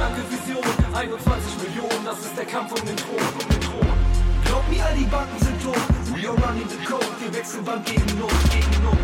blanke 0.00 0.22
Vision, 0.32 0.64
21 0.94 1.60
Millionen, 1.60 2.04
das 2.06 2.18
ist 2.20 2.34
der 2.34 2.46
Kampf 2.46 2.72
um 2.72 2.86
den 2.88 2.96
Thron, 2.96 3.20
um 3.20 3.46
den 3.52 3.60
Thron. 3.60 3.92
Glaub 4.46 4.64
mir, 4.70 4.82
all 4.82 4.96
die 4.96 5.04
Banken 5.04 5.38
sind 5.44 5.60
tot, 5.62 5.76
we 6.16 6.24
are 6.24 6.36
running 6.40 6.68
the 6.72 6.80
code, 6.88 7.12
wir 7.20 7.30
wechseln 7.34 7.62
Bank 7.66 7.84
gegen 7.84 8.18
Not, 8.18 8.32
gegen 8.48 8.82
Not. 8.82 8.96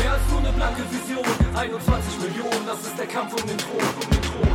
Mehr 0.00 0.12
als 0.16 0.24
nur 0.30 0.40
eine 0.40 0.52
blanke 0.56 0.82
Vision, 0.88 1.26
21 1.54 2.24
Millionen, 2.24 2.64
das 2.66 2.80
ist 2.88 2.96
der 2.98 3.06
Kampf 3.06 3.36
um 3.36 3.46
den 3.46 3.58
Thron, 3.58 3.84
um 3.84 4.08
den 4.08 4.22
Thron. 4.28 4.48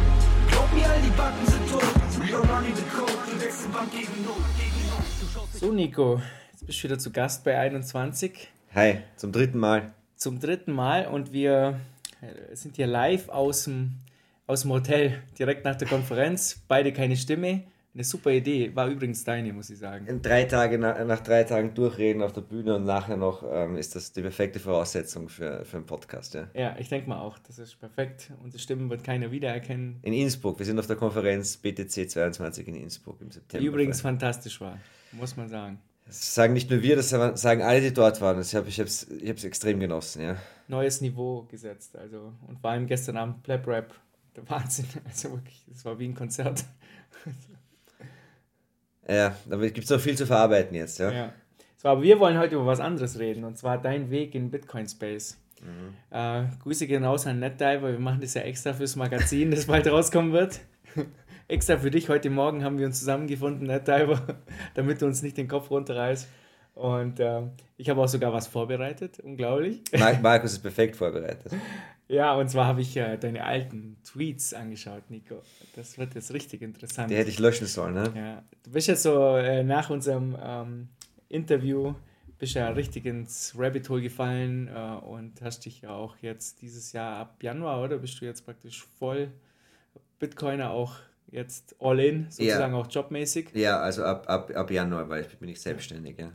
Glaub 0.49 0.73
mir, 0.73 0.89
all 0.89 1.01
die 1.05 1.15
Banken 1.21 1.45
sind 1.53 1.69
tot, 1.69 1.93
we 2.17 2.33
are 2.33 2.45
running 2.49 2.75
the 2.75 2.87
code, 2.89 3.21
wir 3.29 3.45
wechseln 3.45 3.71
Bank 3.71 3.91
gegen 3.91 4.17
Not, 4.25 4.41
gegen 4.57 4.81
Not. 4.89 5.53
So, 5.53 5.71
Nico, 5.71 6.19
jetzt 6.51 6.65
bist 6.65 6.79
du 6.79 6.83
wieder 6.85 6.97
zu 6.97 7.11
Gast 7.11 7.43
bei 7.43 7.59
21. 7.59 8.49
Hi, 8.73 9.03
zum 9.17 9.31
dritten 9.31 9.59
Mal. 9.59 9.93
Zum 10.15 10.39
dritten 10.39 10.71
Mal 10.71 11.05
und 11.05 11.31
wir 11.31 11.79
äh, 12.21 12.55
sind 12.55 12.75
hier 12.75 12.87
live 12.87 13.29
aus 13.29 13.65
dem, 13.65 13.99
aus 14.47 14.61
dem 14.61 14.71
Hotel, 14.71 15.23
direkt 15.37 15.65
nach 15.65 15.75
der 15.75 15.87
Konferenz. 15.87 16.63
Beide 16.67 16.93
keine 16.93 17.15
Stimme. 17.15 17.63
Eine 17.93 18.03
super 18.03 18.31
Idee. 18.31 18.75
War 18.75 18.89
übrigens 18.89 19.23
deine, 19.23 19.53
muss 19.53 19.69
ich 19.69 19.79
sagen. 19.79 20.05
In 20.07 20.21
drei 20.21 20.43
Tage, 20.43 20.77
nach, 20.77 21.21
drei 21.21 21.45
Tagen 21.45 21.73
durchreden 21.73 22.21
auf 22.21 22.33
der 22.33 22.41
Bühne 22.41 22.75
und 22.75 22.83
nachher 22.83 23.15
noch 23.15 23.41
ähm, 23.49 23.77
ist 23.77 23.95
das 23.95 24.11
die 24.11 24.21
perfekte 24.21 24.59
Voraussetzung 24.59 25.29
für, 25.29 25.63
für 25.63 25.77
einen 25.77 25.85
Podcast. 25.85 26.33
Ja. 26.33 26.49
Ja, 26.53 26.75
ich 26.77 26.89
denke 26.89 27.07
mal 27.07 27.21
auch. 27.21 27.39
Das 27.39 27.57
ist 27.57 27.79
perfekt. 27.79 28.33
Unsere 28.43 28.61
Stimmen 28.61 28.89
wird 28.89 29.05
keiner 29.05 29.31
wiedererkennen. 29.31 29.99
In 30.01 30.11
Innsbruck, 30.11 30.59
wir 30.59 30.65
sind 30.65 30.77
auf 30.77 30.87
der 30.87 30.97
Konferenz 30.97 31.55
BTC 31.55 32.09
22 32.09 32.67
in 32.67 32.75
Innsbruck 32.75 33.21
im 33.21 33.31
September. 33.31 33.61
Die 33.61 33.67
übrigens 33.67 34.01
fantastisch 34.01 34.59
war, 34.59 34.77
muss 35.13 35.37
man 35.37 35.47
sagen. 35.47 35.79
Das 36.05 36.35
sagen 36.35 36.53
nicht 36.53 36.69
nur 36.69 36.83
wir, 36.83 36.97
das 36.97 37.09
sagen 37.09 37.61
alle, 37.61 37.81
die 37.81 37.93
dort 37.93 38.21
waren. 38.21 38.39
Ich 38.39 38.53
habe 38.53 38.67
es 38.67 39.09
ich 39.09 39.29
ich 39.29 39.45
extrem 39.45 39.79
genossen. 39.79 40.21
Ja. 40.21 40.35
Neues 40.67 41.01
Niveau 41.01 41.43
gesetzt. 41.49 41.95
Also, 41.95 42.33
und 42.47 42.59
vor 42.59 42.71
allem 42.71 42.85
gestern 42.87 43.17
Abend 43.17 43.41
Pleb 43.41 43.65
Rap. 43.67 43.95
Der 44.35 44.49
Wahnsinn. 44.49 44.85
Also 45.05 45.31
wirklich, 45.31 45.65
das 45.67 45.85
war 45.85 45.97
wie 45.99 46.07
ein 46.07 46.15
Konzert. 46.15 46.65
Ja, 49.07 49.35
aber 49.49 49.63
es 49.63 49.73
gibt 49.73 49.89
noch 49.89 49.99
viel 49.99 50.17
zu 50.17 50.25
verarbeiten 50.25 50.75
jetzt. 50.75 50.99
Ja. 50.99 51.11
Ja. 51.11 51.33
So, 51.77 51.89
aber 51.89 52.01
wir 52.01 52.19
wollen 52.19 52.37
heute 52.37 52.55
über 52.55 52.65
was 52.65 52.79
anderes 52.79 53.19
reden 53.19 53.43
und 53.43 53.57
zwar 53.57 53.79
dein 53.81 54.09
Weg 54.09 54.33
in 54.35 54.49
Bitcoin 54.49 54.87
Space. 54.87 55.37
Äh, 56.11 56.43
Grüße 56.61 56.87
gehen 56.87 57.03
raus 57.03 57.25
an 57.27 57.39
NetDiver. 57.39 57.91
Wir 57.91 57.99
machen 57.99 58.21
das 58.21 58.33
ja 58.33 58.41
extra 58.41 58.73
fürs 58.73 58.95
Magazin, 58.95 59.51
das 59.51 59.65
bald 59.65 59.87
rauskommen 59.87 60.31
wird. 60.31 60.61
extra 61.47 61.77
für 61.77 61.91
dich. 61.91 62.09
Heute 62.09 62.29
Morgen 62.29 62.63
haben 62.63 62.77
wir 62.77 62.85
uns 62.85 62.99
zusammengefunden, 62.99 63.67
NetDiver, 63.67 64.21
damit 64.75 65.01
du 65.01 65.05
uns 65.05 65.21
nicht 65.21 65.37
den 65.37 65.47
Kopf 65.47 65.71
runterreißt. 65.71 66.27
Und 66.75 67.19
äh, 67.19 67.41
ich 67.77 67.89
habe 67.89 68.01
auch 68.01 68.07
sogar 68.07 68.31
was 68.33 68.47
vorbereitet, 68.47 69.19
unglaublich. 69.21 69.81
Mar- 69.97 70.19
Markus 70.21 70.53
ist 70.53 70.59
perfekt 70.59 70.95
vorbereitet. 70.95 71.51
Ja, 72.07 72.35
und 72.35 72.49
zwar 72.49 72.67
habe 72.67 72.81
ich 72.81 72.95
äh, 72.97 73.17
deine 73.17 73.43
alten 73.43 73.97
Tweets 74.03 74.53
angeschaut, 74.53 75.09
Nico. 75.09 75.41
Das 75.75 75.97
wird 75.97 76.13
jetzt 76.15 76.31
richtig 76.33 76.61
interessant. 76.61 77.09
Die 77.09 77.15
hätte 77.15 77.29
ich 77.29 77.39
löschen 77.39 77.65
sollen. 77.65 77.93
Ne? 77.95 78.13
Ja, 78.15 78.43
du 78.63 78.71
bist 78.71 78.87
jetzt 78.87 79.03
so 79.03 79.37
äh, 79.37 79.63
nach 79.63 79.89
unserem 79.89 80.37
ähm, 80.39 80.89
Interview 81.29 81.95
bist 82.37 82.53
ja 82.55 82.67
richtig 82.69 83.05
ins 83.05 83.53
Rabbit 83.57 83.89
Hole 83.89 84.01
gefallen 84.01 84.67
äh, 84.67 85.05
und 85.05 85.41
hast 85.41 85.65
dich 85.65 85.81
ja 85.81 85.91
auch 85.91 86.17
jetzt 86.21 86.61
dieses 86.61 86.91
Jahr 86.91 87.17
ab 87.17 87.41
Januar, 87.41 87.81
oder? 87.81 87.97
Bist 87.97 88.19
du 88.19 88.25
jetzt 88.25 88.45
praktisch 88.45 88.85
voll 88.99 89.29
Bitcoiner 90.19 90.71
auch 90.71 90.95
jetzt 91.31 91.75
all 91.79 91.99
in, 91.99 92.27
sozusagen 92.29 92.73
auch 92.75 92.87
jobmäßig. 92.91 93.49
Ja, 93.53 93.79
also 93.79 94.03
ab, 94.03 94.25
ab, 94.29 94.51
ab 94.53 94.69
Januar 94.69 95.09
weil 95.09 95.21
ich 95.25 95.37
bin 95.37 95.49
ich 95.49 95.61
selbstständig. 95.61 96.19
Ja. 96.19 96.31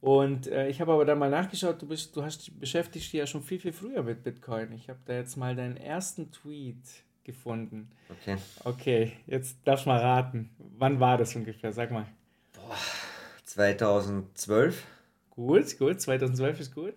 Und 0.00 0.46
äh, 0.46 0.68
ich 0.68 0.80
habe 0.80 0.92
aber 0.92 1.04
dann 1.04 1.18
mal 1.18 1.28
nachgeschaut, 1.30 1.82
du 1.82 1.86
bist, 1.86 2.14
du 2.14 2.22
hast 2.22 2.58
beschäftigst 2.60 3.12
dich 3.12 3.18
ja 3.18 3.26
schon 3.26 3.42
viel, 3.42 3.58
viel 3.58 3.72
früher 3.72 4.02
mit 4.02 4.22
Bitcoin. 4.22 4.72
Ich 4.72 4.88
habe 4.88 4.98
da 5.06 5.14
jetzt 5.14 5.36
mal 5.36 5.56
deinen 5.56 5.76
ersten 5.76 6.30
Tweet 6.30 6.76
gefunden. 7.24 7.90
Okay. 8.08 8.36
Okay, 8.64 9.12
jetzt 9.26 9.56
darfst 9.64 9.86
du 9.86 9.90
mal 9.90 10.00
raten. 10.00 10.50
Wann 10.78 11.00
war 11.00 11.18
das 11.18 11.34
ungefähr? 11.34 11.72
Sag 11.72 11.90
mal. 11.90 12.06
2012. 13.44 14.84
Gut, 15.30 15.78
gut, 15.78 16.00
2012 16.00 16.60
ist 16.60 16.74
gut. 16.74 16.94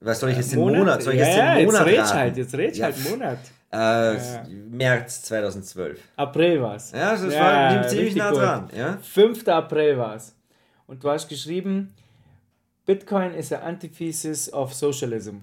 Was 0.00 0.20
soll 0.20 0.30
ich 0.30 0.36
jetzt 0.36 0.52
den 0.52 0.60
Monat? 0.60 0.78
Monat? 0.78 1.02
Soll 1.02 1.14
ich 1.14 1.20
ja, 1.20 1.26
jetzt 1.26 1.36
ja, 1.36 1.54
den 1.56 1.66
Monat 1.66 1.86
jetzt 1.86 1.98
raten? 2.00 2.18
halt, 2.18 2.36
jetzt 2.36 2.54
red's 2.54 2.78
Ja, 2.78 2.86
halt 2.86 3.10
Monat. 3.10 3.38
Äh, 3.72 3.76
Ja. 4.16 4.44
März 4.70 5.22
2012. 5.22 6.00
April 6.16 6.62
war's. 6.62 6.92
Ja, 6.92 7.12
das 7.12 7.22
war 7.34 7.86
ziemlich 7.88 8.16
nah 8.16 8.30
gut. 8.30 8.40
dran. 8.40 8.68
Ja? 8.74 8.98
5. 9.02 9.46
April 9.48 9.98
war's. 9.98 10.34
Und 10.90 11.04
du 11.04 11.08
hast 11.08 11.28
geschrieben, 11.28 11.94
Bitcoin 12.84 13.32
is 13.32 13.52
a 13.52 13.60
antithesis 13.60 14.52
of 14.52 14.74
socialism. 14.74 15.42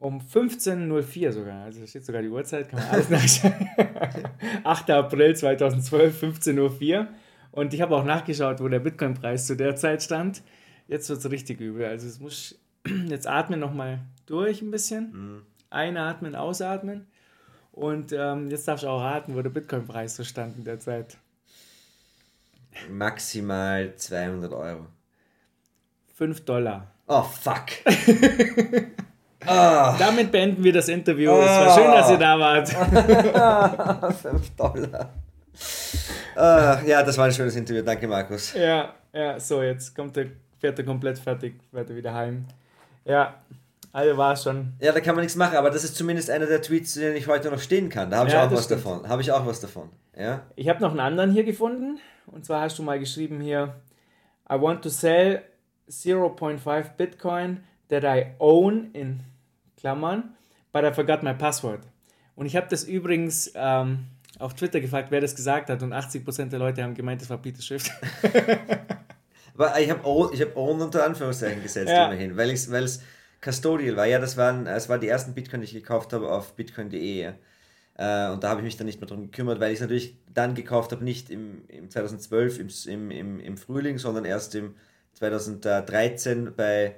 Um 0.00 0.20
15.04 0.20 1.30
sogar, 1.30 1.62
also 1.62 1.80
da 1.80 1.86
steht 1.86 2.04
sogar 2.04 2.22
die 2.22 2.28
Uhrzeit, 2.28 2.68
kann 2.68 2.80
man 2.80 2.88
alles 2.88 3.08
nachschauen. 3.10 3.70
8. 4.64 4.90
April 4.90 5.36
2012, 5.36 6.22
15.04 6.24 7.06
Und 7.52 7.72
ich 7.72 7.80
habe 7.80 7.94
auch 7.94 8.02
nachgeschaut, 8.02 8.60
wo 8.60 8.66
der 8.66 8.80
Bitcoin-Preis 8.80 9.46
zu 9.46 9.54
der 9.54 9.76
Zeit 9.76 10.02
stand. 10.02 10.42
Jetzt 10.88 11.08
wird 11.08 11.20
es 11.20 11.30
richtig 11.30 11.60
übel. 11.60 11.84
Also 11.84 12.08
es 12.08 12.18
muss 12.18 12.58
jetzt 13.06 13.28
atmen 13.28 13.60
nochmal 13.60 14.00
durch 14.26 14.60
ein 14.60 14.72
bisschen. 14.72 15.44
Einatmen, 15.70 16.34
ausatmen. 16.34 17.06
Und 17.70 18.12
ähm, 18.12 18.50
jetzt 18.50 18.66
darfst 18.66 18.82
du 18.82 18.88
auch 18.88 19.02
raten, 19.02 19.36
wo 19.36 19.42
der 19.42 19.50
Bitcoin-Preis 19.50 20.16
so 20.16 20.24
stand 20.24 20.56
in 20.58 20.64
der 20.64 20.80
Zeit. 20.80 21.16
Maximal 22.88 23.94
200 23.96 24.52
Euro. 24.52 24.86
5 26.16 26.44
Dollar. 26.44 26.86
Oh, 27.06 27.22
fuck. 27.22 27.66
Damit 29.46 30.30
beenden 30.30 30.62
wir 30.62 30.72
das 30.72 30.88
Interview. 30.88 31.30
Es 31.32 31.46
war 31.46 31.74
schön, 31.74 31.90
dass 31.90 32.10
ihr 32.10 32.18
da 32.18 32.38
wart. 32.38 32.68
5 34.22 34.50
Dollar. 34.56 35.10
Ah, 36.36 36.78
ja, 36.86 37.02
das 37.02 37.16
war 37.18 37.26
ein 37.26 37.32
schönes 37.32 37.56
Interview. 37.56 37.82
Danke, 37.82 38.06
Markus. 38.06 38.52
Ja, 38.54 38.94
ja, 39.12 39.40
so, 39.40 39.62
jetzt 39.62 39.94
kommt 39.96 40.14
der, 40.16 40.26
fährt 40.58 40.78
er 40.78 40.84
komplett 40.84 41.18
fertig, 41.18 41.54
fährt 41.72 41.90
er 41.90 41.96
wieder 41.96 42.14
heim. 42.14 42.44
Ja, 43.04 43.34
also 43.92 44.16
war 44.16 44.34
es 44.34 44.42
schon. 44.44 44.74
Ja, 44.78 44.92
da 44.92 45.00
kann 45.00 45.14
man 45.16 45.22
nichts 45.22 45.36
machen, 45.36 45.56
aber 45.56 45.70
das 45.70 45.82
ist 45.84 45.96
zumindest 45.96 46.30
einer 46.30 46.46
der 46.46 46.62
Tweets, 46.62 46.92
zu 46.92 47.00
denen 47.00 47.16
ich 47.16 47.26
heute 47.26 47.50
noch 47.50 47.58
stehen 47.60 47.88
kann. 47.88 48.10
Da 48.10 48.18
habe 48.18 48.28
ich 48.28 48.34
Ja, 48.34 48.46
auch 48.46 48.50
was 48.52 48.64
stimmt. 48.66 48.84
davon. 48.84 49.08
Habe 49.08 49.22
ich 49.22 49.32
auch 49.32 49.44
was 49.46 49.60
davon. 49.60 49.88
Ja? 50.16 50.42
Ich 50.54 50.68
habe 50.68 50.80
noch 50.80 50.90
einen 50.90 51.00
anderen 51.00 51.32
hier 51.32 51.44
gefunden. 51.44 51.98
Und 52.30 52.44
zwar 52.44 52.62
hast 52.62 52.78
du 52.78 52.82
mal 52.82 52.98
geschrieben 52.98 53.40
hier: 53.40 53.74
I 54.50 54.54
want 54.54 54.82
to 54.82 54.88
sell 54.88 55.42
0.5 55.88 56.96
Bitcoin 56.96 57.60
that 57.88 58.04
I 58.04 58.32
own 58.38 58.90
in 58.92 59.20
Klammern, 59.76 60.34
but 60.72 60.84
I 60.84 60.92
forgot 60.92 61.22
my 61.22 61.34
password. 61.34 61.80
Und 62.36 62.46
ich 62.46 62.56
habe 62.56 62.66
das 62.70 62.84
übrigens 62.84 63.52
ähm, 63.54 64.06
auf 64.38 64.54
Twitter 64.54 64.80
gefragt, 64.80 65.10
wer 65.10 65.20
das 65.20 65.34
gesagt 65.34 65.68
hat. 65.68 65.82
Und 65.82 65.92
80% 65.92 66.46
der 66.46 66.58
Leute 66.58 66.82
haben 66.82 66.94
gemeint, 66.94 67.20
das 67.20 67.28
war 67.30 67.38
Peter 67.38 67.60
Schiff. 67.60 67.90
Aber 69.54 69.78
ich 69.78 69.90
habe 69.90 70.04
Own, 70.06 70.32
ich 70.32 70.40
hab 70.40 70.56
Own 70.56 70.80
unter 70.80 71.04
Anführungszeichen 71.04 71.62
gesetzt 71.62 71.90
Ja. 71.90 72.06
immerhin, 72.06 72.36
weil 72.36 72.50
es 72.50 73.02
Custodial 73.44 73.96
war. 73.96 74.06
Ja, 74.06 74.18
das 74.18 74.36
waren, 74.36 74.66
es 74.66 74.88
waren 74.88 75.00
die 75.00 75.08
ersten 75.08 75.34
Bitcoin, 75.34 75.60
die 75.60 75.66
ich 75.66 75.74
gekauft 75.74 76.12
habe 76.12 76.30
auf 76.30 76.54
bitcoin.de. 76.54 77.32
Äh, 78.00 78.30
und 78.30 78.42
da 78.42 78.48
habe 78.48 78.60
ich 78.60 78.64
mich 78.64 78.78
dann 78.78 78.86
nicht 78.86 78.98
mehr 78.98 79.08
drum 79.08 79.20
gekümmert, 79.20 79.60
weil 79.60 79.72
ich 79.72 79.76
es 79.76 79.82
natürlich 79.82 80.16
dann 80.32 80.54
gekauft 80.54 80.90
habe, 80.92 81.04
nicht 81.04 81.28
im, 81.28 81.68
im 81.68 81.90
2012 81.90 82.58
im, 82.58 82.68
im, 82.86 83.10
im, 83.10 83.40
im 83.40 83.56
Frühling, 83.58 83.98
sondern 83.98 84.24
erst 84.24 84.54
im 84.54 84.74
2013 85.14 86.54
bei, 86.56 86.96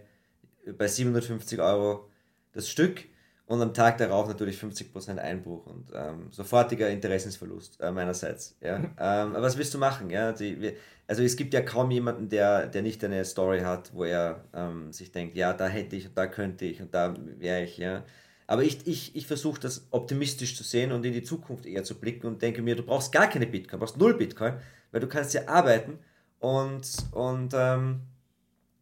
bei 0.78 0.86
750 0.86 1.60
Euro 1.60 2.08
das 2.52 2.68
Stück 2.68 3.00
und 3.46 3.60
am 3.60 3.74
Tag 3.74 3.98
darauf 3.98 4.28
natürlich 4.28 4.62
50% 4.62 5.18
Einbruch 5.18 5.66
und 5.66 5.88
ähm, 5.92 6.28
sofortiger 6.30 6.88
Interessensverlust 6.88 7.80
äh, 7.80 7.90
meinerseits. 7.90 8.56
Ja. 8.60 8.76
ähm, 8.76 8.94
aber 8.96 9.42
was 9.42 9.58
willst 9.58 9.74
du 9.74 9.78
machen? 9.78 10.08
Ja? 10.08 10.30
Die, 10.30 10.60
wir, 10.60 10.74
also 11.08 11.24
es 11.24 11.34
gibt 11.34 11.52
ja 11.52 11.62
kaum 11.62 11.90
jemanden, 11.90 12.28
der, 12.28 12.68
der 12.68 12.82
nicht 12.82 13.02
eine 13.02 13.24
Story 13.24 13.62
hat, 13.62 13.92
wo 13.92 14.04
er 14.04 14.44
ähm, 14.54 14.92
sich 14.92 15.10
denkt, 15.10 15.34
ja, 15.34 15.52
da 15.52 15.66
hätte 15.66 15.96
ich 15.96 16.06
und 16.06 16.16
da 16.16 16.28
könnte 16.28 16.64
ich 16.64 16.80
und 16.80 16.94
da 16.94 17.16
wäre 17.38 17.64
ich. 17.64 17.76
Ja. 17.78 18.04
Aber 18.46 18.62
ich, 18.62 18.86
ich, 18.86 19.14
ich 19.16 19.26
versuche 19.26 19.60
das 19.60 19.86
optimistisch 19.90 20.56
zu 20.56 20.62
sehen 20.62 20.92
und 20.92 21.04
in 21.06 21.12
die 21.12 21.22
Zukunft 21.22 21.66
eher 21.66 21.84
zu 21.84 21.98
blicken 21.98 22.26
und 22.26 22.42
denke 22.42 22.62
mir, 22.62 22.76
du 22.76 22.82
brauchst 22.82 23.12
gar 23.12 23.28
keine 23.28 23.46
Bitcoin, 23.46 23.78
du 23.78 23.86
brauchst 23.86 23.98
null 23.98 24.14
Bitcoin, 24.14 24.54
weil 24.90 25.00
du 25.00 25.08
kannst 25.08 25.34
ja 25.34 25.48
arbeiten 25.48 25.98
und, 26.38 26.86
und, 27.12 27.54
ähm, 27.54 28.00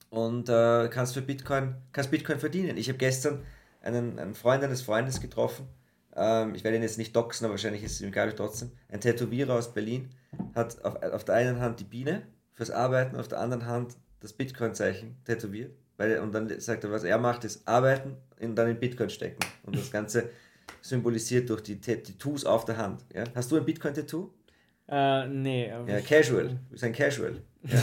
und 0.08 0.48
äh, 0.48 0.88
kannst 0.88 1.14
für 1.14 1.22
Bitcoin, 1.22 1.74
kannst 1.92 2.10
Bitcoin 2.10 2.40
verdienen. 2.40 2.76
Ich 2.76 2.88
habe 2.88 2.98
gestern 2.98 3.44
einen, 3.82 4.18
einen 4.18 4.34
Freund 4.34 4.64
eines 4.64 4.82
Freundes 4.82 5.20
getroffen, 5.20 5.68
ähm, 6.16 6.54
ich 6.54 6.64
werde 6.64 6.76
ihn 6.76 6.82
jetzt 6.82 6.98
nicht 6.98 7.14
doxen, 7.14 7.44
aber 7.44 7.54
wahrscheinlich 7.54 7.82
ist 7.82 7.92
es 7.92 8.00
ihm 8.00 8.08
egal 8.08 8.32
trotzdem, 8.34 8.72
ein 8.88 9.00
Tätowierer 9.00 9.54
aus 9.54 9.72
Berlin, 9.72 10.10
hat 10.54 10.84
auf, 10.84 11.00
auf 11.02 11.24
der 11.24 11.36
einen 11.36 11.60
Hand 11.60 11.80
die 11.80 11.84
Biene 11.84 12.26
fürs 12.52 12.70
Arbeiten, 12.70 13.16
auf 13.16 13.28
der 13.28 13.40
anderen 13.40 13.66
Hand 13.66 13.96
das 14.20 14.32
Bitcoin-Zeichen 14.32 15.16
tätowiert. 15.24 15.74
Weil, 16.00 16.18
und 16.20 16.34
dann 16.34 16.48
sagt 16.60 16.82
er, 16.84 16.90
was 16.90 17.04
er 17.04 17.18
macht, 17.18 17.44
ist 17.44 17.68
arbeiten 17.68 18.16
und 18.40 18.56
dann 18.56 18.70
in 18.70 18.80
Bitcoin 18.80 19.10
stecken. 19.10 19.40
Und 19.64 19.76
das 19.76 19.90
Ganze 19.90 20.30
symbolisiert 20.80 21.50
durch 21.50 21.60
die 21.60 21.78
Tat- 21.78 22.04
Tattoos 22.04 22.46
auf 22.46 22.64
der 22.64 22.78
Hand. 22.78 23.04
Ja? 23.14 23.24
Hast 23.34 23.52
du 23.52 23.58
ein 23.58 23.66
Bitcoin-Tattoo? 23.66 24.30
Äh, 24.88 25.28
nee. 25.28 25.70
aber 25.70 25.86
Ja, 25.90 26.00
casual. 26.00 26.48
Du 26.48 26.56
bist 26.70 26.84
ein 26.84 26.94
Casual. 26.94 27.42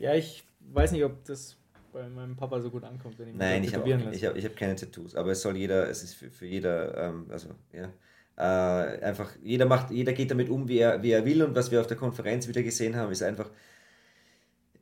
Ja, 0.00 0.14
ich 0.16 0.44
weiß 0.72 0.90
nicht, 0.90 1.04
ob 1.04 1.24
das 1.24 1.56
bei 1.92 2.08
meinem 2.08 2.34
Papa 2.34 2.60
so 2.60 2.70
gut 2.70 2.82
ankommt, 2.82 3.16
wenn 3.20 3.28
ich 3.28 3.36
Nein, 3.36 3.62
ich 3.62 3.72
habe 3.72 3.88
ich 4.12 4.24
hab, 4.24 4.34
ich 4.34 4.44
hab 4.44 4.56
keine 4.56 4.74
Tattoos, 4.74 5.14
aber 5.14 5.30
es 5.30 5.42
soll 5.42 5.56
jeder, 5.56 5.88
es 5.88 6.02
ist 6.02 6.14
für, 6.14 6.28
für 6.28 6.46
jeder, 6.46 6.96
ähm, 6.96 7.26
also 7.30 7.50
ja. 7.72 7.88
Äh, 8.36 9.00
einfach, 9.04 9.30
jeder 9.44 9.66
macht, 9.66 9.92
jeder 9.92 10.12
geht 10.12 10.32
damit 10.32 10.48
um, 10.50 10.66
wie 10.66 10.78
er, 10.78 11.00
wie 11.04 11.12
er 11.12 11.24
will 11.24 11.40
und 11.44 11.54
was 11.54 11.70
wir 11.70 11.80
auf 11.80 11.86
der 11.86 11.96
Konferenz 11.96 12.48
wieder 12.48 12.64
gesehen 12.64 12.96
haben, 12.96 13.12
ist 13.12 13.22
einfach, 13.22 13.48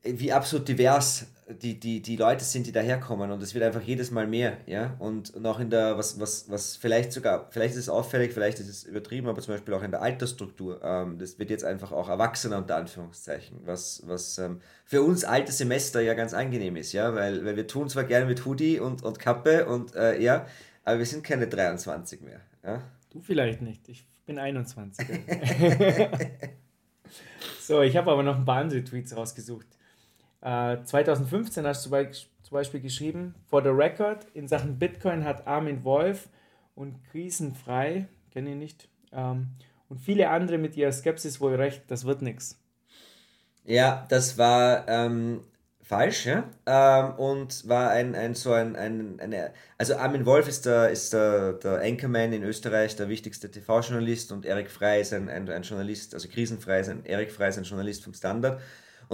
wie 0.04 0.32
absolut 0.32 0.68
divers 0.68 1.26
die, 1.48 1.78
die, 1.78 2.00
die 2.00 2.16
Leute 2.16 2.44
sind, 2.44 2.66
die 2.66 2.72
daherkommen 2.72 3.30
und 3.30 3.42
es 3.42 3.54
wird 3.54 3.64
einfach 3.64 3.82
jedes 3.82 4.10
Mal 4.10 4.26
mehr, 4.26 4.56
ja, 4.66 4.96
und, 4.98 5.34
und 5.34 5.44
auch 5.46 5.60
in 5.60 5.68
der, 5.68 5.98
was, 5.98 6.18
was, 6.18 6.50
was 6.50 6.76
vielleicht 6.76 7.12
sogar, 7.12 7.48
vielleicht 7.50 7.74
ist 7.74 7.80
es 7.80 7.88
auffällig, 7.88 8.32
vielleicht 8.32 8.60
ist 8.60 8.68
es 8.68 8.84
übertrieben, 8.84 9.28
aber 9.28 9.42
zum 9.42 9.54
Beispiel 9.54 9.74
auch 9.74 9.82
in 9.82 9.90
der 9.90 10.00
Altersstruktur, 10.00 10.82
ähm, 10.82 11.18
das 11.18 11.38
wird 11.38 11.50
jetzt 11.50 11.64
einfach 11.64 11.92
auch 11.92 12.08
erwachsener 12.08 12.58
unter 12.58 12.76
Anführungszeichen, 12.76 13.58
was, 13.64 14.02
was 14.06 14.38
ähm, 14.38 14.60
für 14.86 15.02
uns 15.02 15.24
alte 15.24 15.52
Semester 15.52 16.00
ja 16.00 16.14
ganz 16.14 16.32
angenehm 16.32 16.76
ist, 16.76 16.92
ja, 16.92 17.14
weil, 17.14 17.44
weil 17.44 17.56
wir 17.56 17.66
tun 17.66 17.88
zwar 17.90 18.04
gerne 18.04 18.26
mit 18.26 18.44
Hoodie 18.46 18.80
und, 18.80 19.02
und 19.02 19.18
Kappe 19.18 19.66
und 19.66 19.94
äh, 19.94 20.20
ja, 20.20 20.46
aber 20.84 20.98
wir 20.98 21.06
sind 21.06 21.24
keine 21.24 21.46
23 21.46 22.22
mehr, 22.22 22.40
ja. 22.64 22.82
Du 23.10 23.20
vielleicht 23.20 23.60
nicht, 23.60 23.86
ich 23.88 24.06
bin 24.24 24.38
21. 24.38 25.06
so, 27.60 27.82
ich 27.82 27.96
habe 27.96 28.10
aber 28.10 28.22
noch 28.22 28.36
ein 28.36 28.44
paar 28.46 28.60
andere 28.60 28.82
Tweets 28.82 29.14
rausgesucht. 29.14 29.73
2015 30.44 31.64
äh, 31.64 31.68
hast 31.68 31.86
du 31.86 31.90
zum 31.90 32.54
Beispiel 32.54 32.80
geschrieben, 32.80 33.34
for 33.46 33.62
the 33.62 33.70
record, 33.70 34.26
in 34.34 34.46
Sachen 34.46 34.78
Bitcoin 34.78 35.24
hat 35.24 35.46
Armin 35.46 35.84
Wolf 35.84 36.28
und 36.74 37.02
Krisenfrei, 37.10 38.08
kenne 38.30 38.50
ich 38.50 38.56
nicht, 38.56 38.88
ähm, 39.12 39.48
und 39.88 40.00
viele 40.00 40.28
andere 40.28 40.58
mit 40.58 40.76
ihrer 40.76 40.92
Skepsis 40.92 41.40
wohl 41.40 41.54
recht, 41.54 41.84
das 41.88 42.04
wird 42.04 42.20
nichts. 42.20 42.60
Ja, 43.64 44.06
das 44.10 44.36
war 44.36 44.86
ähm, 44.86 45.40
falsch, 45.80 46.26
ja, 46.26 46.44
ähm, 46.66 47.14
und 47.14 47.66
war 47.66 47.90
ein, 47.90 48.14
ein 48.14 48.34
so 48.34 48.52
ein, 48.52 48.76
ein 48.76 49.18
eine, 49.20 49.50
also 49.78 49.96
Armin 49.96 50.26
Wolf 50.26 50.46
ist 50.46 50.66
der, 50.66 50.90
ist 50.90 51.14
der, 51.14 51.54
der 51.54 51.80
Anchorman 51.80 52.34
in 52.34 52.42
Österreich, 52.42 52.96
der 52.96 53.08
wichtigste 53.08 53.50
TV-Journalist 53.50 54.30
und 54.30 54.44
Erik 54.44 54.70
Frei 54.70 55.00
ist 55.00 55.14
ein, 55.14 55.30
ein, 55.30 55.48
ein 55.48 55.62
Journalist, 55.62 56.12
also 56.12 56.28
Krisenfrei 56.28 56.80
ist 56.80 56.90
ein, 56.90 57.06
Erik 57.06 57.32
Frei 57.32 57.48
ist 57.48 57.56
ein 57.56 57.64
Journalist 57.64 58.04
vom 58.04 58.12
Standard 58.12 58.60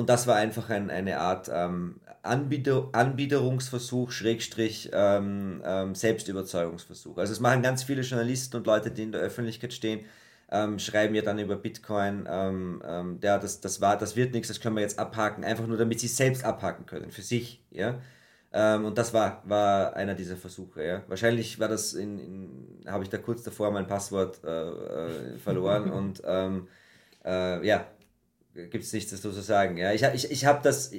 und 0.01 0.09
das 0.09 0.27
war 0.27 0.37
einfach 0.37 0.71
ein, 0.71 0.91
eine 0.91 1.21
Art 1.21 1.51
ähm, 1.53 2.01
Anbieter, 2.23 2.89
Anbiederungsversuch, 2.93 4.11
Schrägstrich 4.11 4.91
ähm, 4.95 5.61
ähm, 5.63 5.95
Selbstüberzeugungsversuch. 5.95 7.19
Also 7.19 7.35
es 7.35 7.41
machen 7.41 7.63
ganz 7.63 7.83
viele 7.83 8.01
Journalisten 8.01 8.57
und 8.57 8.67
Leute, 8.67 8.91
die 8.91 9.03
in 9.03 9.13
der 9.13 9.21
Öffentlichkeit 9.21 9.75
stehen, 9.75 10.07
ähm, 10.51 10.79
schreiben 10.79 11.15
ja 11.15 11.21
dann 11.21 11.39
über 11.39 11.57
Bitcoin, 11.57 12.27
ähm, 12.29 12.83
ähm, 12.85 13.19
ja, 13.23 13.37
das, 13.39 13.61
das, 13.61 13.83
war, 13.83 13.99
das 13.99 14.17
wird 14.17 14.33
nichts, 14.33 14.49
das 14.49 14.61
können 14.61 14.75
wir 14.75 14.83
jetzt 14.83 14.99
abhaken, 14.99 15.45
einfach 15.45 15.67
nur 15.67 15.77
damit 15.77 16.01
sie 16.01 16.09
selbst 16.09 16.45
abhaken 16.45 16.87
können, 16.87 17.11
für 17.11 17.23
sich. 17.23 17.63
Ja? 17.71 18.01
Und 18.53 18.99
das 18.99 19.15
war, 19.15 19.45
war 19.45 19.95
einer 19.95 20.17
dieser 20.17 20.37
Versuche. 20.37 20.85
Ja? 20.85 21.03
Wahrscheinlich 21.07 21.61
war 21.61 21.69
das 21.69 21.93
in, 21.93 22.19
in 22.19 22.91
habe 22.91 23.05
ich 23.05 23.09
da 23.09 23.19
kurz 23.19 23.45
davor 23.45 23.71
mein 23.71 23.87
Passwort 23.87 24.43
äh, 24.43 24.49
äh, 24.49 25.39
verloren 25.39 25.89
und 25.93 26.21
äh, 26.25 27.67
ja, 27.67 27.87
gibt 28.55 28.85
es 28.85 28.93
nichts 28.93 29.11
dazu 29.11 29.33
zu 29.33 29.41
sagen. 29.41 29.77
Ja, 29.77 29.93
ich, 29.93 30.03
ich, 30.03 30.31
ich 30.31 30.45
habe 30.45 30.61
das. 30.63 30.93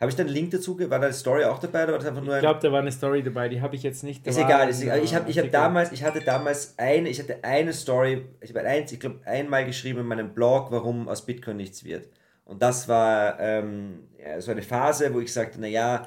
Habe 0.00 0.10
ich 0.10 0.16
da 0.16 0.22
einen 0.22 0.32
Link 0.32 0.52
dazu? 0.52 0.78
War 0.78 1.00
da 1.00 1.06
eine 1.06 1.12
Story 1.12 1.44
auch 1.44 1.58
dabei 1.58 1.82
oder 1.82 1.94
war 1.94 1.98
das 1.98 2.08
einfach 2.08 2.22
nur? 2.22 2.36
Ich 2.36 2.40
glaube, 2.40 2.60
da 2.62 2.70
war 2.70 2.80
eine 2.80 2.92
Story 2.92 3.22
dabei. 3.22 3.48
Die 3.48 3.60
habe 3.60 3.74
ich 3.74 3.82
jetzt 3.82 4.04
nicht. 4.04 4.24
Ist 4.26 4.38
egal, 4.38 4.68
ist 4.68 4.80
egal. 4.80 5.02
Ich 5.02 5.12
habe, 5.14 5.28
ich 5.28 5.38
habe 5.38 5.48
damals, 5.48 5.90
ich 5.90 6.04
hatte 6.04 6.20
damals 6.20 6.74
eine, 6.78 7.08
ich 7.08 7.18
hatte 7.18 7.42
eine 7.42 7.72
Story. 7.72 8.24
Ich 8.40 8.50
habe 8.50 8.60
ein, 8.60 8.84
ich 8.88 9.00
glaube 9.00 9.20
einmal 9.24 9.66
geschrieben 9.66 10.00
in 10.00 10.06
meinem 10.06 10.34
Blog, 10.34 10.70
warum 10.70 11.08
aus 11.08 11.26
Bitcoin 11.26 11.56
nichts 11.56 11.82
wird. 11.82 12.08
Und 12.44 12.62
das 12.62 12.86
war 12.86 13.40
ähm, 13.40 14.04
ja, 14.24 14.40
so 14.40 14.52
eine 14.52 14.62
Phase, 14.62 15.12
wo 15.12 15.20
ich 15.20 15.32
sagte, 15.32 15.60
naja, 15.60 16.06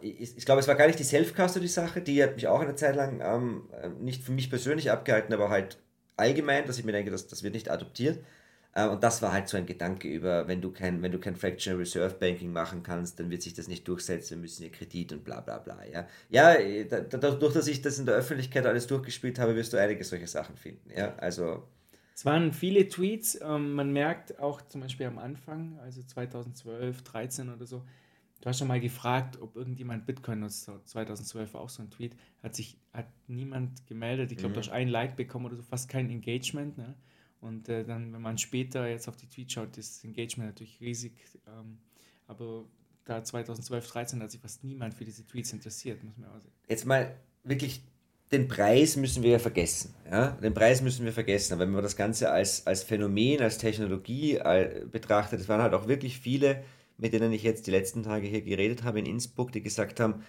ich, 0.00 0.36
ich 0.36 0.44
glaube, 0.44 0.60
es 0.60 0.68
war 0.68 0.74
gar 0.74 0.86
nicht 0.86 0.98
die 0.98 1.04
Self-Custody-Sache, 1.04 2.00
die 2.00 2.22
hat 2.22 2.34
mich 2.34 2.46
auch 2.46 2.60
eine 2.60 2.74
Zeit 2.74 2.96
lang 2.96 3.20
ähm, 3.22 3.68
nicht 4.00 4.22
für 4.22 4.32
mich 4.32 4.50
persönlich 4.50 4.90
abgehalten, 4.90 5.32
aber 5.32 5.48
halt 5.48 5.78
allgemein, 6.16 6.66
dass 6.66 6.78
ich 6.78 6.84
mir 6.84 6.92
denke, 6.92 7.10
das, 7.10 7.26
das 7.26 7.42
wird 7.42 7.54
nicht 7.54 7.70
adoptiert. 7.70 8.18
Äh, 8.74 8.88
und 8.88 9.02
das 9.02 9.22
war 9.22 9.32
halt 9.32 9.48
so 9.48 9.56
ein 9.56 9.66
Gedanke 9.66 10.08
über, 10.08 10.48
wenn 10.48 10.60
du 10.60 10.70
kein, 10.70 11.02
wenn 11.02 11.12
du 11.12 11.18
kein 11.18 11.36
Fractional 11.36 11.78
Reserve 11.80 12.14
Banking 12.14 12.52
machen 12.52 12.82
kannst, 12.82 13.20
dann 13.20 13.30
wird 13.30 13.42
sich 13.42 13.54
das 13.54 13.68
nicht 13.68 13.86
durchsetzen, 13.86 14.36
wir 14.36 14.42
müssen 14.42 14.62
hier 14.62 14.72
Kredit 14.72 15.12
und 15.12 15.24
bla 15.24 15.40
bla 15.40 15.58
bla. 15.58 15.78
Ja, 15.92 16.06
ja 16.30 16.54
äh, 16.54 16.86
dadurch, 16.86 17.52
dass 17.52 17.66
ich 17.66 17.82
das 17.82 17.98
in 17.98 18.06
der 18.06 18.14
Öffentlichkeit 18.14 18.66
alles 18.66 18.86
durchgespielt 18.86 19.38
habe, 19.38 19.54
wirst 19.54 19.72
du 19.72 19.76
einige 19.76 20.04
solche 20.04 20.26
Sachen 20.26 20.56
finden. 20.56 20.90
Ja, 20.96 21.14
also. 21.16 21.62
Es 22.14 22.24
waren 22.24 22.52
viele 22.52 22.88
Tweets, 22.88 23.38
ähm, 23.42 23.72
man 23.72 23.92
merkt 23.92 24.38
auch 24.38 24.60
zum 24.62 24.82
Beispiel 24.82 25.06
am 25.06 25.18
Anfang, 25.18 25.78
also 25.80 26.02
2012, 26.02 27.02
13 27.02 27.48
oder 27.48 27.64
so, 27.64 27.82
du 28.40 28.48
hast 28.48 28.58
schon 28.58 28.68
mal 28.68 28.80
gefragt, 28.80 29.40
ob 29.40 29.56
irgendjemand 29.56 30.04
Bitcoin 30.04 30.40
nutzt, 30.40 30.70
2012 30.84 31.54
war 31.54 31.62
auch 31.62 31.70
so 31.70 31.82
ein 31.82 31.90
Tweet, 31.90 32.14
hat 32.42 32.54
sich, 32.54 32.76
hat 32.92 33.06
niemand 33.28 33.86
gemeldet, 33.86 34.30
ich 34.30 34.36
glaube, 34.36 34.50
mhm. 34.50 34.54
du 34.54 34.60
hast 34.60 34.68
ein 34.70 34.88
Like 34.88 35.16
bekommen 35.16 35.46
oder 35.46 35.56
so, 35.56 35.62
fast 35.62 35.88
kein 35.88 36.10
Engagement, 36.10 36.76
ne? 36.76 36.94
Und 37.42 37.68
äh, 37.68 37.84
dann, 37.84 38.12
wenn 38.12 38.22
man 38.22 38.38
später 38.38 38.88
jetzt 38.88 39.08
auf 39.08 39.16
die 39.16 39.26
Tweets 39.26 39.52
schaut, 39.54 39.76
ist 39.76 39.96
das 39.96 40.04
Engagement 40.04 40.50
natürlich 40.50 40.80
riesig. 40.80 41.12
Ähm, 41.48 41.78
aber 42.28 42.64
da 43.04 43.22
2012, 43.22 43.90
13 43.90 44.22
hat 44.22 44.30
sich 44.30 44.40
fast 44.40 44.62
niemand 44.62 44.94
für 44.94 45.04
diese 45.04 45.26
Tweets 45.26 45.52
interessiert, 45.52 46.02
muss 46.04 46.16
man 46.16 46.30
auch 46.30 46.40
sagen. 46.40 46.54
Jetzt 46.68 46.86
mal 46.86 47.16
wirklich, 47.42 47.82
den 48.30 48.46
Preis 48.46 48.94
müssen 48.94 49.24
wir 49.24 49.32
ja 49.32 49.38
vergessen. 49.40 49.92
Ja? 50.08 50.30
Den 50.40 50.54
Preis 50.54 50.82
müssen 50.82 51.04
wir 51.04 51.12
vergessen. 51.12 51.54
Aber 51.54 51.62
wenn 51.62 51.72
man 51.72 51.82
das 51.82 51.96
Ganze 51.96 52.30
als, 52.30 52.64
als 52.64 52.84
Phänomen, 52.84 53.40
als 53.40 53.58
Technologie 53.58 54.36
äh, 54.36 54.86
betrachtet, 54.88 55.40
es 55.40 55.48
waren 55.48 55.60
halt 55.60 55.74
auch 55.74 55.88
wirklich 55.88 56.20
viele, 56.20 56.62
mit 56.96 57.12
denen 57.12 57.32
ich 57.32 57.42
jetzt 57.42 57.66
die 57.66 57.72
letzten 57.72 58.04
Tage 58.04 58.28
hier 58.28 58.42
geredet 58.42 58.84
habe 58.84 59.00
in 59.00 59.06
Innsbruck, 59.06 59.50
die 59.50 59.62
gesagt 59.62 59.98
haben, 59.98 60.22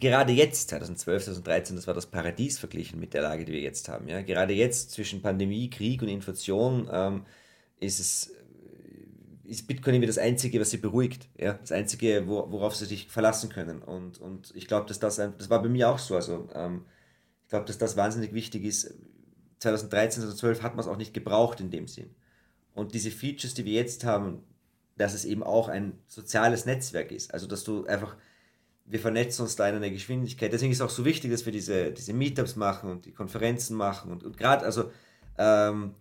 gerade 0.00 0.32
jetzt, 0.32 0.70
2012, 0.70 1.24
2013, 1.24 1.76
das 1.76 1.86
war 1.86 1.94
das 1.94 2.06
Paradies 2.06 2.58
verglichen 2.58 2.98
mit 2.98 3.14
der 3.14 3.22
Lage, 3.22 3.44
die 3.44 3.52
wir 3.52 3.60
jetzt 3.60 3.88
haben. 3.88 4.08
Ja? 4.08 4.22
Gerade 4.22 4.54
jetzt 4.54 4.90
zwischen 4.90 5.22
Pandemie, 5.22 5.70
Krieg 5.70 6.02
und 6.02 6.08
Inflation 6.08 6.88
ähm, 6.90 7.26
ist 7.78 8.00
es 8.00 8.34
ist 9.50 9.66
Bitcoin 9.66 9.96
irgendwie 9.96 10.06
das 10.06 10.18
Einzige, 10.18 10.60
was 10.60 10.70
sie 10.70 10.76
beruhigt. 10.76 11.28
Ja? 11.36 11.54
Das 11.54 11.72
Einzige, 11.72 12.28
wo, 12.28 12.50
worauf 12.52 12.76
sie 12.76 12.86
sich 12.86 13.08
verlassen 13.08 13.50
können. 13.50 13.82
Und, 13.82 14.20
und 14.20 14.52
ich 14.54 14.68
glaube, 14.68 14.86
dass 14.86 15.00
das, 15.00 15.16
das 15.16 15.50
war 15.50 15.60
bei 15.60 15.68
mir 15.68 15.90
auch 15.90 15.98
so. 15.98 16.14
Also, 16.14 16.48
ähm, 16.54 16.84
ich 17.42 17.48
glaube, 17.48 17.66
dass 17.66 17.76
das 17.76 17.96
wahnsinnig 17.96 18.32
wichtig 18.32 18.64
ist. 18.64 18.94
2013, 19.58 20.22
2012 20.22 20.62
hat 20.62 20.76
man 20.76 20.84
es 20.84 20.86
auch 20.86 20.96
nicht 20.96 21.12
gebraucht 21.12 21.60
in 21.60 21.70
dem 21.70 21.88
Sinn. 21.88 22.14
Und 22.74 22.94
diese 22.94 23.10
Features, 23.10 23.54
die 23.54 23.64
wir 23.64 23.72
jetzt 23.72 24.04
haben, 24.04 24.44
dass 24.96 25.14
es 25.14 25.24
eben 25.24 25.42
auch 25.42 25.68
ein 25.68 25.98
soziales 26.06 26.64
Netzwerk 26.64 27.10
ist. 27.10 27.34
Also, 27.34 27.48
dass 27.48 27.64
du 27.64 27.86
einfach 27.86 28.16
wir 28.90 28.98
vernetzen 28.98 29.42
uns 29.42 29.56
da 29.56 29.68
in 29.68 29.76
einer 29.76 29.90
Geschwindigkeit. 29.90 30.52
Deswegen 30.52 30.72
ist 30.72 30.78
es 30.78 30.86
auch 30.86 30.90
so 30.90 31.04
wichtig, 31.04 31.30
dass 31.30 31.46
wir 31.46 31.52
diese, 31.52 31.92
diese 31.92 32.12
Meetups 32.12 32.56
machen 32.56 32.90
und 32.90 33.06
die 33.06 33.12
Konferenzen 33.12 33.76
machen 33.76 34.10
und, 34.10 34.24
und 34.24 34.36
gerade, 34.36 34.64
also 34.64 34.90
ähm, 35.38 35.94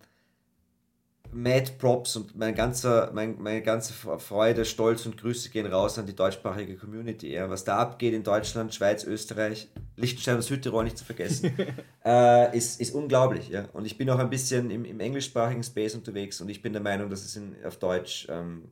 Mad 1.31 1.73
Props 1.77 2.15
und 2.15 2.35
mein 2.35 2.55
ganzer, 2.55 3.11
mein, 3.13 3.39
meine 3.39 3.61
ganze 3.61 3.93
Freude, 3.93 4.65
Stolz 4.65 5.05
und 5.05 5.17
Grüße 5.17 5.51
gehen 5.51 5.67
raus 5.67 5.99
an 5.99 6.07
die 6.07 6.15
deutschsprachige 6.15 6.75
Community. 6.75 7.31
Ja. 7.31 7.49
Was 7.49 7.63
da 7.63 7.77
abgeht 7.77 8.15
in 8.15 8.23
Deutschland, 8.23 8.73
Schweiz, 8.73 9.03
Österreich, 9.03 9.67
Liechtenstein 9.95 10.37
und 10.37 10.41
Südtirol 10.41 10.83
nicht 10.83 10.97
zu 10.97 11.05
vergessen, 11.05 11.55
äh, 12.05 12.57
ist, 12.57 12.81
ist 12.81 12.95
unglaublich. 12.95 13.49
Ja. 13.49 13.69
Und 13.73 13.85
ich 13.85 13.97
bin 13.97 14.09
auch 14.09 14.17
ein 14.17 14.31
bisschen 14.31 14.71
im, 14.71 14.85
im 14.85 14.99
englischsprachigen 14.99 15.63
Space 15.63 15.93
unterwegs 15.93 16.41
und 16.41 16.49
ich 16.49 16.63
bin 16.63 16.73
der 16.73 16.81
Meinung, 16.81 17.11
dass 17.11 17.23
es 17.23 17.35
in, 17.35 17.55
auf 17.63 17.77
Deutsch 17.77 18.27
ähm, 18.29 18.63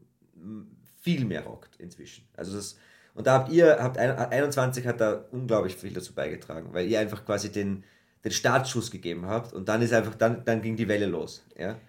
viel 1.01 1.25
mehr 1.25 1.43
rockt 1.43 1.75
inzwischen. 1.79 2.27
Also 2.35 2.55
das 2.55 2.75
und 3.17 3.25
da 3.25 3.33
habt 3.33 3.51
ihr, 3.51 3.77
habt 3.79 3.97
21 3.97 4.85
hat 4.85 5.01
da 5.01 5.25
unglaublich 5.31 5.75
viel 5.75 5.91
dazu 5.91 6.13
beigetragen, 6.13 6.69
weil 6.71 6.87
ihr 6.87 6.99
einfach 6.99 7.25
quasi 7.25 7.51
den, 7.51 7.83
den 8.23 8.31
Startschuss 8.31 8.91
gegeben 8.91 9.25
habt 9.25 9.53
und 9.53 9.67
dann 9.67 9.81
ist 9.81 9.91
einfach, 9.91 10.13
dann, 10.13 10.45
dann 10.45 10.61
ging 10.61 10.75
die 10.75 10.87
Welle 10.87 11.07
los. 11.07 11.43
Ja? 11.57 11.79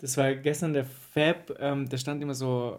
Das 0.00 0.18
war 0.18 0.34
gestern 0.34 0.74
der 0.74 0.84
Fab, 0.84 1.58
ähm, 1.58 1.88
der 1.88 1.96
stand 1.96 2.22
immer 2.22 2.34
so, 2.34 2.78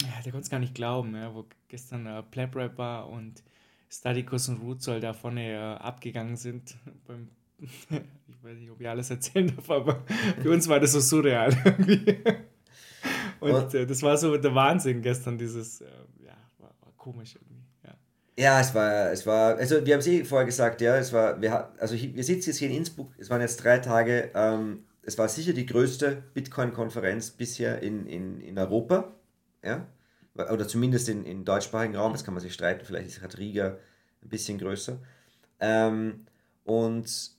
ja, 0.00 0.22
der 0.24 0.32
konnte 0.32 0.44
es 0.44 0.50
gar 0.50 0.58
nicht 0.58 0.74
glauben, 0.74 1.14
ja, 1.14 1.34
wo 1.34 1.44
gestern 1.68 2.06
äh, 2.06 2.22
Plap 2.22 2.56
Rap 2.56 2.78
war 2.78 3.10
und 3.10 3.42
Stadikus 3.90 4.48
und 4.48 4.62
Rootsoll 4.62 5.00
da 5.00 5.12
vorne 5.12 5.52
äh, 5.52 5.56
abgegangen 5.58 6.36
sind. 6.36 6.78
Beim, 7.06 7.28
ich 7.58 8.42
weiß 8.42 8.56
nicht, 8.56 8.70
ob 8.70 8.80
ich 8.80 8.88
alles 8.88 9.10
erzählen 9.10 9.54
darf, 9.54 9.68
aber 9.68 10.02
für 10.40 10.50
uns 10.50 10.66
war 10.66 10.80
das 10.80 10.92
so 10.92 11.00
surreal 11.00 11.54
und 13.40 13.74
äh, 13.74 13.84
das 13.84 14.02
war 14.02 14.16
so 14.16 14.34
der 14.38 14.54
Wahnsinn 14.54 15.02
gestern, 15.02 15.36
dieses, 15.36 15.82
äh, 15.82 15.86
komisch 17.12 17.36
irgendwie. 17.36 17.62
Ja. 17.84 17.94
Ja, 18.38 18.60
es 18.60 18.74
war, 18.74 19.10
es 19.10 19.26
war, 19.26 19.56
also 19.56 19.84
wir 19.84 19.94
haben 19.94 20.00
es 20.00 20.06
eh 20.06 20.24
vorher 20.24 20.46
gesagt, 20.46 20.80
ja, 20.80 20.96
es 20.96 21.12
war, 21.12 21.40
wir, 21.40 21.72
also 21.80 21.94
wir 21.96 22.24
sitzen 22.24 22.50
jetzt 22.50 22.58
hier 22.58 22.68
in 22.68 22.76
Innsbruck, 22.76 23.12
es 23.18 23.30
waren 23.30 23.40
jetzt 23.40 23.56
drei 23.64 23.78
Tage, 23.78 24.30
ähm, 24.34 24.84
es 25.02 25.18
war 25.18 25.28
sicher 25.28 25.52
die 25.52 25.66
größte 25.66 26.22
Bitcoin-Konferenz 26.34 27.30
bisher 27.30 27.82
in, 27.82 28.06
in, 28.06 28.40
in 28.40 28.58
Europa, 28.58 29.12
ja, 29.64 29.86
oder 30.34 30.68
zumindest 30.68 31.08
in, 31.08 31.24
in 31.24 31.44
deutschsprachigen 31.44 31.96
Raum, 31.96 32.12
das 32.12 32.22
kann 32.22 32.34
man 32.34 32.40
sich 32.40 32.54
streiten, 32.54 32.84
vielleicht 32.84 33.08
ist 33.08 33.38
Riga 33.38 33.78
ein 34.22 34.28
bisschen 34.28 34.58
größer. 34.58 34.98
Ähm, 35.60 36.26
und, 36.64 37.30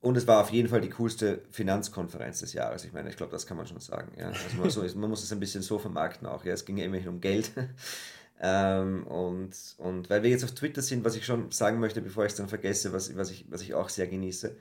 und 0.00 0.16
es 0.16 0.26
war 0.26 0.40
auf 0.40 0.50
jeden 0.50 0.68
Fall 0.68 0.80
die 0.80 0.90
coolste 0.90 1.42
Finanzkonferenz 1.50 2.40
des 2.40 2.52
Jahres. 2.52 2.84
Ich 2.84 2.92
meine, 2.92 3.10
ich 3.10 3.16
glaube, 3.16 3.32
das 3.32 3.46
kann 3.46 3.56
man 3.56 3.66
schon 3.66 3.80
sagen. 3.80 4.12
Ja. 4.16 4.28
Also 4.28 4.40
man, 4.56 4.70
so, 4.70 4.98
man 4.98 5.10
muss 5.10 5.22
es 5.22 5.32
ein 5.32 5.40
bisschen 5.40 5.62
so 5.62 5.78
vermarkten 5.78 6.26
auch. 6.26 6.44
Ja. 6.44 6.54
Es 6.54 6.64
ging 6.64 6.76
ja 6.78 6.84
immerhin 6.84 7.08
um 7.08 7.20
Geld. 7.20 7.50
Ähm, 8.40 9.04
und, 9.06 9.50
und 9.78 10.10
weil 10.10 10.22
wir 10.22 10.30
jetzt 10.30 10.44
auf 10.44 10.52
Twitter 10.52 10.82
sind, 10.82 11.04
was 11.04 11.16
ich 11.16 11.24
schon 11.24 11.50
sagen 11.50 11.80
möchte, 11.80 12.00
bevor 12.00 12.24
ich 12.24 12.32
es 12.32 12.36
dann 12.36 12.48
vergesse, 12.48 12.92
was, 12.92 13.16
was, 13.16 13.30
ich, 13.30 13.50
was 13.50 13.62
ich 13.62 13.74
auch 13.74 13.88
sehr 13.88 14.06
genieße. 14.06 14.56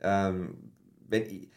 Ähm, 0.00 0.72
wenn 1.08 1.22
ich, 1.22 1.48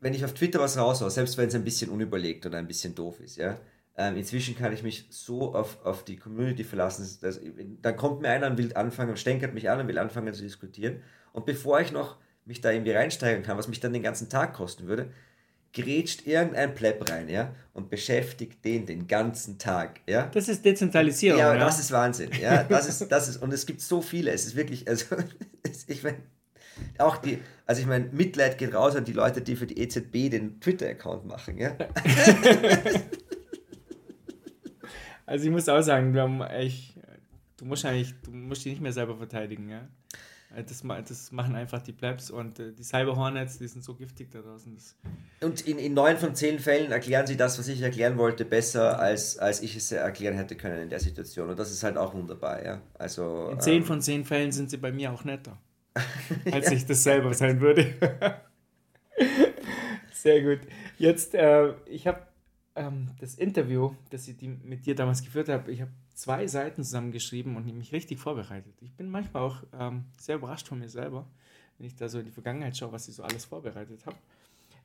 wenn 0.00 0.14
ich 0.14 0.24
auf 0.24 0.34
Twitter 0.34 0.60
was 0.60 0.78
raushaue, 0.78 1.10
selbst 1.10 1.36
wenn 1.36 1.48
es 1.48 1.54
ein 1.54 1.64
bisschen 1.64 1.90
unüberlegt 1.90 2.46
oder 2.46 2.58
ein 2.58 2.68
bisschen 2.68 2.94
doof 2.94 3.18
ist, 3.20 3.36
ja, 3.36 3.58
ähm, 3.96 4.16
inzwischen 4.16 4.56
kann 4.56 4.72
ich 4.72 4.84
mich 4.84 5.08
so 5.10 5.54
auf, 5.54 5.84
auf 5.84 6.04
die 6.04 6.16
Community 6.16 6.62
verlassen, 6.62 7.18
dass, 7.20 7.40
dann 7.82 7.96
kommt 7.96 8.22
mir 8.22 8.28
einer 8.28 8.46
und 8.46 8.56
will 8.56 8.72
anfangen, 8.74 9.16
stänkert 9.16 9.54
mich 9.54 9.68
an 9.68 9.80
und 9.80 9.88
will 9.88 9.98
anfangen 9.98 10.32
zu 10.32 10.42
diskutieren. 10.42 11.02
Und 11.32 11.46
bevor 11.46 11.80
ich 11.80 11.90
noch 11.90 12.16
mich 12.44 12.60
da 12.60 12.70
irgendwie 12.70 12.92
reinsteigern 12.92 13.42
kann, 13.42 13.58
was 13.58 13.66
mich 13.66 13.80
dann 13.80 13.92
den 13.92 14.04
ganzen 14.04 14.28
Tag 14.30 14.54
kosten 14.54 14.86
würde, 14.86 15.10
grätscht 15.72 16.26
irgendein 16.26 16.74
Pleb 16.74 17.08
rein, 17.10 17.28
ja, 17.28 17.54
und 17.72 17.90
beschäftigt 17.90 18.64
den 18.64 18.86
den 18.86 19.06
ganzen 19.06 19.58
Tag, 19.58 20.00
ja. 20.08 20.26
Das 20.32 20.48
ist 20.48 20.64
Dezentralisierung, 20.64 21.38
ja. 21.38 21.54
Ja, 21.54 21.60
das 21.60 21.78
ist 21.78 21.92
Wahnsinn, 21.92 22.30
ja, 22.40 22.64
das 22.64 22.88
ist, 22.88 23.10
das 23.10 23.28
ist, 23.28 23.36
und 23.42 23.52
es 23.52 23.66
gibt 23.66 23.80
so 23.80 24.00
viele, 24.00 24.30
es 24.30 24.46
ist 24.46 24.56
wirklich, 24.56 24.88
also, 24.88 25.16
ich 25.86 26.02
meine, 26.02 26.18
auch 26.98 27.16
die, 27.18 27.38
also 27.66 27.80
ich 27.80 27.86
meine, 27.86 28.06
Mitleid 28.12 28.58
geht 28.58 28.74
raus 28.74 28.96
an 28.96 29.04
die 29.04 29.12
Leute, 29.12 29.42
die 29.42 29.56
für 29.56 29.66
die 29.66 29.78
EZB 29.78 30.30
den 30.30 30.60
Twitter-Account 30.60 31.26
machen, 31.26 31.58
ja. 31.58 31.76
also 35.26 35.44
ich 35.44 35.50
muss 35.50 35.68
auch 35.68 35.82
sagen, 35.82 36.12
du, 36.12 36.48
ich, 36.58 36.94
du 37.56 37.64
musst 37.64 37.84
eigentlich, 37.84 38.14
du 38.22 38.30
musst 38.30 38.64
dich 38.64 38.72
nicht 38.72 38.82
mehr 38.82 38.92
selber 38.92 39.16
verteidigen, 39.16 39.68
ja. 39.68 39.88
Äh, 40.54 40.64
das, 40.64 40.82
das 41.08 41.32
machen 41.32 41.54
einfach 41.54 41.82
die 41.82 41.92
Plebs 41.92 42.30
und 42.30 42.58
äh, 42.58 42.72
die 42.72 42.82
Cyber 42.82 43.16
Hornets, 43.16 43.58
die 43.58 43.68
sind 43.68 43.84
so 43.84 43.94
giftig 43.94 44.30
da 44.30 44.40
draußen. 44.40 44.76
Und 45.40 45.60
in, 45.62 45.78
in 45.78 45.94
neun 45.94 46.16
von 46.16 46.34
zehn 46.34 46.58
Fällen 46.58 46.90
erklären 46.90 47.26
sie 47.26 47.36
das, 47.36 47.58
was 47.58 47.68
ich 47.68 47.80
erklären 47.82 48.16
wollte, 48.18 48.44
besser, 48.44 48.98
als, 48.98 49.38
als 49.38 49.62
ich 49.62 49.76
es 49.76 49.92
erklären 49.92 50.36
hätte 50.36 50.56
können 50.56 50.82
in 50.82 50.88
der 50.88 51.00
Situation. 51.00 51.50
Und 51.50 51.58
das 51.58 51.70
ist 51.70 51.82
halt 51.82 51.96
auch 51.96 52.14
wunderbar, 52.14 52.64
ja. 52.64 52.80
Also, 52.94 53.50
in 53.52 53.60
zehn 53.60 53.78
ähm, 53.78 53.84
von 53.84 54.00
zehn 54.00 54.24
Fällen 54.24 54.52
sind 54.52 54.70
sie 54.70 54.78
bei 54.78 54.92
mir 54.92 55.12
auch 55.12 55.24
netter, 55.24 55.58
als 56.50 56.66
ja. 56.66 56.72
ich 56.72 56.86
das 56.86 57.02
selber 57.02 57.34
sein 57.34 57.60
würde. 57.60 57.94
Sehr 60.12 60.42
gut. 60.42 60.60
Jetzt, 60.98 61.34
äh, 61.34 61.74
ich 61.86 62.06
habe 62.06 62.26
ähm, 62.74 63.10
das 63.20 63.34
Interview, 63.34 63.94
das 64.10 64.26
ich 64.28 64.36
die, 64.36 64.48
mit 64.48 64.86
dir 64.86 64.94
damals 64.94 65.22
geführt 65.22 65.48
habe, 65.48 65.70
ich 65.70 65.80
habe 65.80 65.92
zwei 66.18 66.48
Seiten 66.48 66.82
zusammengeschrieben 66.82 67.54
und 67.54 67.64
mich 67.78 67.92
richtig 67.92 68.18
vorbereitet. 68.18 68.74
Ich 68.80 68.92
bin 68.92 69.08
manchmal 69.08 69.44
auch 69.44 69.62
ähm, 69.78 70.06
sehr 70.18 70.34
überrascht 70.34 70.66
von 70.66 70.80
mir 70.80 70.88
selber, 70.88 71.28
wenn 71.78 71.86
ich 71.86 71.94
da 71.94 72.08
so 72.08 72.18
in 72.18 72.24
die 72.24 72.32
Vergangenheit 72.32 72.76
schaue, 72.76 72.90
was 72.90 73.06
ich 73.06 73.14
so 73.14 73.22
alles 73.22 73.44
vorbereitet 73.44 74.04
habe. 74.04 74.16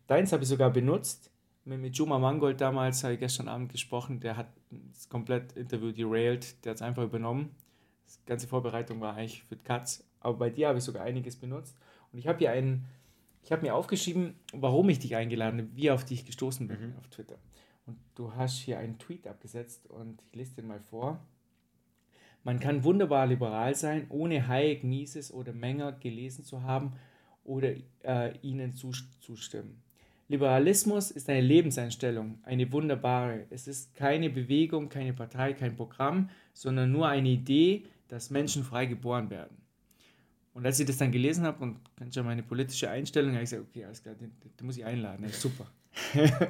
Deins 0.05 0.31
habe 0.31 0.43
ich 0.43 0.49
sogar 0.49 0.69
benutzt. 0.69 1.31
Mit, 1.65 1.97
Juma 1.97 2.19
Mangold 2.19 2.61
damals 2.61 3.03
habe 3.03 3.15
ich 3.15 3.19
gestern 3.19 3.47
Abend 3.47 3.71
gesprochen. 3.71 4.19
Der 4.19 4.37
hat 4.37 4.47
das 4.69 5.09
komplette 5.09 5.59
Interview 5.59 5.91
derailed. 5.91 6.63
Der 6.63 6.69
hat 6.69 6.75
es 6.75 6.81
einfach 6.83 7.03
übernommen. 7.03 7.49
Die 8.21 8.27
ganze 8.27 8.47
Vorbereitung 8.47 9.01
war 9.01 9.15
eigentlich 9.15 9.43
für 9.43 9.55
Katz. 9.55 10.03
Aber 10.19 10.37
bei 10.37 10.51
dir 10.51 10.67
habe 10.67 10.77
ich 10.77 10.83
sogar 10.83 11.03
einiges 11.03 11.35
benutzt. 11.35 11.75
Und 12.11 12.19
ich 12.19 12.27
habe 12.27 12.37
hier 12.37 12.51
einen, 12.51 12.85
ich 13.41 13.51
habe 13.51 13.63
mir 13.63 13.73
aufgeschrieben, 13.73 14.35
warum 14.53 14.87
ich 14.89 14.99
dich 14.99 15.15
eingeladen 15.15 15.61
habe, 15.61 15.75
wie 15.75 15.89
auf 15.89 16.05
dich 16.05 16.27
gestoßen 16.27 16.67
bin 16.67 16.89
mhm. 16.89 16.97
auf 16.99 17.07
Twitter. 17.07 17.39
Und 17.85 17.97
du 18.15 18.33
hast 18.33 18.59
hier 18.59 18.79
einen 18.79 18.97
Tweet 18.97 19.27
abgesetzt 19.27 19.87
und 19.89 20.21
ich 20.27 20.35
lese 20.35 20.55
den 20.55 20.67
mal 20.67 20.79
vor. 20.79 21.19
Man 22.43 22.59
kann 22.59 22.83
wunderbar 22.83 23.25
liberal 23.27 23.75
sein, 23.75 24.05
ohne 24.09 24.47
Hayek, 24.47 24.83
Mises 24.83 25.33
oder 25.33 25.53
Menger 25.53 25.93
gelesen 25.93 26.43
zu 26.43 26.63
haben 26.63 26.93
oder 27.43 27.73
äh, 28.03 28.37
ihnen 28.41 28.73
zustimmen. 28.73 29.81
Liberalismus 30.29 31.11
ist 31.11 31.29
eine 31.29 31.41
Lebenseinstellung, 31.41 32.39
eine 32.43 32.71
wunderbare. 32.71 33.45
Es 33.49 33.67
ist 33.67 33.93
keine 33.95 34.29
Bewegung, 34.29 34.89
keine 34.89 35.13
Partei, 35.13 35.53
kein 35.53 35.75
Programm, 35.75 36.29
sondern 36.53 36.91
nur 36.91 37.07
eine 37.07 37.29
Idee, 37.29 37.83
dass 38.07 38.29
Menschen 38.29 38.63
frei 38.63 38.85
geboren 38.85 39.29
werden. 39.29 39.57
Und 40.53 40.65
als 40.65 40.79
ich 40.79 40.85
das 40.85 40.97
dann 40.97 41.11
gelesen 41.11 41.45
habe 41.45 41.63
und 41.63 41.79
kannst 41.95 42.15
ja 42.15 42.23
meine 42.23 42.43
politische 42.43 42.89
Einstellung, 42.89 43.33
habe 43.33 43.43
ich 43.43 43.49
gesagt, 43.49 43.67
okay, 43.69 43.85
alles 43.85 44.03
klar, 44.03 44.15
den, 44.15 44.31
den 44.59 44.65
muss 44.65 44.77
ich 44.77 44.85
einladen, 44.85 45.25
ist 45.25 45.41
super. 45.41 45.67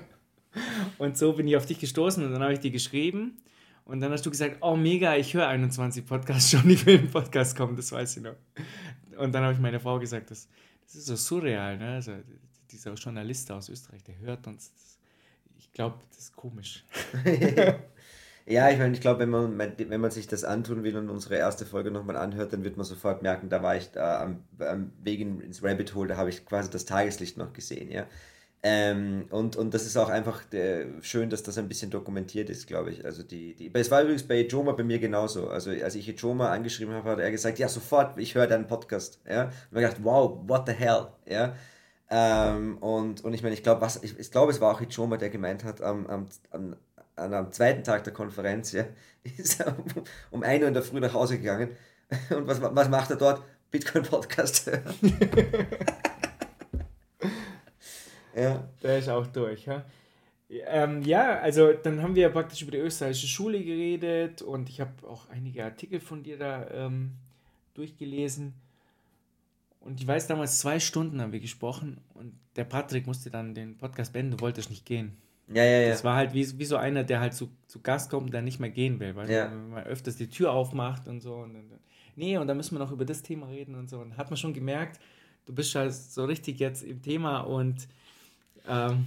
Und 0.97 1.17
so 1.17 1.33
bin 1.33 1.47
ich 1.47 1.55
auf 1.57 1.65
dich 1.65 1.79
gestoßen 1.79 2.23
und 2.23 2.31
dann 2.31 2.41
habe 2.41 2.53
ich 2.53 2.59
dir 2.59 2.71
geschrieben. 2.71 3.37
Und 3.85 3.99
dann 3.99 4.11
hast 4.11 4.25
du 4.25 4.29
gesagt, 4.29 4.57
oh 4.61 4.75
mega, 4.75 5.15
ich 5.15 5.33
höre 5.33 5.47
21 5.47 6.05
Podcasts 6.05 6.51
schon, 6.51 6.69
ich 6.69 6.85
will 6.85 6.95
in 6.95 7.01
den 7.01 7.11
Podcast 7.11 7.57
kommen, 7.57 7.75
das 7.75 7.91
weiß 7.91 8.17
ich 8.17 8.23
noch. 8.23 8.35
Und 9.17 9.33
dann 9.33 9.43
habe 9.43 9.53
ich 9.53 9.59
meiner 9.59 9.79
Frau 9.79 9.99
gesagt, 9.99 10.31
das, 10.31 10.47
das 10.85 10.95
ist 10.95 11.05
so 11.05 11.15
surreal, 11.15 11.77
ne? 11.77 11.95
Also, 11.95 12.13
dieser 12.71 12.93
Journalist 12.93 13.51
aus 13.51 13.69
Österreich, 13.69 14.03
der 14.03 14.17
hört 14.19 14.47
uns. 14.47 14.71
Das, 14.73 14.97
ich 15.59 15.71
glaube, 15.73 15.97
das 16.09 16.19
ist 16.19 16.35
komisch. 16.35 16.85
ja, 18.45 18.69
ich 18.69 18.79
meine, 18.79 18.93
ich 18.93 19.01
glaube, 19.01 19.19
wenn 19.19 19.29
man, 19.29 19.57
wenn 19.57 20.01
man 20.01 20.11
sich 20.11 20.27
das 20.27 20.43
antun 20.43 20.83
will 20.83 20.97
und 20.97 21.09
unsere 21.09 21.35
erste 21.35 21.65
Folge 21.65 21.91
nochmal 21.91 22.17
anhört, 22.17 22.53
dann 22.53 22.63
wird 22.63 22.77
man 22.77 22.85
sofort 22.85 23.21
merken, 23.21 23.49
da 23.49 23.61
war 23.61 23.75
ich 23.75 23.91
da 23.91 24.21
am, 24.21 24.43
am 24.59 24.91
Weg 25.03 25.19
ins 25.19 25.63
Rabbit 25.63 25.93
Hole, 25.93 26.07
da 26.07 26.17
habe 26.17 26.29
ich 26.29 26.45
quasi 26.45 26.69
das 26.69 26.85
Tageslicht 26.85 27.37
noch 27.37 27.53
gesehen, 27.53 27.91
ja. 27.91 28.07
Ähm, 28.65 29.25
und, 29.29 29.57
und 29.57 29.73
das 29.73 29.85
ist 29.85 29.97
auch 29.97 30.07
einfach 30.07 30.45
der, 30.45 30.85
schön, 31.01 31.29
dass 31.29 31.43
das 31.43 31.57
ein 31.57 31.67
bisschen 31.67 31.91
dokumentiert 31.91 32.49
ist, 32.49 32.65
glaube 32.65 32.91
ich. 32.91 33.03
Also 33.03 33.21
die, 33.21 33.53
die, 33.55 33.69
es 33.73 33.91
war 33.91 34.01
übrigens 34.01 34.23
bei 34.23 34.47
Joma 34.47 34.71
bei 34.71 34.83
mir 34.83 34.99
genauso. 34.99 35.49
Also 35.49 35.71
als 35.71 35.95
ich 35.95 36.07
Joma 36.07 36.49
angeschrieben 36.49 36.93
habe, 36.93 37.11
hat 37.11 37.19
er 37.19 37.29
gesagt, 37.29 37.59
ja, 37.59 37.67
sofort, 37.67 38.17
ich 38.17 38.35
höre 38.35 38.47
deinen 38.47 38.65
Podcast. 38.65 39.19
Ja? 39.29 39.45
Und 39.45 39.51
ich 39.77 39.81
gedacht, 39.81 39.97
wow, 40.01 40.39
what 40.47 40.65
the 40.65 40.73
hell? 40.73 41.07
Ja? 41.25 41.53
Ähm, 42.09 42.77
und, 42.77 43.25
und 43.25 43.33
ich 43.33 43.43
meine, 43.43 43.53
ich 43.53 43.63
glaube, 43.63 43.85
ich, 44.01 44.17
ich 44.17 44.31
glaube, 44.31 44.51
es 44.53 44.61
war 44.61 44.73
auch 44.73 44.81
Joma, 44.81 45.17
der 45.17 45.29
gemeint 45.29 45.65
hat, 45.65 45.81
am, 45.81 46.07
am, 46.07 46.27
am, 46.51 46.75
am 47.15 47.51
zweiten 47.51 47.83
Tag 47.83 48.05
der 48.05 48.13
Konferenz, 48.13 48.71
ja, 48.71 48.85
ist 49.37 49.59
er 49.59 49.77
um, 49.77 49.85
um 50.31 50.43
1 50.43 50.61
Uhr 50.61 50.67
in 50.69 50.73
der 50.73 50.83
Früh 50.83 51.01
nach 51.01 51.13
Hause 51.13 51.37
gegangen. 51.37 51.75
Und 52.29 52.47
was, 52.47 52.61
was 52.61 52.87
macht 52.87 53.09
er 53.09 53.17
dort? 53.17 53.43
Bitcoin-Podcast 53.71 54.71
Ja. 58.35 58.67
Der 58.81 58.97
ist 58.99 59.09
auch 59.09 59.27
durch. 59.27 59.65
Ja? 59.65 59.85
Ähm, 60.49 61.01
ja, 61.03 61.39
also 61.39 61.73
dann 61.73 62.01
haben 62.01 62.15
wir 62.15 62.29
praktisch 62.29 62.61
über 62.61 62.71
die 62.71 62.77
österreichische 62.77 63.27
Schule 63.27 63.63
geredet 63.63 64.41
und 64.41 64.69
ich 64.69 64.81
habe 64.81 64.91
auch 65.07 65.29
einige 65.29 65.63
Artikel 65.63 65.99
von 65.99 66.23
dir 66.23 66.37
da 66.37 66.69
ähm, 66.71 67.11
durchgelesen. 67.73 68.53
Und 69.79 69.99
ich 69.99 70.07
weiß, 70.07 70.27
damals 70.27 70.59
zwei 70.59 70.79
Stunden 70.79 71.21
haben 71.21 71.33
wir 71.33 71.39
gesprochen 71.39 71.97
und 72.13 72.33
der 72.55 72.63
Patrick 72.63 73.07
musste 73.07 73.29
dann 73.29 73.53
den 73.53 73.77
Podcast 73.77 74.13
beenden, 74.13 74.37
du 74.37 74.41
wolltest 74.41 74.69
nicht 74.69 74.85
gehen. 74.85 75.17
Ja, 75.53 75.63
ja, 75.63 75.81
ja. 75.81 75.89
Das 75.89 76.03
war 76.03 76.15
halt 76.15 76.33
wie, 76.33 76.57
wie 76.57 76.65
so 76.65 76.77
einer, 76.77 77.03
der 77.03 77.19
halt 77.19 77.33
zu, 77.33 77.49
zu 77.67 77.81
Gast 77.81 78.09
kommt 78.09 78.27
und 78.27 78.33
der 78.33 78.41
nicht 78.41 78.59
mehr 78.59 78.69
gehen 78.69 78.99
will, 78.99 79.15
weil 79.15 79.29
ja. 79.29 79.49
man 79.49 79.83
öfters 79.83 80.15
die 80.15 80.29
Tür 80.29 80.51
aufmacht 80.53 81.07
und 81.07 81.19
so. 81.19 81.35
Und 81.35 81.53
dann, 81.53 81.71
nee, 82.15 82.37
und 82.37 82.47
dann 82.47 82.57
müssen 82.57 82.75
wir 82.75 82.79
noch 82.79 82.91
über 82.91 83.05
das 83.05 83.23
Thema 83.23 83.47
reden 83.47 83.75
und 83.75 83.89
so. 83.89 83.99
Und 83.99 84.17
hat 84.17 84.29
man 84.29 84.37
schon 84.37 84.53
gemerkt, 84.53 85.01
du 85.45 85.53
bist 85.53 85.75
halt 85.75 85.93
so 85.93 86.25
richtig 86.25 86.59
jetzt 86.59 86.83
im 86.83 87.01
Thema 87.01 87.41
und 87.41 87.87
ähm, 88.67 89.05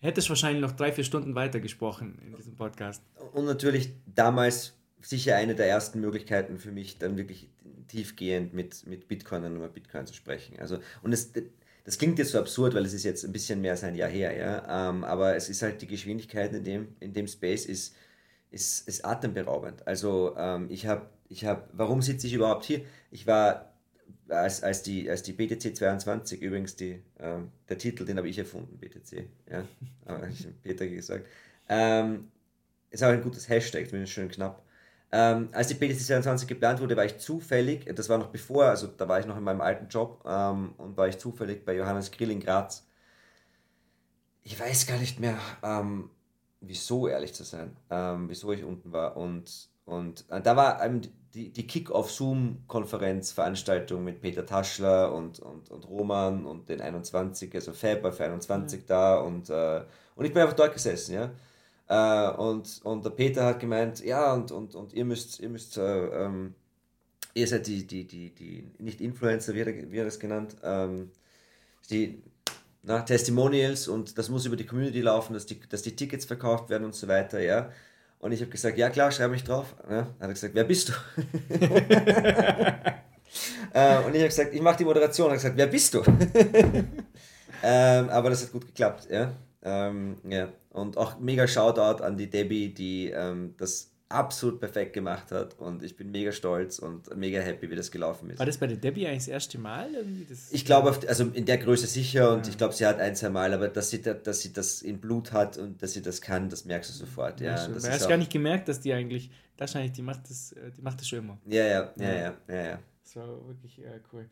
hättest 0.00 0.28
wahrscheinlich 0.28 0.62
noch 0.62 0.72
drei, 0.72 0.92
vier 0.92 1.04
Stunden 1.04 1.34
weiter 1.34 1.60
gesprochen 1.60 2.18
in 2.26 2.34
diesem 2.36 2.54
Podcast. 2.56 3.02
Und 3.32 3.44
natürlich 3.44 3.90
damals 4.14 4.74
sicher 5.00 5.36
eine 5.36 5.54
der 5.54 5.68
ersten 5.68 6.00
Möglichkeiten 6.00 6.58
für 6.58 6.72
mich, 6.72 6.98
dann 6.98 7.16
wirklich 7.16 7.48
tiefgehend 7.88 8.54
mit, 8.54 8.86
mit 8.86 9.08
Bitcoin 9.08 9.44
und 9.44 9.56
über 9.56 9.68
Bitcoin 9.68 10.06
zu 10.06 10.14
sprechen. 10.14 10.58
Also, 10.58 10.78
und 11.02 11.12
es, 11.12 11.32
das 11.84 11.98
klingt 11.98 12.18
jetzt 12.18 12.32
so 12.32 12.38
absurd, 12.38 12.74
weil 12.74 12.84
es 12.84 12.92
ist 12.92 13.04
jetzt 13.04 13.24
ein 13.24 13.32
bisschen 13.32 13.60
mehr 13.60 13.72
als 13.72 13.84
ein 13.84 13.94
Jahr 13.94 14.08
her, 14.08 14.36
ja. 14.36 14.90
Ähm, 14.90 15.04
aber 15.04 15.36
es 15.36 15.48
ist 15.48 15.62
halt 15.62 15.80
die 15.82 15.86
Geschwindigkeit 15.86 16.52
in 16.52 16.64
dem, 16.64 16.88
in 17.00 17.12
dem 17.12 17.28
Space 17.28 17.66
ist, 17.66 17.94
ist, 18.50 18.88
ist 18.88 19.04
atemberaubend. 19.04 19.86
Also 19.86 20.34
ähm, 20.36 20.66
ich 20.70 20.86
habe, 20.86 21.06
ich 21.28 21.44
hab, 21.44 21.68
warum 21.72 22.02
sitze 22.02 22.26
ich 22.26 22.34
überhaupt 22.34 22.64
hier? 22.64 22.80
Ich 23.10 23.26
war 23.26 23.72
als, 24.28 24.62
als, 24.62 24.82
die, 24.82 25.08
als 25.08 25.22
die 25.22 25.32
BTC 25.32 25.76
22, 25.76 26.42
übrigens 26.42 26.76
die, 26.76 27.02
ähm, 27.18 27.50
der 27.68 27.78
Titel, 27.78 28.04
den 28.04 28.18
habe 28.18 28.28
ich 28.28 28.38
erfunden, 28.38 28.78
BTC, 28.78 29.26
ja, 29.50 29.64
aber 30.04 30.28
ich 30.28 30.40
habe 30.40 30.54
Peter 30.62 30.86
gesagt. 30.86 31.26
Ähm, 31.68 32.28
ist 32.90 33.02
auch 33.02 33.08
ein 33.08 33.22
gutes 33.22 33.48
Hashtag, 33.48 33.88
zumindest 33.88 34.12
schön 34.12 34.28
knapp. 34.28 34.62
Ähm, 35.12 35.48
als 35.52 35.68
die 35.68 35.74
BTC 35.74 36.00
22 36.00 36.48
geplant 36.48 36.80
wurde, 36.80 36.96
war 36.96 37.04
ich 37.04 37.18
zufällig, 37.18 37.84
das 37.94 38.08
war 38.08 38.18
noch 38.18 38.28
bevor, 38.28 38.64
also 38.66 38.88
da 38.88 39.08
war 39.08 39.20
ich 39.20 39.26
noch 39.26 39.36
in 39.36 39.44
meinem 39.44 39.60
alten 39.60 39.88
Job 39.88 40.24
ähm, 40.26 40.74
und 40.78 40.96
war 40.96 41.08
ich 41.08 41.18
zufällig 41.18 41.64
bei 41.64 41.76
Johannes 41.76 42.10
Grill 42.10 42.30
in 42.30 42.40
Graz. 42.40 42.86
Ich 44.42 44.58
weiß 44.58 44.86
gar 44.86 44.98
nicht 44.98 45.20
mehr, 45.20 45.38
ähm, 45.62 46.10
wieso, 46.60 47.08
ehrlich 47.08 47.34
zu 47.34 47.44
sein, 47.44 47.76
ähm, 47.90 48.28
wieso 48.28 48.52
ich 48.52 48.64
unten 48.64 48.92
war 48.92 49.16
und 49.16 49.70
und 49.86 50.24
äh, 50.30 50.42
da 50.42 50.56
war 50.56 50.80
die, 51.36 51.50
die 51.50 51.66
Kick-Off-Zoom-Konferenz-Veranstaltung 51.66 54.02
mit 54.02 54.22
Peter 54.22 54.46
Taschler 54.46 55.12
und, 55.12 55.38
und, 55.38 55.70
und 55.70 55.86
Roman 55.86 56.46
und 56.46 56.70
den 56.70 56.80
21, 56.80 57.54
also 57.54 57.74
Fab 57.74 58.14
für 58.14 58.24
21 58.24 58.80
mhm. 58.80 58.84
da 58.86 59.18
und, 59.18 59.50
äh, 59.50 59.82
und 60.14 60.24
ich 60.24 60.32
bin 60.32 60.40
einfach 60.42 60.56
dort 60.56 60.72
gesessen, 60.72 61.14
ja. 61.14 61.30
Äh, 61.88 62.30
und, 62.36 62.80
und 62.84 63.04
der 63.04 63.10
Peter 63.10 63.44
hat 63.44 63.60
gemeint, 63.60 64.02
ja, 64.02 64.32
und, 64.32 64.50
und, 64.50 64.74
und 64.74 64.94
ihr 64.94 65.04
müsst, 65.04 65.38
ihr 65.40 65.50
müsst, 65.50 65.76
äh, 65.76 66.24
ähm, 66.24 66.54
ihr 67.34 67.46
seid 67.46 67.66
die, 67.66 67.86
die, 67.86 68.06
die, 68.06 68.34
die, 68.34 68.70
nicht 68.78 69.02
Influencer, 69.02 69.52
wie 69.54 69.60
er, 69.60 69.92
wie 69.92 69.98
er 69.98 70.06
das 70.06 70.18
genannt, 70.18 70.56
ähm, 70.62 71.10
die 71.90 72.22
na, 72.82 73.02
Testimonials 73.02 73.88
und 73.88 74.16
das 74.16 74.30
muss 74.30 74.46
über 74.46 74.56
die 74.56 74.64
Community 74.64 75.02
laufen, 75.02 75.34
dass 75.34 75.44
die, 75.44 75.60
dass 75.68 75.82
die 75.82 75.94
Tickets 75.94 76.24
verkauft 76.24 76.70
werden 76.70 76.84
und 76.84 76.94
so 76.94 77.08
weiter, 77.08 77.40
ja. 77.40 77.70
Und 78.18 78.32
ich 78.32 78.40
habe 78.40 78.50
gesagt, 78.50 78.78
ja 78.78 78.90
klar, 78.90 79.12
schreibe 79.12 79.32
mich 79.32 79.44
drauf. 79.44 79.74
Ja, 79.88 79.98
hat 79.98 80.08
er 80.18 80.28
gesagt, 80.28 80.54
wer 80.54 80.64
bist 80.64 80.88
du? 80.88 80.92
äh, 83.72 83.98
und 83.98 84.14
ich 84.14 84.20
habe 84.20 84.28
gesagt, 84.28 84.54
ich 84.54 84.62
mache 84.62 84.78
die 84.78 84.84
Moderation. 84.84 85.28
Er 85.28 85.32
hat 85.32 85.38
gesagt, 85.38 85.56
wer 85.56 85.66
bist 85.66 85.94
du? 85.94 86.02
ähm, 87.62 88.08
aber 88.08 88.30
das 88.30 88.44
hat 88.44 88.52
gut 88.52 88.66
geklappt, 88.66 89.08
ja. 89.10 89.32
Ähm, 89.62 90.16
ja. 90.24 90.48
Und 90.70 90.96
auch 90.96 91.18
mega 91.18 91.46
Shoutout 91.46 92.02
an 92.02 92.16
die 92.16 92.30
Debbie, 92.30 92.72
die 92.72 93.10
ähm, 93.10 93.54
das 93.58 93.90
absolut 94.08 94.60
perfekt 94.60 94.92
gemacht 94.92 95.32
hat 95.32 95.58
und 95.58 95.82
ich 95.82 95.96
bin 95.96 96.12
mega 96.12 96.30
stolz 96.30 96.78
und 96.78 97.14
mega 97.16 97.40
happy, 97.40 97.70
wie 97.70 97.74
das 97.74 97.90
gelaufen 97.90 98.30
ist. 98.30 98.38
War 98.38 98.46
das 98.46 98.58
bei 98.58 98.68
der 98.68 98.76
Debbie 98.76 99.06
eigentlich 99.06 99.24
das 99.24 99.28
erste 99.28 99.58
Mal? 99.58 99.90
Das 100.28 100.52
ich 100.52 100.64
glaube, 100.64 100.96
also 101.08 101.24
in 101.24 101.44
der 101.44 101.58
Größe 101.58 101.86
sicher 101.86 102.32
und 102.32 102.46
ja. 102.46 102.52
ich 102.52 102.58
glaube, 102.58 102.74
sie 102.74 102.86
hat 102.86 103.00
ein, 103.00 103.16
zwei 103.16 103.30
Mal, 103.30 103.52
aber 103.52 103.68
dass 103.68 103.90
sie, 103.90 104.00
da, 104.00 104.14
dass 104.14 104.42
sie 104.42 104.52
das 104.52 104.82
in 104.82 105.00
Blut 105.00 105.32
hat 105.32 105.58
und 105.58 105.82
dass 105.82 105.92
sie 105.92 106.02
das 106.02 106.20
kann, 106.20 106.48
das 106.48 106.64
merkst 106.64 106.90
du 106.90 106.94
sofort. 106.94 107.40
Ja, 107.40 107.56
ja 107.56 107.68
das 107.68 107.88
hast 107.88 108.04
auch, 108.04 108.08
gar 108.08 108.16
nicht 108.16 108.30
gemerkt, 108.30 108.68
dass 108.68 108.80
die 108.80 108.92
eigentlich, 108.92 109.30
wahrscheinlich, 109.58 109.92
die 109.92 110.02
macht 110.02 110.30
das, 110.30 110.52
äh, 110.52 110.70
die 110.76 110.82
macht 110.82 111.00
das 111.00 111.08
schon 111.08 111.20
immer. 111.20 111.38
Ja, 111.46 111.64
ja, 111.64 111.92
ja, 111.96 112.12
ja, 112.12 112.34
ja. 112.48 112.54
ja. 112.54 112.78
Das 113.02 113.16
war 113.16 113.26
wirklich 113.46 113.80
äh, 113.80 114.00
cool. 114.12 114.28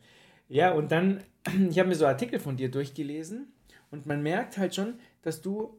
Ja, 0.47 0.71
und 0.71 0.91
dann, 0.91 1.21
ich 1.69 1.79
habe 1.79 1.89
mir 1.89 1.95
so 1.95 2.05
Artikel 2.05 2.39
von 2.39 2.55
dir 2.55 2.71
durchgelesen 2.71 3.51
und 3.91 4.05
man 4.05 4.23
merkt 4.23 4.57
halt 4.57 4.73
schon, 4.73 4.99
dass 5.21 5.41
du 5.41 5.77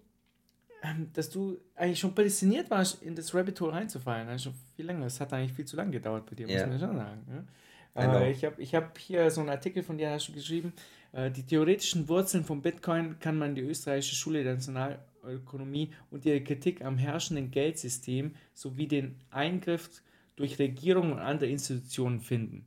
dass 1.13 1.31
du 1.31 1.59
eigentlich 1.75 1.99
schon 1.99 2.15
prädestiniert 2.15 2.71
warst, 2.71 3.03
in 3.03 3.15
das 3.15 3.35
Rabbit 3.35 3.61
Hole 3.61 3.73
reinzufallen. 3.73 4.29
Also 4.29 4.51
schon 4.51 4.55
viel 4.77 4.87
länger. 4.87 5.07
Es 5.07 5.21
hat 5.21 5.33
eigentlich 5.33 5.53
viel 5.53 5.65
zu 5.65 5.77
lange 5.77 5.93
gedauert 5.93 6.27
bei 6.27 6.37
dir, 6.37 6.49
yeah. 6.49 6.67
muss 6.67 6.81
man 6.81 6.89
schon 6.89 6.97
sagen. 6.97 7.47
Ja? 7.95 8.21
Äh, 8.21 8.31
ich 8.31 8.45
habe 8.45 8.63
ich 8.63 8.75
hab 8.75 8.99
hier 8.99 9.31
so 9.31 9.41
einen 9.41 9.51
Artikel 9.51 9.83
von 9.83 9.99
dir 9.99 10.11
hast 10.11 10.29
du 10.29 10.33
geschrieben. 10.33 10.73
Äh, 11.13 11.31
die 11.31 11.43
theoretischen 11.45 12.09
Wurzeln 12.09 12.45
von 12.45 12.63
Bitcoin 12.63 13.19
kann 13.19 13.39
man 13.39 13.55
die 13.55 13.63
österreichische 13.63 14.15
Schule 14.15 14.45
der 14.45 14.55
Nationalökonomie 14.55 15.93
und 16.11 16.25
ihre 16.25 16.43
Kritik 16.43 16.85
am 16.85 16.99
herrschenden 16.99 17.51
Geldsystem 17.51 18.35
sowie 18.55 18.87
den 18.87 19.17
Eingriff 19.31 19.91
durch 20.37 20.59
Regierungen 20.59 21.13
und 21.13 21.19
andere 21.19 21.49
Institutionen 21.51 22.21
finden. 22.21 22.67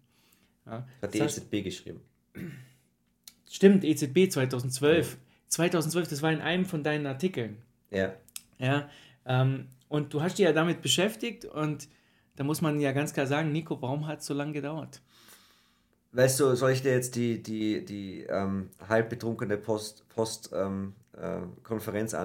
Ja, 0.65 0.87
hat 1.01 1.13
die 1.13 1.19
EZB 1.19 1.53
heißt, 1.53 1.63
geschrieben. 1.63 2.01
Stimmt, 3.49 3.83
EZB 3.83 4.31
2012. 4.31 5.13
Ja. 5.13 5.19
2012, 5.49 6.07
das 6.07 6.21
war 6.21 6.31
in 6.31 6.41
einem 6.41 6.65
von 6.65 6.83
deinen 6.83 7.07
Artikeln. 7.07 7.57
Ja. 7.91 8.13
Ja. 8.57 8.89
Ähm, 9.25 9.67
und 9.87 10.13
du 10.13 10.21
hast 10.21 10.37
dich 10.37 10.45
ja 10.45 10.53
damit 10.53 10.81
beschäftigt 10.81 11.45
und 11.45 11.87
da 12.35 12.43
muss 12.43 12.61
man 12.61 12.79
ja 12.79 12.91
ganz 12.91 13.13
klar 13.13 13.27
sagen, 13.27 13.51
Nico, 13.51 13.81
warum 13.81 14.07
hat 14.07 14.19
es 14.19 14.25
so 14.25 14.33
lange 14.33 14.53
gedauert? 14.53 15.01
Weißt 16.11 16.39
du, 16.39 16.55
soll 16.55 16.71
ich 16.71 16.81
dir 16.81 16.93
jetzt 16.93 17.15
die, 17.15 17.43
die, 17.43 17.85
die 17.85 18.23
ähm, 18.23 18.71
halb 18.87 19.09
betrunkene 19.09 19.57
Post-Konferenzantwort 19.57 20.95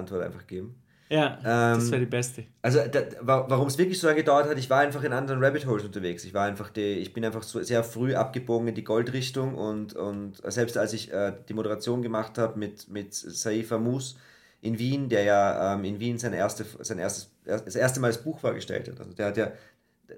Post, 0.09 0.11
äh, 0.11 0.25
einfach 0.25 0.47
geben? 0.47 0.81
Ja, 1.07 1.37
ähm, 1.43 1.79
das 1.79 1.91
wäre 1.91 1.99
die 1.99 2.07
beste. 2.07 2.45
Also, 2.63 2.79
warum 3.21 3.67
es 3.67 3.77
wirklich 3.77 3.99
so 3.99 4.07
lange 4.07 4.17
gedauert 4.17 4.49
hat, 4.49 4.57
ich 4.57 4.71
war 4.71 4.79
einfach 4.79 5.03
in 5.03 5.13
anderen 5.13 5.43
Rabbit 5.43 5.67
Holes 5.67 5.83
unterwegs. 5.83 6.25
Ich 6.25 6.33
war 6.33 6.47
einfach 6.47 6.69
die, 6.69 6.93
ich 6.93 7.13
bin 7.13 7.23
einfach 7.23 7.43
so 7.43 7.61
sehr 7.61 7.83
früh 7.83 8.15
abgebogen 8.15 8.69
in 8.69 8.75
die 8.75 8.83
Goldrichtung 8.83 9.53
und, 9.53 9.95
und 9.95 10.41
selbst 10.51 10.77
als 10.77 10.93
ich 10.93 11.13
äh, 11.13 11.33
die 11.47 11.53
Moderation 11.53 12.01
gemacht 12.01 12.39
habe 12.39 12.57
mit, 12.57 12.89
mit 12.89 13.13
Saif 13.13 13.71
Amus, 13.71 14.17
in 14.65 14.79
Wien, 14.79 15.09
der 15.09 15.23
ja 15.23 15.75
ähm, 15.75 15.83
in 15.85 15.99
Wien 15.99 16.17
sein, 16.17 16.33
erste, 16.33 16.65
sein 16.79 16.99
erstes, 16.99 17.31
das 17.45 17.75
erste 17.75 17.99
Mal 17.99 18.07
das 18.07 18.23
Buch 18.23 18.39
vorgestellt 18.39 18.87
hat. 18.87 18.99
Also 18.99 19.13
der 19.13 19.25
hat 19.27 19.37
ja 19.37 19.51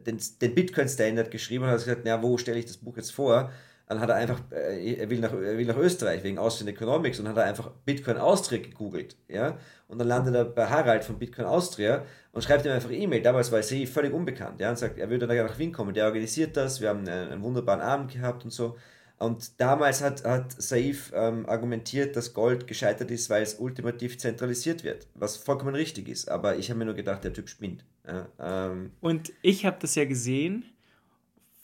den, 0.05 0.19
den 0.41 0.55
Bitcoin-Standard 0.55 1.31
geschrieben 1.31 1.65
und 1.65 1.69
hat 1.69 1.79
gesagt, 1.79 2.01
na, 2.05 2.21
wo 2.21 2.37
stelle 2.37 2.59
ich 2.59 2.65
das 2.65 2.77
Buch 2.77 2.97
jetzt 2.97 3.11
vor? 3.11 3.51
Dann 3.87 4.01
hat 4.01 4.09
er 4.09 4.15
einfach, 4.15 4.41
äh, 4.51 4.95
er, 4.95 5.09
will 5.09 5.19
nach, 5.19 5.31
er 5.31 5.57
will 5.57 5.65
nach 5.65 5.77
Österreich 5.77 6.21
wegen 6.23 6.37
Austrian 6.37 6.67
Economics 6.67 7.19
und 7.19 7.27
hat 7.29 7.37
er 7.37 7.45
einfach 7.45 7.71
Bitcoin 7.85 8.17
Austria 8.17 8.61
gegoogelt. 8.61 9.15
Ja? 9.29 9.57
Und 9.87 9.99
dann 9.99 10.09
landet 10.09 10.35
er 10.35 10.43
bei 10.43 10.65
Harald 10.67 11.05
von 11.05 11.17
Bitcoin 11.17 11.45
Austria 11.47 12.03
und 12.33 12.43
schreibt 12.43 12.65
ihm 12.65 12.71
einfach 12.73 12.91
E-Mail. 12.91 13.21
Damals 13.21 13.49
war 13.51 13.63
sie 13.63 13.85
völlig 13.85 14.13
unbekannt. 14.13 14.59
Ja? 14.59 14.69
Und 14.69 14.77
sagt, 14.77 14.97
er 14.97 15.09
würde 15.09 15.25
nach 15.25 15.57
Wien 15.57 15.71
kommen. 15.71 15.93
Der 15.93 16.05
organisiert 16.05 16.57
das. 16.57 16.81
Wir 16.81 16.89
haben 16.89 17.07
einen, 17.07 17.31
einen 17.31 17.41
wunderbaren 17.41 17.81
Abend 17.81 18.11
gehabt 18.11 18.43
und 18.43 18.51
so. 18.51 18.75
Und 19.19 19.59
damals 19.59 20.03
hat, 20.03 20.23
hat 20.25 20.61
Saif 20.61 21.11
ähm, 21.15 21.47
argumentiert, 21.47 22.15
dass 22.15 22.33
Gold 22.33 22.67
gescheitert 22.67 23.09
ist, 23.09 23.29
weil 23.31 23.41
es 23.41 23.55
ultimativ 23.55 24.19
zentralisiert 24.19 24.83
wird, 24.83 25.07
was 25.15 25.37
vollkommen 25.37 25.73
richtig 25.73 26.07
ist. 26.07 26.29
Aber 26.29 26.57
ich 26.57 26.69
habe 26.69 26.79
mir 26.79 26.85
nur 26.85 26.93
gedacht, 26.93 27.23
der 27.23 27.33
Typ 27.33 27.49
spinnt. 27.49 27.83
Ja, 28.05 28.27
ähm. 28.39 28.91
Und 29.01 29.33
ich 29.41 29.65
habe 29.65 29.77
das 29.79 29.95
ja 29.95 30.05
gesehen 30.05 30.65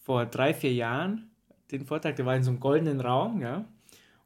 vor 0.04 0.26
drei, 0.26 0.54
vier 0.54 0.74
Jahren, 0.74 1.30
den 1.72 1.86
Vortrag, 1.86 2.16
der 2.16 2.26
war 2.26 2.36
in 2.36 2.44
so 2.44 2.50
einem 2.50 2.60
goldenen 2.60 3.00
Raum, 3.00 3.42
ja. 3.42 3.66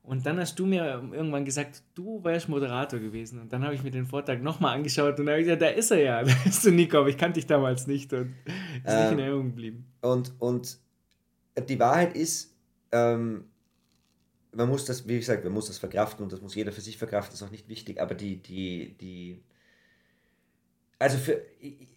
Und 0.04 0.26
dann 0.26 0.40
hast 0.40 0.58
du 0.58 0.66
mir 0.66 1.04
irgendwann 1.12 1.44
gesagt, 1.44 1.84
du 1.94 2.24
wärst 2.24 2.48
Moderator 2.48 2.98
gewesen. 2.98 3.42
Und 3.42 3.52
dann 3.52 3.66
habe 3.66 3.76
ich 3.76 3.84
mir 3.84 3.92
den 3.92 4.06
Vortrag 4.06 4.42
nochmal 4.42 4.78
angeschaut 4.78 5.20
und 5.20 5.28
habe 5.28 5.40
gesagt, 5.40 5.62
da 5.62 5.68
ist 5.68 5.92
er 5.92 6.00
ja, 6.00 6.24
da 6.24 6.32
ist 6.46 6.66
du 6.66 6.72
Nico, 6.72 7.00
aber 7.00 7.10
ich 7.10 7.18
kannte 7.18 7.42
dich 7.42 7.46
damals 7.46 7.88
nicht 7.88 8.14
und 8.14 8.34
ist 8.86 8.94
ähm, 8.94 9.02
nicht 9.02 9.12
in 9.12 9.12
ähm, 9.12 9.20
Erinnerung 9.20 9.46
geblieben. 9.48 9.86
Und, 10.00 10.32
und 10.40 10.78
die 11.68 11.78
Wahrheit 11.78 12.16
ist, 12.16 12.57
ähm, 12.92 13.46
man 14.52 14.70
muss 14.70 14.86
das, 14.86 15.08
wie 15.08 15.18
gesagt, 15.18 15.44
man 15.44 15.54
muss 15.54 15.68
das 15.68 15.78
verkraften 15.78 16.24
und 16.24 16.32
das 16.32 16.42
muss 16.42 16.56
jeder 16.56 16.72
für 16.72 16.82
sich 16.82 16.98
verkraften, 16.98 17.36
ist 17.36 17.44
auch 17.44 17.52
nicht 17.52 17.70
wichtig, 17.70 18.02
aber 18.02 18.16
die, 18.16 18.38
die, 18.38 18.96
die, 19.00 19.44
also 21.00 21.18
für, 21.18 21.42
ich, 21.60 21.88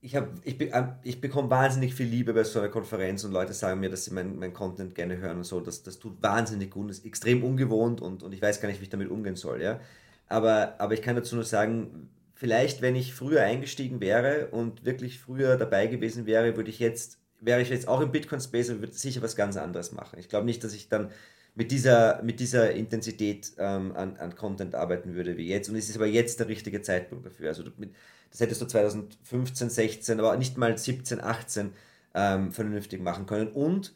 ich, 0.00 0.16
hab, 0.16 0.28
ich, 0.44 0.58
ich 1.02 1.20
bekomme 1.20 1.48
wahnsinnig 1.48 1.94
viel 1.94 2.06
Liebe 2.06 2.34
bei 2.34 2.44
so 2.44 2.58
einer 2.58 2.68
Konferenz 2.68 3.24
und 3.24 3.32
Leute 3.32 3.54
sagen 3.54 3.80
mir, 3.80 3.88
dass 3.88 4.04
sie 4.04 4.12
mein, 4.12 4.38
mein 4.38 4.52
Content 4.52 4.94
gerne 4.94 5.16
hören 5.16 5.38
und 5.38 5.44
so, 5.44 5.60
das, 5.60 5.82
das 5.82 5.98
tut 5.98 6.22
wahnsinnig 6.22 6.70
gut, 6.70 6.90
das 6.90 6.98
ist 6.98 7.06
extrem 7.06 7.42
ungewohnt 7.42 8.00
und, 8.00 8.22
und 8.22 8.32
ich 8.32 8.42
weiß 8.42 8.60
gar 8.60 8.68
nicht, 8.68 8.80
wie 8.80 8.84
ich 8.84 8.90
damit 8.90 9.08
umgehen 9.08 9.36
soll, 9.36 9.62
ja, 9.62 9.80
aber, 10.28 10.78
aber 10.78 10.94
ich 10.94 11.02
kann 11.02 11.16
dazu 11.16 11.34
nur 11.36 11.44
sagen, 11.44 12.10
vielleicht, 12.34 12.82
wenn 12.82 12.96
ich 12.96 13.14
früher 13.14 13.42
eingestiegen 13.42 14.00
wäre 14.00 14.48
und 14.48 14.84
wirklich 14.84 15.18
früher 15.18 15.56
dabei 15.56 15.86
gewesen 15.86 16.26
wäre, 16.26 16.56
würde 16.56 16.70
ich 16.70 16.78
jetzt 16.78 17.18
wäre 17.44 17.62
ich 17.62 17.68
jetzt 17.68 17.88
auch 17.88 18.00
im 18.00 18.12
Bitcoin-Space 18.12 18.70
und 18.70 18.80
würde 18.80 18.92
sicher 18.92 19.22
was 19.22 19.36
ganz 19.36 19.56
anderes 19.56 19.92
machen. 19.92 20.18
Ich 20.18 20.28
glaube 20.28 20.46
nicht, 20.46 20.64
dass 20.64 20.74
ich 20.74 20.88
dann 20.88 21.10
mit 21.54 21.70
dieser, 21.70 22.22
mit 22.22 22.40
dieser 22.40 22.72
Intensität 22.72 23.52
ähm, 23.58 23.92
an, 23.96 24.16
an 24.16 24.34
Content 24.34 24.74
arbeiten 24.74 25.14
würde 25.14 25.36
wie 25.36 25.48
jetzt. 25.48 25.68
Und 25.68 25.76
es 25.76 25.88
ist 25.88 25.96
aber 25.96 26.06
jetzt 26.06 26.40
der 26.40 26.48
richtige 26.48 26.82
Zeitpunkt 26.82 27.26
dafür. 27.26 27.48
Also 27.48 27.62
mit, 27.76 27.94
das 28.30 28.40
hättest 28.40 28.60
du 28.60 28.66
2015, 28.66 29.70
16, 29.70 30.18
aber 30.18 30.36
nicht 30.36 30.58
mal 30.58 30.76
17, 30.76 31.20
18 31.20 31.72
ähm, 32.14 32.50
vernünftig 32.52 33.00
machen 33.00 33.26
können. 33.26 33.48
Und 33.48 33.94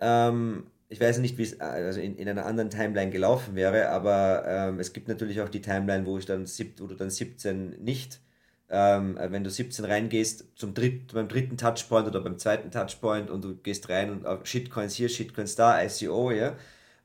ähm, 0.00 0.66
ich 0.88 1.00
weiß 1.00 1.18
nicht, 1.18 1.38
wie 1.38 1.42
es 1.42 1.60
also 1.60 2.00
in, 2.00 2.16
in 2.16 2.28
einer 2.28 2.46
anderen 2.46 2.70
Timeline 2.70 3.10
gelaufen 3.10 3.56
wäre, 3.56 3.88
aber 3.88 4.44
ähm, 4.46 4.78
es 4.78 4.92
gibt 4.92 5.08
natürlich 5.08 5.40
auch 5.40 5.48
die 5.48 5.60
Timeline, 5.60 6.06
wo 6.06 6.18
ich 6.18 6.26
dann, 6.26 6.46
sieb, 6.46 6.80
wo 6.80 6.86
du 6.86 6.94
dann 6.94 7.10
17 7.10 7.82
nicht 7.82 8.20
ähm, 8.68 9.18
wenn 9.20 9.44
du 9.44 9.50
17 9.50 9.84
reingehst, 9.84 10.44
zum 10.56 10.74
dritt, 10.74 11.12
beim 11.12 11.28
dritten 11.28 11.56
Touchpoint 11.56 12.06
oder 12.08 12.20
beim 12.20 12.38
zweiten 12.38 12.70
Touchpoint 12.70 13.30
und 13.30 13.44
du 13.44 13.54
gehst 13.56 13.88
rein 13.88 14.10
und 14.10 14.26
auf 14.26 14.46
Shitcoins 14.46 14.94
hier, 14.94 15.08
Shitcoins 15.08 15.54
da, 15.54 15.82
ICO, 15.82 16.30
ja. 16.32 16.56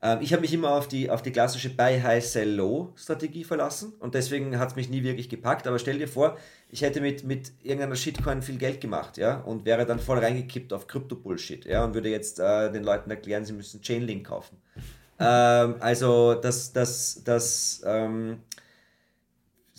Ähm, 0.02 0.18
ich 0.20 0.32
habe 0.32 0.40
mich 0.40 0.52
immer 0.52 0.72
auf 0.72 0.88
die, 0.88 1.08
auf 1.08 1.22
die 1.22 1.30
klassische 1.30 1.70
Buy 1.70 2.00
High, 2.00 2.24
Sell 2.24 2.50
Low 2.50 2.92
Strategie 2.96 3.44
verlassen 3.44 3.92
und 4.00 4.14
deswegen 4.14 4.58
hat 4.58 4.70
es 4.70 4.76
mich 4.76 4.90
nie 4.90 5.04
wirklich 5.04 5.28
gepackt. 5.28 5.66
Aber 5.68 5.78
stell 5.78 5.98
dir 5.98 6.08
vor, 6.08 6.36
ich 6.68 6.82
hätte 6.82 7.00
mit, 7.00 7.22
mit 7.22 7.52
irgendeiner 7.62 7.94
Shitcoin 7.94 8.42
viel 8.42 8.58
Geld 8.58 8.80
gemacht, 8.80 9.16
ja, 9.16 9.40
und 9.40 9.64
wäre 9.64 9.86
dann 9.86 10.00
voll 10.00 10.18
reingekippt 10.18 10.72
auf 10.72 10.88
Krypto-Bullshit, 10.88 11.64
ja, 11.64 11.84
und 11.84 11.94
würde 11.94 12.10
jetzt 12.10 12.40
äh, 12.40 12.72
den 12.72 12.82
Leuten 12.82 13.10
erklären, 13.10 13.44
sie 13.44 13.52
müssen 13.52 13.80
Chainlink 13.80 14.26
kaufen. 14.26 14.56
ähm, 15.20 15.76
also, 15.78 16.34
das, 16.34 16.72
das, 16.72 17.22
das, 17.24 17.82
ähm, 17.86 18.40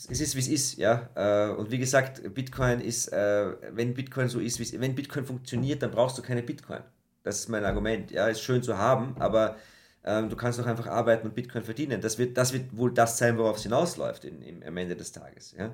es 0.10 0.22
ist, 0.22 0.36
wie 0.36 0.40
es 0.40 0.48
ist, 0.48 0.78
ja. 0.78 1.10
Äh, 1.16 1.52
und 1.54 1.72
wie 1.72 1.78
gesagt, 1.78 2.34
Bitcoin 2.34 2.80
ist, 2.80 3.08
äh, 3.08 3.54
wenn 3.72 3.94
Bitcoin 3.94 4.28
so 4.28 4.40
ist, 4.40 4.60
wenn 4.80 4.96
Bitcoin 4.96 5.26
funktioniert, 5.26 5.82
dann 5.82 5.92
brauchst 5.92 6.18
du 6.18 6.22
keine 6.22 6.44
Bitcoin. 6.44 6.82
Das 7.24 7.40
ist 7.40 7.50
mein 7.50 7.64
Argument. 7.64 8.12
Ja, 8.12 8.28
ist 8.28 8.42
schön 8.42 8.62
zu 8.62 8.78
haben, 8.78 9.16
aber 9.20 9.58
ähm, 10.04 10.30
du 10.30 10.36
kannst 10.36 10.60
auch 10.60 10.66
einfach 10.66 10.88
arbeiten 10.88 11.28
und 11.28 11.36
Bitcoin 11.36 11.64
verdienen. 11.64 12.02
Das 12.02 12.18
wird, 12.18 12.38
das 12.38 12.52
wird 12.54 12.76
wohl 12.76 12.94
das 12.94 13.18
sein, 13.18 13.38
worauf 13.38 13.58
es 13.58 13.64
hinausläuft 13.64 14.26
in, 14.26 14.42
im, 14.42 14.64
am 14.64 14.76
Ende 14.78 14.96
des 14.96 15.12
Tages. 15.12 15.56
Ja? 15.58 15.74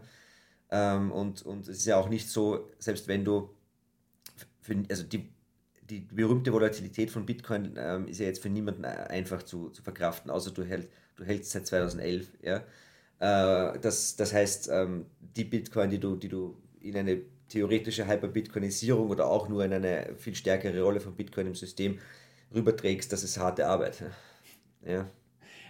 Ähm, 0.71 1.11
und, 1.11 1.41
und 1.41 1.67
es 1.67 1.79
ist 1.79 1.85
ja 1.85 1.97
auch 1.97 2.09
nicht 2.09 2.29
so, 2.29 2.69
selbst 2.77 3.07
wenn 3.07 3.25
du, 3.25 3.49
für, 4.61 4.75
also 4.89 5.03
die, 5.03 5.29
die 5.89 6.01
berühmte 6.01 6.53
Volatilität 6.53 7.09
von 7.09 7.25
Bitcoin 7.25 7.73
ähm, 7.75 8.07
ist 8.07 8.19
ja 8.19 8.27
jetzt 8.27 8.43
für 8.43 8.49
niemanden 8.49 8.85
einfach 8.85 9.41
zu, 9.41 9.69
zu 9.71 9.81
verkraften, 9.81 10.29
außer 10.29 10.51
du, 10.51 10.63
hält, 10.63 10.87
du 11.15 11.23
hältst 11.23 11.51
seit 11.51 11.65
2011. 11.65 12.27
Ja? 12.43 12.63
Äh, 13.19 13.79
das, 13.79 14.15
das 14.15 14.34
heißt, 14.34 14.69
ähm, 14.71 15.05
die 15.36 15.43
Bitcoin, 15.43 15.89
die 15.89 15.99
du, 15.99 16.15
die 16.15 16.29
du 16.29 16.55
in 16.82 16.97
eine 16.97 17.21
theoretische 17.49 18.08
Hyper-Bitcoinisierung 18.08 19.10
oder 19.10 19.27
auch 19.27 19.49
nur 19.49 19.65
in 19.65 19.73
eine 19.73 20.15
viel 20.17 20.36
stärkere 20.36 20.82
Rolle 20.82 20.99
von 20.99 21.15
Bitcoin 21.15 21.47
im 21.47 21.55
System 21.55 21.99
rüberträgst, 22.53 23.12
das 23.12 23.23
ist 23.23 23.38
harte 23.38 23.67
Arbeit. 23.67 24.03
Ja. 24.86 25.08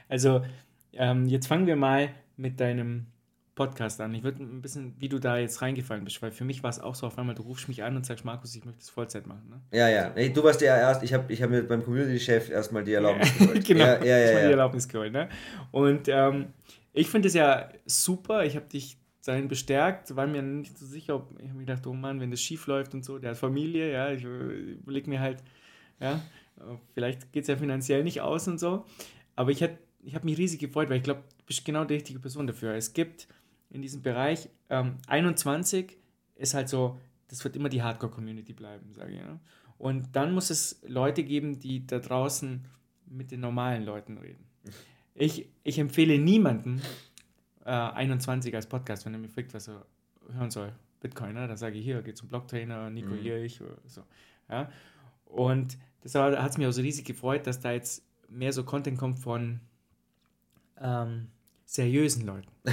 Also, 0.08 0.42
ähm, 0.94 1.26
jetzt 1.28 1.48
fangen 1.48 1.68
wir 1.68 1.76
mal 1.76 2.10
mit 2.38 2.60
deinem 2.60 3.08
Podcast 3.60 4.00
an. 4.00 4.14
Ich 4.14 4.24
würde 4.24 4.42
ein 4.42 4.62
bisschen, 4.62 4.96
wie 5.00 5.10
du 5.10 5.20
da 5.20 5.38
jetzt 5.38 5.62
reingefallen 5.62 6.06
bist, 6.06 6.22
weil 6.22 6.32
für 6.32 6.46
mich 6.46 6.64
war 6.64 6.70
es 6.70 6.80
auch 6.80 6.96
so 6.96 7.08
auf 7.08 7.18
einmal, 7.18 7.36
du 7.36 7.42
rufst 7.42 7.68
mich 7.68 7.84
an 7.84 7.96
und 7.98 8.06
sagst, 8.06 8.24
Markus, 8.24 8.56
ich 8.56 8.64
möchte 8.64 8.80
das 8.80 8.90
Vollzeit 8.90 9.28
machen. 9.28 9.50
Ne? 9.50 9.78
Ja, 9.78 9.90
ja. 9.90 10.12
Hey, 10.16 10.32
du 10.32 10.42
warst 10.44 10.62
ja 10.62 10.78
erst, 10.78 11.04
ich 11.04 11.14
habe 11.14 11.32
ich 11.32 11.42
hab 11.42 11.50
mir 11.50 11.64
beim 11.64 11.84
Community-Chef 11.84 12.50
erstmal 12.50 12.86
die 12.86 12.94
Erlaubnis 12.94 13.38
geholt. 13.38 13.66
genau, 13.66 13.84
ja, 13.84 13.98
ja, 13.98 14.18
ja, 14.18 14.32
ja. 14.32 14.46
die 14.46 14.52
Erlaubnis 14.52 14.88
geholt. 14.88 15.12
Ne? 15.12 15.28
Und 15.72 16.08
ähm, 16.08 16.54
ich 17.00 17.08
finde 17.08 17.28
es 17.28 17.34
ja 17.34 17.70
super. 17.86 18.46
Ich 18.46 18.56
habe 18.56 18.68
dich 18.68 18.98
dahin 19.26 19.48
bestärkt, 19.48 20.16
war 20.16 20.28
mir 20.28 20.42
nicht 20.42 20.78
so 20.78 20.86
sicher, 20.86 21.16
ob 21.16 21.32
ich 21.40 21.48
habe 21.48 21.58
mir 21.58 21.66
gedacht, 21.66 21.86
oh 21.88 21.94
Mann, 21.94 22.20
wenn 22.20 22.32
das 22.32 22.42
schief 22.42 22.68
läuft 22.68 22.94
und 22.94 23.06
so, 23.06 23.20
der 23.20 23.32
hat 23.32 23.38
Familie, 23.38 23.92
ja, 23.92 24.12
ich 24.12 24.24
überlege 24.24 25.10
mir 25.10 25.20
halt, 25.20 25.44
ja, 26.00 26.22
vielleicht 26.94 27.32
geht 27.32 27.44
es 27.44 27.48
ja 27.48 27.58
finanziell 27.58 28.04
nicht 28.04 28.22
aus 28.22 28.48
und 28.48 28.60
so. 28.60 28.86
Aber 29.36 29.52
ich 29.52 29.66
ich 30.02 30.16
habe 30.16 30.26
mich 30.26 30.38
riesig 30.38 30.60
gefreut, 30.60 30.90
weil 30.90 30.98
ich 30.98 31.04
glaube, 31.04 31.24
du 31.38 31.46
bist 31.46 31.66
genau 31.66 31.84
die 31.84 31.96
richtige 31.96 32.20
Person 32.20 32.48
dafür. 32.48 32.74
Es 32.74 32.94
gibt 32.94 33.28
in 33.70 33.82
diesem 33.82 34.02
Bereich 34.02 34.50
ähm, 34.70 34.96
21 35.08 35.98
ist 36.36 36.54
halt 36.54 36.70
so, 36.70 36.98
das 37.28 37.44
wird 37.44 37.56
immer 37.56 37.70
die 37.70 37.84
Hardcore-Community 37.84 38.54
bleiben, 38.54 38.94
sage 38.94 39.12
ich. 39.12 39.20
Ja? 39.20 39.40
Und 39.78 40.16
dann 40.16 40.34
muss 40.34 40.50
es 40.50 40.82
Leute 40.88 41.24
geben, 41.24 41.60
die 41.60 41.86
da 41.86 42.00
draußen 42.00 42.66
mit 43.06 43.32
den 43.32 43.42
normalen 43.42 43.84
Leuten 43.84 44.18
reden. 44.18 44.46
Ich, 45.20 45.50
ich 45.64 45.78
empfehle 45.80 46.18
niemanden 46.18 46.82
äh, 47.66 47.72
21 47.72 48.56
als 48.56 48.68
Podcast, 48.68 49.06
wenn 49.06 49.14
er 49.14 49.20
mir 49.20 49.28
fragt, 49.28 49.54
was 49.54 49.68
er 49.68 49.86
hören 50.34 50.50
soll. 50.50 50.72
Bitcoiner, 51.02 51.46
dann 51.46 51.58
sage 51.58 51.78
ich 51.78 51.84
hier, 51.84 52.02
geht 52.02 52.16
zum 52.16 52.30
Blocktrainer, 52.30 52.90
Nico 52.90 53.10
mhm. 53.10 53.20
hier, 53.20 53.44
ich 53.44 53.62
oder 53.62 53.76
so. 53.86 54.04
Ja? 54.50 54.72
Und 55.26 55.78
deshalb 56.02 56.40
hat 56.40 56.52
es 56.52 56.58
mich 56.58 56.68
auch 56.68 56.72
so 56.72 56.82
riesig 56.82 57.04
gefreut, 57.04 57.46
dass 57.48 57.60
da 57.60 57.74
jetzt 57.74 58.02
mehr 58.30 58.54
so 58.54 58.64
Content 58.64 58.98
kommt 58.98 59.20
von 59.20 59.60
ähm, 60.80 61.28
seriösen 61.66 62.26
Leuten. 62.26 62.48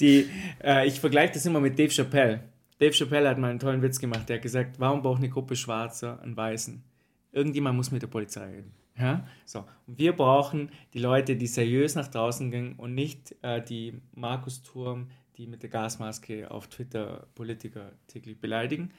die, 0.00 0.28
äh, 0.60 0.88
ich 0.88 0.98
vergleiche 0.98 1.34
das 1.34 1.46
immer 1.46 1.60
mit 1.60 1.78
Dave 1.78 1.90
Chappelle. 1.90 2.42
Dave 2.80 2.92
Chappelle 2.92 3.28
hat 3.28 3.38
mal 3.38 3.50
einen 3.50 3.60
tollen 3.60 3.80
Witz 3.82 4.00
gemacht. 4.00 4.28
Der 4.28 4.38
hat 4.38 4.42
gesagt, 4.42 4.80
warum 4.80 5.02
braucht 5.02 5.18
eine 5.18 5.28
Gruppe 5.28 5.54
Schwarzer 5.54 6.20
einen 6.20 6.36
Weißen? 6.36 6.82
Irgendjemand 7.30 7.76
muss 7.76 7.92
mit 7.92 8.02
der 8.02 8.08
Polizei 8.08 8.44
reden. 8.44 8.72
Ja? 8.98 9.26
So. 9.44 9.64
Und 9.86 9.98
wir 9.98 10.14
brauchen 10.14 10.70
die 10.92 10.98
Leute, 10.98 11.36
die 11.36 11.46
seriös 11.46 11.94
nach 11.94 12.08
draußen 12.08 12.50
gehen 12.50 12.74
und 12.76 12.94
nicht 12.94 13.34
äh, 13.42 13.62
die 13.62 14.00
Markus 14.14 14.62
Turm, 14.62 15.10
die 15.36 15.46
mit 15.46 15.62
der 15.62 15.70
Gasmaske 15.70 16.50
auf 16.50 16.68
Twitter 16.68 17.28
Politiker 17.34 17.92
täglich 18.08 18.40
beleidigen. 18.40 18.92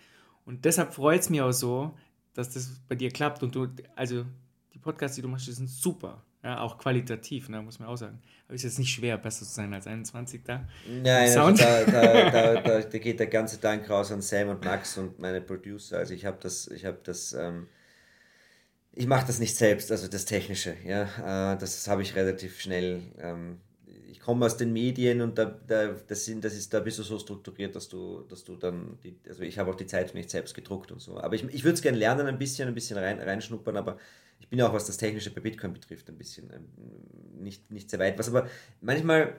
Und 0.45 0.65
deshalb 0.65 0.93
freut 0.93 1.21
es 1.21 1.29
mich 1.29 1.41
auch 1.41 1.51
so, 1.51 1.95
dass 2.33 2.51
das 2.51 2.81
bei 2.87 2.95
dir 2.95 3.11
klappt. 3.11 3.43
Und 3.43 3.53
du, 3.53 3.67
also 3.95 4.25
die 4.73 4.79
Podcasts, 4.79 5.15
die 5.15 5.21
du 5.21 5.27
machst, 5.27 5.47
die 5.47 5.51
sind 5.51 5.69
super. 5.69 6.23
Ja, 6.41 6.61
auch 6.61 6.77
qualitativ, 6.77 7.49
ne, 7.49 7.61
muss 7.61 7.79
man 7.79 7.89
auch 7.89 7.97
sagen. 7.97 8.21
Aber 8.47 8.55
ist 8.55 8.63
jetzt 8.63 8.79
nicht 8.79 8.93
schwer, 8.93 9.17
besser 9.17 9.45
zu 9.45 9.51
sein 9.51 9.73
als 9.73 9.87
21 9.87 10.41
da. 10.45 10.65
Nein, 10.87 11.37
also 11.37 11.51
da, 11.51 11.83
da, 11.83 12.29
da, 12.31 12.61
da, 12.61 12.79
da 12.79 12.97
geht 12.97 13.19
der 13.19 13.27
ganze 13.27 13.57
Dank 13.57 13.89
raus 13.89 14.09
an 14.13 14.21
Sam 14.21 14.47
und 14.47 14.63
Max 14.63 14.97
und 14.97 15.19
meine 15.19 15.41
Producer. 15.41 15.97
Also 15.97 16.13
ich 16.13 16.25
habe 16.25 16.37
das, 16.39 16.69
ich 16.69 16.85
habe 16.85 16.99
das, 17.03 17.33
ähm, 17.33 17.67
ich 18.99 19.07
mache 19.07 19.25
das 19.25 19.39
nicht 19.39 19.55
selbst, 19.55 19.93
also 19.93 20.09
das 20.09 20.25
Technische. 20.25 20.75
Ja, 20.85 21.53
äh, 21.53 21.57
das 21.57 21.87
habe 21.87 22.01
ich 22.01 22.17
relativ 22.17 22.59
schnell. 22.59 23.01
Ähm, 23.17 23.61
ich 24.11 24.19
komme 24.19 24.45
aus 24.45 24.57
den 24.57 24.73
Medien 24.73 25.21
und 25.21 25.37
da, 25.37 25.45
da, 25.45 25.95
das, 26.05 26.25
sind, 26.25 26.43
das 26.43 26.53
ist 26.53 26.73
da 26.73 26.81
bist 26.81 26.99
du 26.99 27.03
so 27.03 27.17
strukturiert, 27.17 27.73
dass 27.77 27.87
du, 27.87 28.23
dass 28.23 28.43
du 28.43 28.57
dann, 28.57 28.99
die, 29.01 29.15
also 29.29 29.43
ich 29.43 29.57
habe 29.57 29.71
auch 29.71 29.75
die 29.75 29.85
Zeitung 29.85 30.17
nicht 30.17 30.29
selbst 30.29 30.53
gedruckt 30.53 30.91
und 30.91 30.99
so. 30.99 31.17
Aber 31.17 31.33
ich, 31.33 31.45
ich 31.45 31.63
würde 31.63 31.75
es 31.75 31.81
gerne 31.81 31.97
lernen, 31.97 32.27
ein 32.27 32.37
bisschen, 32.37 32.67
ein 32.67 32.73
bisschen 32.73 32.97
rein, 32.97 33.19
reinschnuppern, 33.19 33.77
aber 33.77 33.97
ich 34.41 34.49
bin 34.49 34.61
auch, 34.61 34.73
was 34.73 34.85
das 34.85 34.97
Technische 34.97 35.33
bei 35.33 35.39
Bitcoin 35.39 35.71
betrifft, 35.71 36.09
ein 36.09 36.17
bisschen 36.17 36.51
ähm, 36.51 36.65
nicht, 37.41 37.71
nicht 37.71 37.89
sehr 37.89 37.99
weit. 37.99 38.19
Was 38.19 38.27
aber 38.27 38.49
manchmal, 38.81 39.33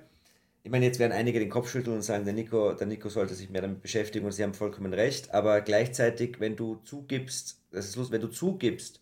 ich 0.63 0.71
meine, 0.71 0.87
jetzt 0.87 0.99
werden 0.99 1.13
einige 1.13 1.39
den 1.39 1.51
Kopf 1.51 1.71
schütteln 1.71 1.97
und 1.97 2.03
sagen, 2.03 2.25
der 2.25 2.33
Nico, 2.33 2.73
der 2.73 2.87
Nico 2.87 3.11
sollte 3.11 3.35
sich 3.35 3.51
mehr 3.51 3.61
damit 3.61 3.83
beschäftigen 3.83 4.25
und 4.25 4.33
sie 4.33 4.43
haben 4.43 4.55
vollkommen 4.55 4.95
recht, 4.95 5.35
aber 5.35 5.61
gleichzeitig, 5.61 6.41
wenn 6.41 6.57
du 6.57 6.77
zugibst, 6.77 7.61
das 7.73 7.85
ist 7.85 7.97
lustig, 7.97 8.15
wenn 8.15 8.23
du 8.23 8.29
zugibst, 8.29 9.01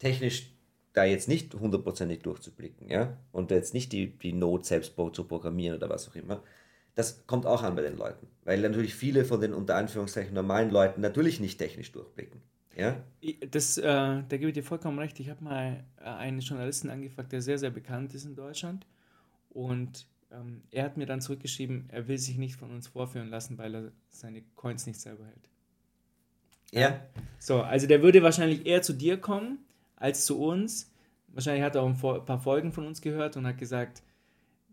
technisch 0.00 0.52
da 0.92 1.04
jetzt 1.04 1.28
nicht 1.28 1.54
hundertprozentig 1.54 2.22
durchzublicken, 2.22 2.88
ja, 2.88 3.16
und 3.30 3.52
jetzt 3.52 3.74
nicht 3.74 3.92
die, 3.92 4.18
die 4.18 4.32
Node 4.32 4.64
selbst 4.64 4.94
zu 5.12 5.24
programmieren 5.24 5.76
oder 5.76 5.88
was 5.88 6.08
auch 6.08 6.16
immer, 6.16 6.42
das 6.96 7.24
kommt 7.28 7.46
auch 7.46 7.62
an 7.62 7.76
bei 7.76 7.82
den 7.82 7.96
Leuten, 7.96 8.26
weil 8.44 8.60
natürlich 8.60 8.94
viele 8.94 9.24
von 9.24 9.40
den 9.40 9.54
unter 9.54 9.76
Anführungszeichen 9.76 10.34
normalen 10.34 10.70
Leuten 10.70 11.00
natürlich 11.00 11.38
nicht 11.38 11.58
technisch 11.58 11.92
durchblicken. 11.92 12.42
Ja? 12.76 13.04
Das, 13.50 13.78
äh, 13.78 13.82
da 13.84 14.22
gebe 14.28 14.48
ich 14.48 14.54
dir 14.54 14.64
vollkommen 14.64 14.98
recht. 14.98 15.20
Ich 15.20 15.30
habe 15.30 15.44
mal 15.44 15.84
äh, 15.98 16.04
einen 16.04 16.40
Journalisten 16.40 16.90
angefragt, 16.90 17.32
der 17.32 17.42
sehr, 17.42 17.58
sehr 17.58 17.70
bekannt 17.70 18.14
ist 18.14 18.24
in 18.24 18.34
Deutschland. 18.34 18.86
Und 19.50 20.06
ähm, 20.32 20.62
er 20.70 20.84
hat 20.84 20.96
mir 20.96 21.06
dann 21.06 21.20
zurückgeschrieben, 21.20 21.88
er 21.88 22.08
will 22.08 22.18
sich 22.18 22.38
nicht 22.38 22.56
von 22.56 22.70
uns 22.70 22.88
vorführen 22.88 23.28
lassen, 23.28 23.58
weil 23.58 23.74
er 23.74 23.92
seine 24.08 24.42
Coins 24.56 24.86
nicht 24.86 25.00
selber 25.00 25.24
hält. 25.24 25.48
Ja. 26.72 27.00
So, 27.38 27.62
also 27.62 27.86
der 27.86 28.02
würde 28.02 28.22
wahrscheinlich 28.22 28.66
eher 28.66 28.82
zu 28.82 28.92
dir 28.92 29.16
kommen 29.16 29.58
als 30.00 30.26
zu 30.26 30.42
uns. 30.42 30.90
Wahrscheinlich 31.28 31.62
hat 31.62 31.76
er 31.76 31.82
auch 31.82 31.86
ein 31.86 32.24
paar 32.24 32.40
Folgen 32.40 32.72
von 32.72 32.84
uns 32.84 33.00
gehört 33.00 33.36
und 33.36 33.46
hat 33.46 33.58
gesagt, 33.58 34.02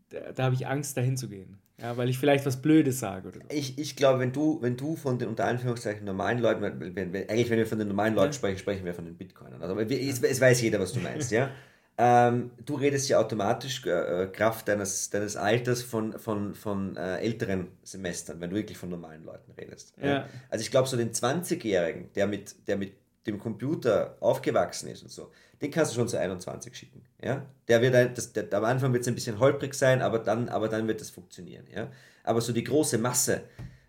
da, 0.10 0.32
da 0.32 0.44
habe 0.46 0.56
ich 0.56 0.66
Angst, 0.66 0.98
dahin 0.98 1.18
zu 1.18 1.30
gehen. 1.30 1.60
Ja, 1.80 1.96
weil 1.96 2.10
ich 2.10 2.18
vielleicht 2.18 2.44
was 2.48 2.60
Blödes 2.60 3.00
sage 3.00 3.28
oder 3.28 3.38
so. 3.38 3.46
Ich, 3.50 3.78
ich 3.78 3.96
glaube, 3.96 4.20
wenn 4.20 4.32
du, 4.32 4.60
wenn 4.62 4.76
du 4.76 4.96
von 4.96 5.20
den 5.20 5.28
unter 5.28 5.46
Anführungszeichen 5.46 6.04
normalen 6.06 6.40
Leuten, 6.40 6.62
wenn, 6.64 6.96
wenn, 6.96 7.30
eigentlich 7.30 7.52
wenn 7.52 7.60
wir 7.60 7.68
von 7.68 7.78
den 7.78 7.90
normalen 7.90 8.16
Leuten 8.16 8.32
ja. 8.32 8.34
sprechen, 8.34 8.58
sprechen 8.58 8.84
wir 8.84 8.96
von 8.96 9.06
den 9.06 9.16
Bitcoinern. 9.16 9.62
Also 9.62 9.78
es, 9.80 10.24
es 10.24 10.42
weiß 10.42 10.62
jeder, 10.62 10.80
was 10.80 10.94
du 10.94 11.00
meinst, 11.02 11.32
ja. 11.32 11.52
Ähm, 12.00 12.52
du 12.64 12.76
redest 12.76 13.10
ja 13.10 13.20
automatisch 13.20 13.84
äh, 13.88 14.28
Kraft 14.32 14.68
deines, 14.68 15.10
deines 15.10 15.36
Alters 15.36 15.82
von, 15.82 16.20
von, 16.20 16.54
von 16.54 16.96
äh, 16.96 17.18
älteren 17.18 17.70
Semestern, 17.82 18.40
wenn 18.40 18.52
du 18.52 18.56
wirklich 18.56 18.78
von 18.78 18.90
normalen 18.90 19.26
Leuten 19.26 19.52
redest. 19.54 19.96
Ja. 20.00 20.08
ja. 20.08 20.30
Also 20.52 20.62
ich 20.62 20.70
glaube, 20.70 20.88
so 20.88 20.96
den 20.96 21.12
20-Jährigen, 21.12 22.12
der 22.14 22.28
mit, 22.28 22.68
der 22.68 22.78
mit 22.78 22.94
dem 23.28 23.40
Computer 23.40 24.18
aufgewachsen 24.20 24.90
ist 24.90 25.04
und 25.04 25.12
so, 25.12 25.32
den 25.62 25.72
kannst 25.72 25.92
du 25.92 25.96
schon 25.96 26.08
zu 26.08 26.20
21 26.20 26.76
schicken. 26.76 27.02
Ja? 27.22 27.46
Der 27.68 27.82
wird 27.82 27.96
ein, 27.96 28.14
das, 28.14 28.34
der, 28.34 28.52
am 28.54 28.64
Anfang 28.64 28.94
wird 28.94 29.02
es 29.02 29.08
ein 29.08 29.16
bisschen 29.16 29.40
holprig 29.40 29.74
sein, 29.74 30.02
aber 30.02 30.20
dann, 30.20 30.50
aber 30.50 30.70
dann 30.70 30.88
wird 30.88 31.02
es 31.02 31.10
funktionieren. 31.10 31.66
Ja? 31.74 31.92
Aber 32.24 32.42
so 32.42 32.54
die 32.54 32.64
große 32.64 32.98
Masse, 32.98 33.44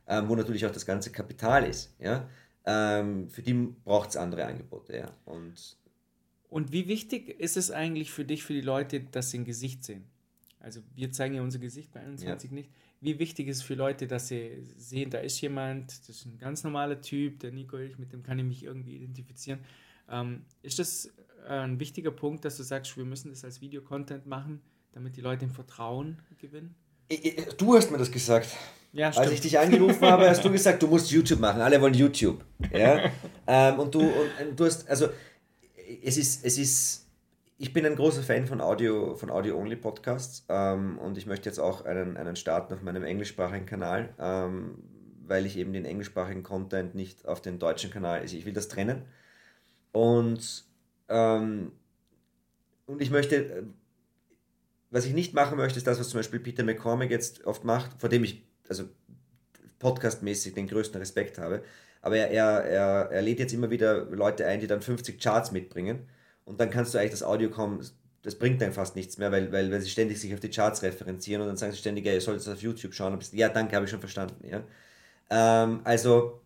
ähm, 0.07 0.29
wo 0.29 0.37
natürlich 0.37 0.67
auch 0.67 0.71
das 0.71 0.87
ganze 0.87 1.11
Kapital 1.11 1.67
ist, 1.67 1.95
ja? 1.99 2.29
Ähm, 2.65 3.31
für 3.31 3.41
die 3.41 3.55
braucht 3.85 4.11
es 4.11 4.17
andere 4.17 4.45
Angebote. 4.45 4.97
Ja? 4.97 5.11
Und, 5.25 5.77
und 6.51 6.73
wie 6.73 6.87
wichtig 6.89 7.41
ist 7.41 7.57
es 7.57 7.71
eigentlich 7.71 8.11
für 8.11 8.25
dich, 8.25 8.45
für 8.45 8.53
die 8.53 8.61
Leute, 8.61 9.01
dass 9.01 9.31
sie 9.31 9.39
ein 9.39 9.45
Gesicht 9.45 9.85
sehen? 9.85 10.05
Also 10.61 10.81
wir 10.95 11.13
zeigen 11.13 11.35
ja 11.35 11.43
unser 11.43 11.61
Gesicht 11.61 11.93
bei 11.93 12.01
21 12.01 12.51
ja. 12.51 12.55
nicht. 12.55 12.71
Wie 13.01 13.19
wichtig 13.19 13.47
ist 13.49 13.63
für 13.63 13.75
Leute, 13.75 14.07
dass 14.07 14.29
sie 14.29 14.65
sehen, 14.77 15.11
da 15.11 15.19
ist 15.19 15.41
jemand, 15.41 15.91
das 16.01 16.09
ist 16.09 16.27
ein 16.27 16.39
ganz 16.39 16.65
normaler 16.65 17.01
Typ, 17.01 17.41
der 17.41 17.53
Nico, 17.53 17.79
ich, 17.79 17.99
mit 17.99 18.13
dem 18.13 18.23
kann 18.23 18.39
ich 18.39 18.45
mich 18.45 18.65
irgendwie 18.65 18.97
identifizieren. 18.97 19.61
Ähm, 20.11 20.45
ist 20.63 20.79
das 20.79 21.13
ein 21.49 21.79
wichtiger 21.79 22.11
Punkt, 22.11 22.45
dass 22.45 22.57
du 22.57 22.63
sagst, 22.63 22.97
wir 22.97 23.05
müssen 23.05 23.31
das 23.31 23.45
als 23.45 23.61
Videocontent 23.61 24.27
machen, 24.27 24.61
damit 24.93 25.17
die 25.17 25.21
Leute 25.21 25.45
im 25.45 25.51
Vertrauen 25.51 26.19
gewinnen? 26.39 26.75
Du 27.57 27.75
hast 27.75 27.91
mir 27.91 27.99
das 27.99 28.11
gesagt. 28.11 28.49
Ja, 28.93 29.11
Als 29.11 29.31
ich 29.31 29.41
dich 29.41 29.59
angerufen 29.59 30.03
habe, 30.03 30.29
hast 30.29 30.45
du 30.45 30.51
gesagt, 30.51 30.83
du 30.83 30.87
musst 30.87 31.11
YouTube 31.11 31.41
machen. 31.41 31.61
Alle 31.61 31.81
wollen 31.81 31.95
YouTube. 31.95 32.45
Ja? 32.73 33.11
ähm, 33.47 33.79
und, 33.79 33.95
du, 33.95 34.01
und, 34.01 34.59
du 34.59 34.65
hast, 34.65 34.89
also 34.89 35.09
es 36.03 36.17
ist, 36.17 36.45
es 36.45 36.59
ist, 36.59 37.08
ich 37.59 37.73
bin 37.73 37.85
ein 37.85 37.97
großer 37.97 38.23
Fan 38.23 38.47
von 38.47 38.61
Audio, 38.61 39.15
von 39.17 39.31
Audio-Only-Podcasts 39.31 40.47
ähm, 40.49 40.99
und 40.99 41.19
ich 41.19 41.27
möchte 41.27 41.49
jetzt 41.49 41.59
auch 41.59 41.85
einen, 41.85 42.17
einen 42.17 42.37
starten 42.37 42.73
auf 42.73 42.83
meinem 42.83 43.03
englischsprachigen 43.03 43.67
Kanal, 43.67 44.15
ähm, 44.19 44.79
weil 45.27 45.45
ich 45.45 45.57
eben 45.57 45.73
den 45.73 45.85
englischsprachigen 45.85 46.45
Content 46.45 46.95
nicht 46.95 47.27
auf 47.27 47.43
den 47.43 47.59
deutschen 47.59 47.91
Kanal, 47.91 48.21
also 48.21 48.37
ich 48.37 48.47
will 48.47 48.53
das 48.53 48.69
trennen. 48.69 49.03
Und 49.93 50.65
ähm, 51.09 51.73
und 52.87 53.03
ich 53.03 53.11
möchte, 53.11 53.37
äh, 53.37 53.63
was 54.91 55.05
ich 55.05 55.13
nicht 55.13 55.35
machen 55.35 55.59
möchte, 55.59 55.79
ist 55.79 55.87
das, 55.87 55.99
was 55.99 56.09
zum 56.09 56.21
Beispiel 56.21 56.41
Peter 56.41 56.65
McCormick 56.65 57.11
jetzt 57.11 57.45
oft 57.45 57.65
macht, 57.65 58.01
vor 58.01 58.09
dem 58.09 58.25
ich 58.25 58.43
also 58.69 58.85
podcastmäßig 59.79 60.55
den 60.55 60.69
größten 60.69 60.99
Respekt 60.99 61.39
habe. 61.39 61.63
Aber 62.01 62.17
er, 62.17 62.31
er, 62.31 62.65
er, 62.65 63.11
er 63.11 63.23
lädt 63.23 63.41
jetzt 63.41 63.53
immer 63.53 63.71
wieder 63.71 64.05
Leute 64.07 64.47
ein, 64.47 64.61
die 64.61 64.67
dann 64.67 64.81
50 64.81 65.21
Charts 65.21 65.53
mitbringen. 65.53 66.09
Und 66.49 66.61
dann 66.61 66.71
kannst 66.71 66.95
du 66.95 66.99
eigentlich 66.99 67.11
das 67.11 67.23
Audio 67.23 67.51
kommen, 67.51 67.87
das 68.23 68.35
bringt 68.37 68.61
dann 68.63 68.73
fast 68.73 68.97
nichts 68.97 69.19
mehr, 69.19 69.31
weil, 69.31 69.53
weil, 69.53 69.71
weil 69.71 69.81
sie 69.81 69.91
ständig 69.91 70.21
sich 70.21 70.33
auf 70.33 70.41
die 70.41 70.49
Charts 70.49 70.83
referenzieren 70.83 71.43
und 71.43 71.49
dann 71.49 71.57
sagen 71.57 71.73
sie 71.73 71.79
ständig, 71.79 72.07
ja, 72.07 72.13
ihr 72.13 72.21
sollt 72.21 72.41
es 72.41 72.49
auf 72.49 72.63
YouTube 72.63 72.95
schauen. 72.95 73.19
Ja, 73.33 73.49
danke, 73.49 73.77
habe 73.77 73.85
ich 73.85 73.91
schon 73.91 74.01
verstanden. 74.01 74.47
Ja? 74.49 74.65
Ähm, 75.31 75.81
also, 75.85 76.41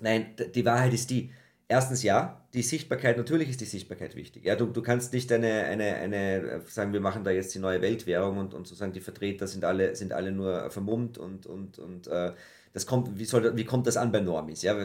nein, 0.00 0.34
die 0.54 0.64
Wahrheit 0.64 0.94
ist 0.94 1.10
die, 1.10 1.32
erstens 1.68 2.02
ja, 2.04 2.40
die 2.54 2.62
Sichtbarkeit, 2.62 3.16
natürlich 3.16 3.50
ist 3.50 3.60
die 3.60 3.66
Sichtbarkeit 3.66 4.14
wichtig. 4.16 4.44
Ja, 4.44 4.56
du, 4.56 4.66
du 4.66 4.82
kannst 4.82 5.12
nicht 5.12 5.30
eine, 5.32 5.64
eine, 5.64 5.94
eine, 5.96 6.62
sagen 6.66 6.92
wir 6.92 7.00
machen 7.00 7.24
da 7.24 7.30
jetzt 7.30 7.54
die 7.54 7.58
neue 7.58 7.82
Weltwährung 7.82 8.38
und, 8.38 8.54
und 8.54 8.66
sozusagen 8.66 8.92
die 8.92 9.00
Vertreter 9.00 9.46
sind 9.46 9.64
alle, 9.64 9.96
sind 9.96 10.12
alle 10.12 10.32
nur 10.32 10.70
vermummt 10.70 11.18
und, 11.18 11.46
und, 11.46 11.78
und 11.78 12.06
äh, 12.06 12.32
das 12.72 12.86
kommt, 12.86 13.18
wie, 13.18 13.24
soll, 13.24 13.56
wie 13.56 13.64
kommt 13.64 13.86
das 13.88 13.96
an 13.96 14.12
bei 14.12 14.20
Normis? 14.20 14.62
Ja? 14.62 14.76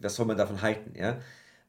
Was 0.00 0.16
soll 0.16 0.26
man 0.26 0.36
davon 0.36 0.60
halten? 0.60 0.92
Ja? 0.94 1.18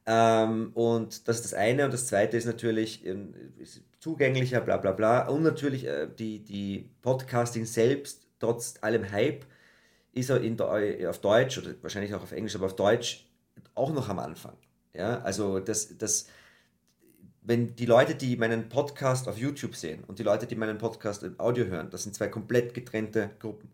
Ähm, 0.06 0.72
und 0.74 1.26
das 1.28 1.36
ist 1.36 1.44
das 1.46 1.54
eine. 1.54 1.86
Und 1.86 1.94
das 1.94 2.06
zweite 2.06 2.36
ist 2.36 2.44
natürlich 2.46 3.06
ähm, 3.06 3.34
ist 3.58 3.82
zugänglicher, 4.00 4.60
bla 4.60 4.76
bla 4.76 4.92
bla. 4.92 5.28
Und 5.28 5.42
natürlich 5.42 5.86
äh, 5.86 6.08
die, 6.18 6.44
die 6.44 6.90
Podcasting 7.02 7.64
selbst, 7.64 8.26
trotz 8.38 8.74
allem 8.82 9.10
Hype, 9.10 9.46
ist 10.12 10.30
er 10.30 10.40
in, 10.40 10.60
auf 10.60 11.20
Deutsch 11.20 11.58
oder 11.58 11.74
wahrscheinlich 11.82 12.14
auch 12.14 12.22
auf 12.22 12.32
Englisch, 12.32 12.54
aber 12.54 12.66
auf 12.66 12.76
Deutsch 12.76 13.26
auch 13.74 13.92
noch 13.92 14.08
am 14.08 14.18
Anfang. 14.18 14.56
Ja, 14.92 15.20
also 15.22 15.58
das, 15.58 15.96
das, 15.98 16.28
wenn 17.42 17.74
die 17.74 17.86
Leute, 17.86 18.14
die 18.14 18.36
meinen 18.36 18.68
Podcast 18.68 19.26
auf 19.28 19.38
YouTube 19.38 19.74
sehen 19.74 20.04
und 20.04 20.18
die 20.18 20.22
Leute, 20.22 20.46
die 20.46 20.54
meinen 20.54 20.78
Podcast 20.78 21.22
im 21.24 21.38
Audio 21.40 21.64
hören, 21.66 21.90
das 21.90 22.04
sind 22.04 22.14
zwei 22.14 22.28
komplett 22.28 22.74
getrennte 22.74 23.30
Gruppen. 23.40 23.70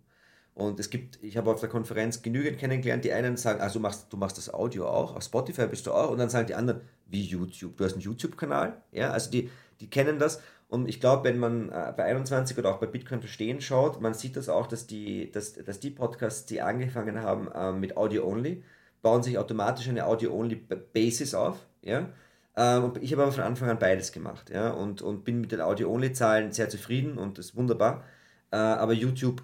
Und 0.55 0.81
es 0.81 0.91
gibt, 0.91 1.23
ich 1.23 1.37
habe 1.37 1.51
auf 1.51 1.61
der 1.61 1.69
Konferenz 1.69 2.23
genügend 2.23 2.59
kennengelernt, 2.59 3.05
die 3.05 3.13
einen 3.13 3.37
sagen, 3.37 3.61
also 3.61 3.79
du 3.79 3.83
machst, 3.83 4.13
du 4.13 4.17
machst 4.17 4.37
das 4.37 4.53
Audio 4.53 4.87
auch, 4.89 5.17
auf 5.17 5.23
Spotify 5.23 5.67
bist 5.67 5.87
du 5.87 5.93
auch, 5.93 6.11
und 6.11 6.19
dann 6.19 6.29
sagen 6.29 6.47
die 6.49 6.55
anderen, 6.55 6.83
wie 7.07 7.23
YouTube, 7.23 7.77
du 7.77 7.85
hast 7.85 7.93
einen 7.93 8.03
YouTube-Kanal, 8.03 8.81
ja, 8.93 9.11
also 9.11 9.31
die, 9.31 9.51
die 9.81 9.89
kennen 9.89 10.19
das. 10.19 10.43
Und 10.69 10.89
ich 10.89 11.01
glaube, 11.01 11.25
wenn 11.25 11.39
man 11.39 11.71
äh, 11.71 11.93
bei 11.97 12.05
21 12.05 12.57
oder 12.59 12.71
auch 12.71 12.79
bei 12.79 12.87
Bitcoin 12.87 13.21
Verstehen 13.21 13.61
schaut, 13.61 14.01
man 14.01 14.15
sieht 14.15 14.37
das 14.37 14.49
auch, 14.49 14.67
dass 14.67 14.87
die, 14.87 15.31
dass, 15.31 15.55
dass 15.55 15.81
die 15.81 15.91
Podcasts, 15.91 16.47
die 16.47 16.61
angefangen 16.61 17.23
haben 17.23 17.51
äh, 17.53 17.73
mit 17.73 17.97
Audio-Only, 17.97 18.63
bauen 19.03 19.23
sich 19.23 19.39
automatisch 19.39 19.89
eine 19.89 20.07
Audio-Only-Basis 20.07 21.35
auf, 21.35 21.67
ja. 21.83 22.09
Und 22.57 23.03
ich 23.03 23.13
habe 23.13 23.23
aber 23.23 23.33
von 23.33 23.45
Anfang 23.45 23.71
an 23.71 23.79
beides 23.79 24.13
gemacht, 24.13 24.51
ja, 24.51 24.71
und, 24.71 25.01
und 25.01 25.25
bin 25.25 25.41
mit 25.41 25.53
den 25.53 25.63
Audio-Only-Zahlen 25.63 26.53
sehr 26.53 26.69
zufrieden 26.69 27.17
und 27.17 27.39
das 27.39 27.47
ist 27.47 27.57
wunderbar. 27.57 28.05
Äh, 28.51 28.57
aber 28.57 28.93
YouTube 28.93 29.43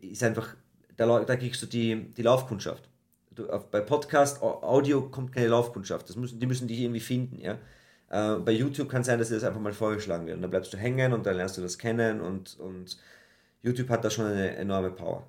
ist 0.00 0.22
einfach, 0.22 0.54
da, 0.96 1.24
da 1.24 1.36
kriegst 1.36 1.62
du 1.62 1.66
die, 1.66 2.12
die 2.16 2.22
Laufkundschaft. 2.22 2.88
Du, 3.30 3.48
auf, 3.50 3.70
bei 3.70 3.80
Podcast, 3.80 4.42
Audio 4.42 5.10
kommt 5.10 5.32
keine 5.32 5.48
Laufkundschaft. 5.48 6.08
Das 6.08 6.16
müssen, 6.16 6.40
die 6.40 6.46
müssen 6.46 6.68
dich 6.68 6.80
irgendwie 6.80 7.00
finden, 7.00 7.38
ja. 7.38 7.58
Äh, 8.08 8.38
bei 8.38 8.52
YouTube 8.52 8.88
kann 8.88 9.00
es 9.00 9.06
sein, 9.06 9.18
dass 9.18 9.28
dir 9.28 9.34
das 9.34 9.44
einfach 9.44 9.60
mal 9.60 9.72
vorgeschlagen 9.72 10.26
wird. 10.26 10.36
Und 10.36 10.42
dann 10.42 10.50
bleibst 10.50 10.72
du 10.72 10.78
hängen 10.78 11.12
und 11.12 11.26
dann 11.26 11.36
lernst 11.36 11.58
du 11.58 11.62
das 11.62 11.76
kennen 11.76 12.20
und, 12.20 12.58
und 12.58 12.96
YouTube 13.62 13.88
hat 13.88 14.04
da 14.04 14.10
schon 14.10 14.26
eine 14.26 14.56
enorme 14.56 14.90
Power. 14.90 15.26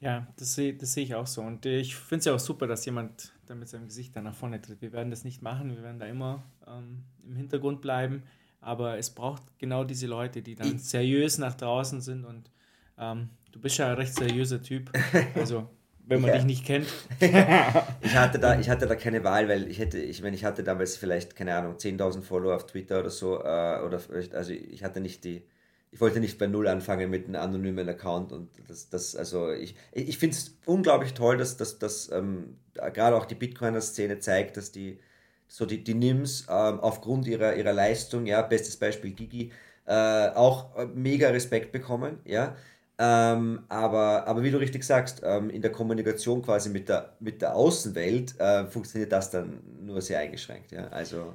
Ja, 0.00 0.26
das 0.36 0.54
sehe 0.54 0.74
das 0.74 0.92
seh 0.92 1.02
ich 1.02 1.14
auch 1.14 1.26
so. 1.26 1.42
Und 1.42 1.66
ich 1.66 1.96
finde 1.96 2.20
es 2.20 2.24
ja 2.24 2.34
auch 2.34 2.38
super, 2.38 2.66
dass 2.66 2.84
jemand 2.86 3.32
da 3.46 3.54
mit 3.54 3.68
seinem 3.68 3.88
Gesicht 3.88 4.14
da 4.14 4.22
nach 4.22 4.34
vorne 4.34 4.62
tritt. 4.62 4.80
Wir 4.80 4.92
werden 4.92 5.10
das 5.10 5.24
nicht 5.24 5.42
machen, 5.42 5.74
wir 5.74 5.82
werden 5.82 5.98
da 5.98 6.06
immer 6.06 6.44
ähm, 6.66 7.04
im 7.26 7.36
Hintergrund 7.36 7.80
bleiben. 7.80 8.22
Aber 8.60 8.98
es 8.98 9.10
braucht 9.10 9.42
genau 9.58 9.84
diese 9.84 10.06
Leute, 10.06 10.42
die 10.42 10.54
dann 10.54 10.78
seriös 10.78 11.38
nach 11.38 11.54
draußen 11.54 12.00
sind 12.00 12.24
und 12.24 12.50
ähm, 12.98 13.30
du 13.52 13.60
bist 13.60 13.78
ja 13.78 13.88
ein 13.88 13.94
recht 13.94 14.14
seriöser 14.14 14.62
Typ. 14.62 14.90
Also, 15.34 15.68
wenn 16.06 16.22
man 16.22 16.30
ja. 16.30 16.36
dich 16.36 16.46
nicht 16.46 16.64
kennt. 16.64 16.86
ich, 17.20 18.16
hatte 18.16 18.38
da, 18.38 18.58
ich 18.58 18.70
hatte 18.70 18.86
da 18.86 18.94
keine 18.94 19.22
Wahl, 19.24 19.46
weil 19.48 19.68
ich 19.68 19.78
hätte, 19.78 19.98
ich 19.98 20.22
meine, 20.22 20.34
ich 20.34 20.44
hatte 20.44 20.64
damals 20.64 20.96
vielleicht, 20.96 21.36
keine 21.36 21.54
Ahnung, 21.54 21.74
10.000 21.76 22.22
Follower 22.22 22.56
auf 22.56 22.64
Twitter 22.64 23.00
oder 23.00 23.10
so. 23.10 23.36
Äh, 23.40 23.82
oder 23.84 24.00
also 24.32 24.52
ich 24.52 24.82
hatte 24.82 25.00
nicht 25.00 25.24
die, 25.24 25.42
ich 25.90 26.00
wollte 26.00 26.20
nicht 26.20 26.38
bei 26.38 26.46
Null 26.46 26.66
anfangen 26.66 27.10
mit 27.10 27.26
einem 27.26 27.36
anonymen 27.36 27.88
Account 27.88 28.32
und 28.32 28.48
das, 28.68 28.88
das 28.88 29.16
also 29.16 29.52
ich, 29.52 29.74
ich 29.92 30.16
finde 30.16 30.36
es 30.36 30.56
unglaublich 30.64 31.12
toll, 31.12 31.36
dass, 31.36 31.58
dass, 31.58 31.78
dass 31.78 32.10
ähm, 32.10 32.56
gerade 32.74 33.14
auch 33.14 33.26
die 33.26 33.34
Bitcoiner-Szene 33.34 34.18
zeigt, 34.18 34.56
dass 34.56 34.72
die 34.72 34.98
so 35.48 35.66
die, 35.66 35.82
die 35.82 35.94
NIMS 35.94 36.46
ähm, 36.48 36.80
aufgrund 36.80 37.26
ihrer, 37.26 37.56
ihrer 37.56 37.72
Leistung, 37.72 38.26
ja, 38.26 38.42
bestes 38.42 38.76
Beispiel 38.76 39.12
Gigi, 39.12 39.50
äh, 39.86 40.28
auch 40.30 40.76
äh, 40.76 40.86
mega 40.86 41.30
Respekt 41.30 41.72
bekommen, 41.72 42.18
ja. 42.24 42.54
Ähm, 43.00 43.64
aber, 43.68 44.26
aber 44.26 44.42
wie 44.42 44.50
du 44.50 44.58
richtig 44.58 44.82
sagst, 44.82 45.22
ähm, 45.24 45.50
in 45.50 45.62
der 45.62 45.70
Kommunikation 45.70 46.42
quasi 46.42 46.68
mit 46.68 46.88
der, 46.88 47.16
mit 47.20 47.40
der 47.42 47.54
Außenwelt 47.54 48.38
äh, 48.40 48.66
funktioniert 48.66 49.12
das 49.12 49.30
dann 49.30 49.62
nur 49.80 50.02
sehr 50.02 50.18
eingeschränkt. 50.18 50.72
Ja? 50.72 50.88
Also, 50.88 51.34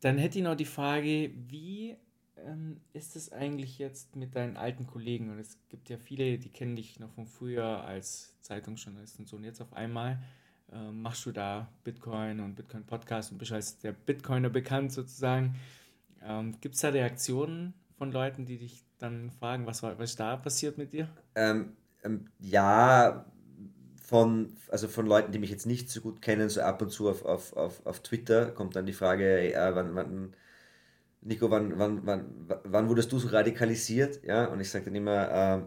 dann 0.00 0.18
hätte 0.18 0.38
ich 0.38 0.44
noch 0.44 0.56
die 0.56 0.64
Frage, 0.64 1.30
wie 1.48 1.96
ähm, 2.44 2.80
ist 2.92 3.14
es 3.14 3.30
eigentlich 3.30 3.78
jetzt 3.78 4.16
mit 4.16 4.34
deinen 4.34 4.56
alten 4.56 4.88
Kollegen? 4.88 5.30
Und 5.30 5.38
es 5.38 5.56
gibt 5.68 5.88
ja 5.88 5.96
viele, 5.96 6.38
die 6.38 6.48
kennen 6.48 6.74
dich 6.74 6.98
noch 6.98 7.12
von 7.12 7.26
früher 7.26 7.84
als 7.84 8.34
Zeitungsjournalist 8.40 9.20
und 9.20 9.28
so. 9.28 9.36
Und 9.36 9.44
jetzt 9.44 9.60
auf 9.60 9.72
einmal 9.72 10.20
machst 10.92 11.26
du 11.26 11.32
da 11.32 11.68
Bitcoin 11.84 12.40
und 12.40 12.54
Bitcoin-Podcast 12.54 13.32
und 13.32 13.38
bist 13.38 13.52
als 13.52 13.78
der 13.78 13.92
Bitcoiner 13.92 14.50
bekannt 14.50 14.92
sozusagen. 14.92 15.56
Ähm, 16.24 16.54
gibt 16.60 16.74
es 16.74 16.80
da 16.80 16.88
Reaktionen 16.88 17.74
von 17.98 18.12
Leuten, 18.12 18.46
die 18.46 18.58
dich 18.58 18.84
dann 18.98 19.30
fragen, 19.30 19.66
was, 19.66 19.82
was 19.82 20.10
ist 20.10 20.20
da 20.20 20.36
passiert 20.36 20.78
mit 20.78 20.92
dir? 20.92 21.08
Ähm, 21.34 21.76
ähm, 22.04 22.28
ja, 22.38 23.26
von, 24.02 24.56
also 24.68 24.88
von 24.88 25.06
Leuten, 25.06 25.32
die 25.32 25.38
mich 25.38 25.50
jetzt 25.50 25.66
nicht 25.66 25.90
so 25.90 26.00
gut 26.00 26.20
kennen, 26.20 26.48
so 26.48 26.60
ab 26.60 26.82
und 26.82 26.90
zu 26.90 27.08
auf, 27.08 27.24
auf, 27.24 27.56
auf, 27.56 27.86
auf 27.86 28.00
Twitter 28.00 28.50
kommt 28.50 28.76
dann 28.76 28.86
die 28.86 28.92
Frage, 28.92 29.50
ja, 29.50 29.74
wann, 29.74 29.94
wann, 29.94 30.36
Nico, 31.22 31.50
wann, 31.50 31.78
wann, 31.78 32.04
wann, 32.04 32.48
wann 32.64 32.88
wurdest 32.88 33.12
du 33.12 33.18
so 33.18 33.28
radikalisiert? 33.28 34.22
Ja, 34.24 34.46
und 34.46 34.60
ich 34.60 34.70
sage 34.70 34.86
dann 34.86 34.94
immer, 34.94 35.30
äh, 35.30 35.62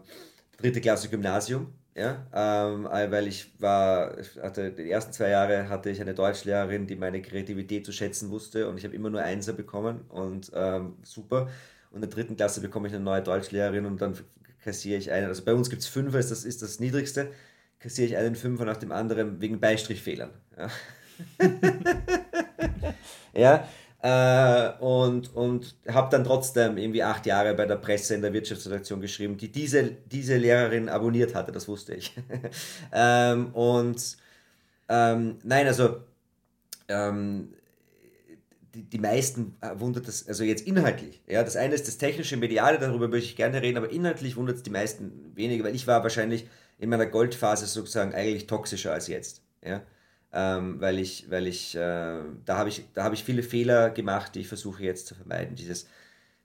dritte 0.57 0.81
Klasse 0.81 1.09
Gymnasium. 1.09 1.73
Ja, 1.97 2.27
ähm, 2.33 2.83
weil 2.83 3.25
ich 3.27 3.53
war, 3.61 4.17
hatte 4.41 4.71
die 4.71 4.91
ersten 4.91 5.13
zwei 5.13 5.29
Jahre 5.29 5.69
hatte 5.69 5.89
ich 5.89 6.01
eine 6.01 6.13
Deutschlehrerin, 6.13 6.87
die 6.87 6.97
meine 6.97 7.21
Kreativität 7.21 7.85
zu 7.85 7.93
schätzen 7.93 8.31
wusste 8.31 8.67
und 8.67 8.77
ich 8.77 8.83
habe 8.83 8.93
immer 8.93 9.09
nur 9.09 9.21
Einser 9.21 9.53
bekommen 9.53 10.01
und 10.09 10.51
ähm, 10.53 10.97
super. 11.03 11.49
Und 11.91 11.95
in 11.95 12.01
der 12.01 12.09
dritten 12.09 12.35
Klasse 12.35 12.59
bekomme 12.59 12.89
ich 12.89 12.93
eine 12.93 13.03
neue 13.03 13.23
Deutschlehrerin 13.23 13.85
und 13.85 14.01
dann 14.01 14.13
kassiere 14.61 14.97
ich 14.99 15.09
einen. 15.09 15.27
Also 15.27 15.45
bei 15.45 15.53
uns 15.53 15.69
gibt 15.69 15.83
es 15.83 15.87
Fünfer, 15.87 16.19
ist 16.19 16.31
das, 16.31 16.43
ist 16.43 16.61
das 16.61 16.81
niedrigste. 16.81 17.31
Kassiere 17.79 18.07
ich 18.07 18.17
einen 18.17 18.35
Fünfer 18.35 18.65
nach 18.65 18.77
dem 18.77 18.91
anderen 18.91 19.39
wegen 19.39 19.61
Beistrichfehlern. 19.61 20.31
Ja, 20.57 20.69
ja 23.33 23.67
äh, 24.05 24.71
und 24.81 25.35
und 25.35 25.75
habe 25.87 26.11
dann 26.11 26.23
trotzdem 26.23 26.77
irgendwie 26.77 27.01
acht 27.01 27.25
Jahre 27.25 27.55
bei 27.55 27.65
der 27.65 27.77
Presse 27.77 28.13
in 28.13 28.21
der 28.21 28.33
Wirtschaftsredaktion 28.33 29.01
geschrieben, 29.01 29.35
die 29.35 29.51
diese, 29.51 29.83
diese 29.83 30.37
Lehrerin 30.37 30.89
abonniert 30.89 31.33
hatte, 31.33 31.51
das 31.51 31.67
wusste 31.67 31.95
ich. 31.95 32.15
ähm, 32.93 33.47
und 33.53 34.17
ähm, 34.89 35.39
nein, 35.43 35.65
also 35.65 36.01
ähm, 36.87 37.55
die, 38.75 38.83
die 38.83 38.99
meisten 38.99 39.55
äh, 39.61 39.71
wundert 39.79 40.07
das, 40.07 40.27
also 40.27 40.43
jetzt 40.43 40.67
inhaltlich. 40.67 41.23
Ja, 41.25 41.43
das 41.43 41.55
eine 41.55 41.73
ist 41.73 41.87
das 41.87 41.97
technische, 41.97 42.37
mediale, 42.37 42.77
darüber 42.77 43.07
möchte 43.07 43.29
ich 43.29 43.35
gerne 43.35 43.59
reden, 43.63 43.77
aber 43.79 43.89
inhaltlich 43.89 44.35
wundert 44.35 44.57
es 44.57 44.63
die 44.63 44.69
meisten 44.69 45.31
weniger, 45.33 45.63
weil 45.63 45.73
ich 45.73 45.87
war 45.87 46.03
wahrscheinlich 46.03 46.47
in 46.77 46.89
meiner 46.89 47.07
Goldphase 47.07 47.65
sozusagen 47.65 48.13
eigentlich 48.13 48.45
toxischer 48.45 48.93
als 48.93 49.07
jetzt. 49.07 49.41
Ja, 49.65 49.81
ähm, 50.35 50.79
weil 50.81 50.99
ich, 50.99 51.31
weil 51.31 51.47
ich, 51.47 51.75
äh, 51.75 52.19
da 52.45 52.57
habe 52.57 52.69
ich, 52.69 52.85
da 52.93 53.11
ich 53.11 53.23
viele 53.23 53.41
Fehler 53.41 53.89
gemacht, 53.89 54.35
die 54.35 54.41
ich 54.41 54.47
versuche 54.47 54.83
jetzt 54.83 55.07
zu 55.07 55.15
vermeiden. 55.15 55.55
Dieses 55.55 55.87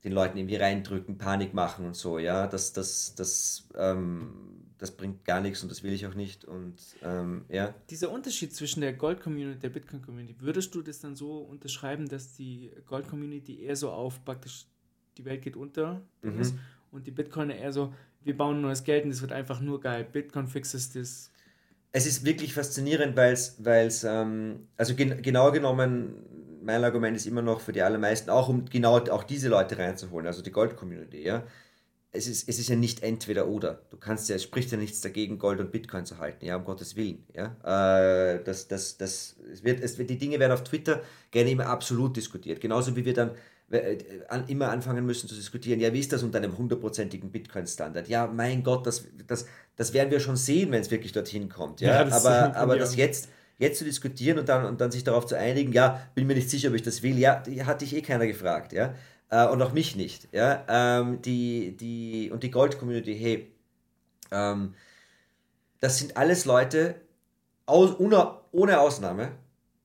den 0.05 0.13
Leuten 0.13 0.39
irgendwie 0.39 0.57
reindrücken, 0.57 1.19
Panik 1.19 1.53
machen 1.53 1.85
und 1.85 1.95
so, 1.95 2.19
ja, 2.19 2.47
das, 2.47 2.73
das, 2.73 3.15
das, 3.15 3.69
ähm, 3.77 4.33
das 4.79 4.93
bringt 4.93 5.27
gar 5.27 5.41
nichts 5.41 5.63
und 5.63 5.71
das 5.71 5.83
will 5.83 5.93
ich 5.93 6.07
auch 6.07 6.15
nicht. 6.15 6.47
Und 6.47 6.77
ähm, 7.03 7.45
ja. 7.51 7.75
Dieser 7.91 8.11
Unterschied 8.11 8.55
zwischen 8.55 8.81
der 8.81 8.95
Gold-Community 8.95 9.55
und 9.57 9.63
der 9.63 9.69
Bitcoin-Community, 9.69 10.37
würdest 10.41 10.75
du 10.75 10.81
das 10.81 11.01
dann 11.01 11.17
so 11.17 11.39
unterschreiben, 11.39 12.09
dass 12.09 12.35
die 12.35 12.71
Gold-Community 12.87 13.63
eher 13.63 13.77
so 13.77 13.91
auf 13.91 14.25
praktisch 14.25 14.65
die 15.19 15.25
Welt 15.27 15.43
geht 15.43 15.57
unter 15.57 16.01
mhm. 16.23 16.59
und 16.93 17.07
die 17.07 17.11
Bitcoiner 17.11 17.57
eher 17.57 17.73
so, 17.73 17.93
wir 18.23 18.37
bauen 18.37 18.63
neues 18.63 18.85
Geld 18.85 19.05
und 19.05 19.11
es 19.11 19.21
wird 19.21 19.33
einfach 19.33 19.61
nur 19.61 19.81
geil. 19.81 20.07
Bitcoin 20.11 20.47
fixes 20.47 20.93
das. 20.93 21.31
Es 21.93 22.07
ist 22.07 22.25
wirklich 22.25 22.55
faszinierend, 22.55 23.17
weil 23.17 23.35
es, 23.35 24.05
ähm, 24.05 24.69
also 24.77 24.95
gen 24.95 25.23
genau 25.23 25.51
genommen, 25.53 26.61
mein 26.63 26.85
Argument 26.85 27.17
ist 27.17 27.27
immer 27.27 27.43
noch 27.43 27.61
für 27.61 27.73
die 27.73 27.83
allermeisten, 27.83 28.31
auch 28.31 28.49
um 28.49 28.65
genau 28.67 28.99
auch 28.99 29.25
diese 29.25 29.49
Leute 29.49 29.79
reinzuholen, 29.79 30.27
also 30.27 30.43
die 30.43 30.53
Gold-Community, 30.53 31.23
ja 31.23 31.45
es 32.13 32.27
ist, 32.27 32.49
es 32.49 32.59
ist 32.59 32.69
ja 32.69 32.77
nicht 32.77 33.03
entweder 33.03 33.47
oder. 33.47 33.83
Du 33.91 33.97
kannst 33.97 34.29
ja, 34.29 34.37
es 34.37 34.43
spricht 34.43 34.73
ja 34.73 34.79
nichts 34.79 35.01
dagegen, 35.01 35.39
Gold 35.39 35.61
und 35.61 35.71
Bitcoin 35.71 36.07
zu 36.07 36.19
halten, 36.19 36.45
ja, 36.45 36.57
um 36.57 36.65
Gottes 36.65 36.97
Willen. 36.97 37.25
Ja? 37.35 37.57
Äh, 37.63 38.43
das, 38.43 38.67
das, 38.67 38.97
das, 38.97 39.37
es 39.53 39.63
wird, 39.63 39.81
es, 39.81 39.97
die 39.97 40.19
Dinge 40.19 40.41
werden 40.41 40.53
auf 40.53 40.65
Twitter 40.65 41.03
gerne 41.31 41.51
immer 41.51 41.67
absolut 41.67 42.17
diskutiert. 42.17 42.61
Genauso 42.61 42.97
wie 42.97 43.05
wir 43.05 43.15
dann 43.15 43.33
immer 44.49 44.71
anfangen 44.71 45.07
müssen 45.07 45.29
zu 45.29 45.35
diskutieren, 45.35 45.79
ja, 45.79 45.93
wie 45.93 46.01
ist 46.01 46.13
das 46.13 46.23
unter 46.23 46.39
einem 46.39 46.59
hundertprozentigen 46.59 47.31
Bitcoin-Standard? 47.31 48.09
Ja, 48.09 48.27
mein 48.27 48.65
Gott, 48.65 48.87
das, 48.87 49.05
das, 49.27 49.47
das 49.77 49.93
werden 49.93 50.11
wir 50.11 50.19
schon 50.21 50.37
sehen, 50.37 50.73
wenn 50.73 50.81
es 50.81 50.91
wirklich 50.91 51.13
dorthin 51.13 51.49
kommt. 51.49 51.81
Ja, 51.81 52.05
ja 52.05 52.13
aber, 52.15 52.57
aber 52.57 52.77
das 52.77 52.97
jetzt, 52.97 53.29
jetzt 53.59 53.79
zu 53.79 53.85
diskutieren 53.85 54.39
und 54.39 54.49
dann, 54.49 54.65
und 54.65 54.81
dann 54.81 54.91
sich 54.91 55.05
darauf 55.05 55.27
zu 55.27 55.37
einigen, 55.37 55.73
ja, 55.73 56.01
bin 56.15 56.27
mir 56.27 56.35
nicht 56.35 56.51
sicher, 56.51 56.69
ob 56.69 56.75
ich 56.75 56.83
das 56.83 57.03
will, 57.03 57.19
ja, 57.19 57.45
hat 57.65 57.81
dich 57.81 57.95
eh 57.95 58.03
keiner 58.03 58.27
gefragt. 58.27 58.73
Ja? 58.73 58.95
äh, 59.31 59.47
und 59.47 59.63
auch 59.63 59.73
mich 59.73 59.97
nicht. 59.97 60.29
Ja? 60.33 60.65
Ähm, 60.69 61.23
die, 61.23 61.77
die, 61.77 62.31
und 62.31 62.43
die 62.43 62.51
Gold-Community, 62.51 63.17
hey, 63.17 63.53
ähm, 64.31 64.75
das 65.81 65.99
sind 65.99 66.17
alles 66.17 66.45
Leute, 66.45 66.97
aus, 67.67 67.99
ohne, 67.99 68.39
ohne 68.53 68.81
Ausnahme, 68.81 69.33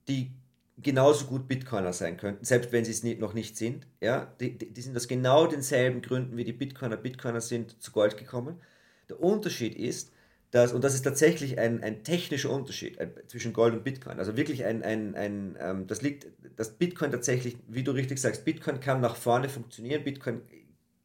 die 0.07 0.31
genauso 0.77 1.25
gut 1.25 1.47
Bitcoiner 1.47 1.93
sein 1.93 2.17
könnten, 2.17 2.43
selbst 2.43 2.71
wenn 2.71 2.83
sie 2.85 2.91
es 2.91 3.03
nicht, 3.03 3.19
noch 3.19 3.33
nicht 3.33 3.57
sind. 3.57 3.87
Ja? 4.01 4.33
Die, 4.39 4.57
die, 4.57 4.73
die 4.73 4.81
sind 4.81 4.95
aus 4.95 5.07
genau 5.07 5.47
denselben 5.47 6.01
Gründen, 6.01 6.37
wie 6.37 6.43
die 6.43 6.53
Bitcoiner 6.53 6.97
Bitcoiner 6.97 7.41
sind, 7.41 7.81
zu 7.81 7.91
Gold 7.91 8.17
gekommen. 8.17 8.61
Der 9.09 9.21
Unterschied 9.21 9.75
ist, 9.75 10.11
dass, 10.51 10.73
und 10.73 10.83
das 10.83 10.93
ist 10.93 11.03
tatsächlich 11.03 11.59
ein, 11.59 11.83
ein 11.83 12.03
technischer 12.03 12.49
Unterschied 12.49 12.97
zwischen 13.27 13.53
Gold 13.53 13.73
und 13.73 13.83
Bitcoin. 13.83 14.19
Also 14.19 14.37
wirklich 14.37 14.63
ein, 14.63 14.83
ein, 14.83 15.15
ein 15.15 15.57
ähm, 15.59 15.87
das 15.87 16.01
liegt, 16.01 16.27
dass 16.55 16.77
Bitcoin 16.77 17.11
tatsächlich, 17.11 17.57
wie 17.67 17.83
du 17.83 17.91
richtig 17.91 18.19
sagst, 18.19 18.45
Bitcoin 18.45 18.79
kann 18.79 19.01
nach 19.01 19.15
vorne 19.15 19.49
funktionieren, 19.49 20.03
Bitcoin 20.03 20.41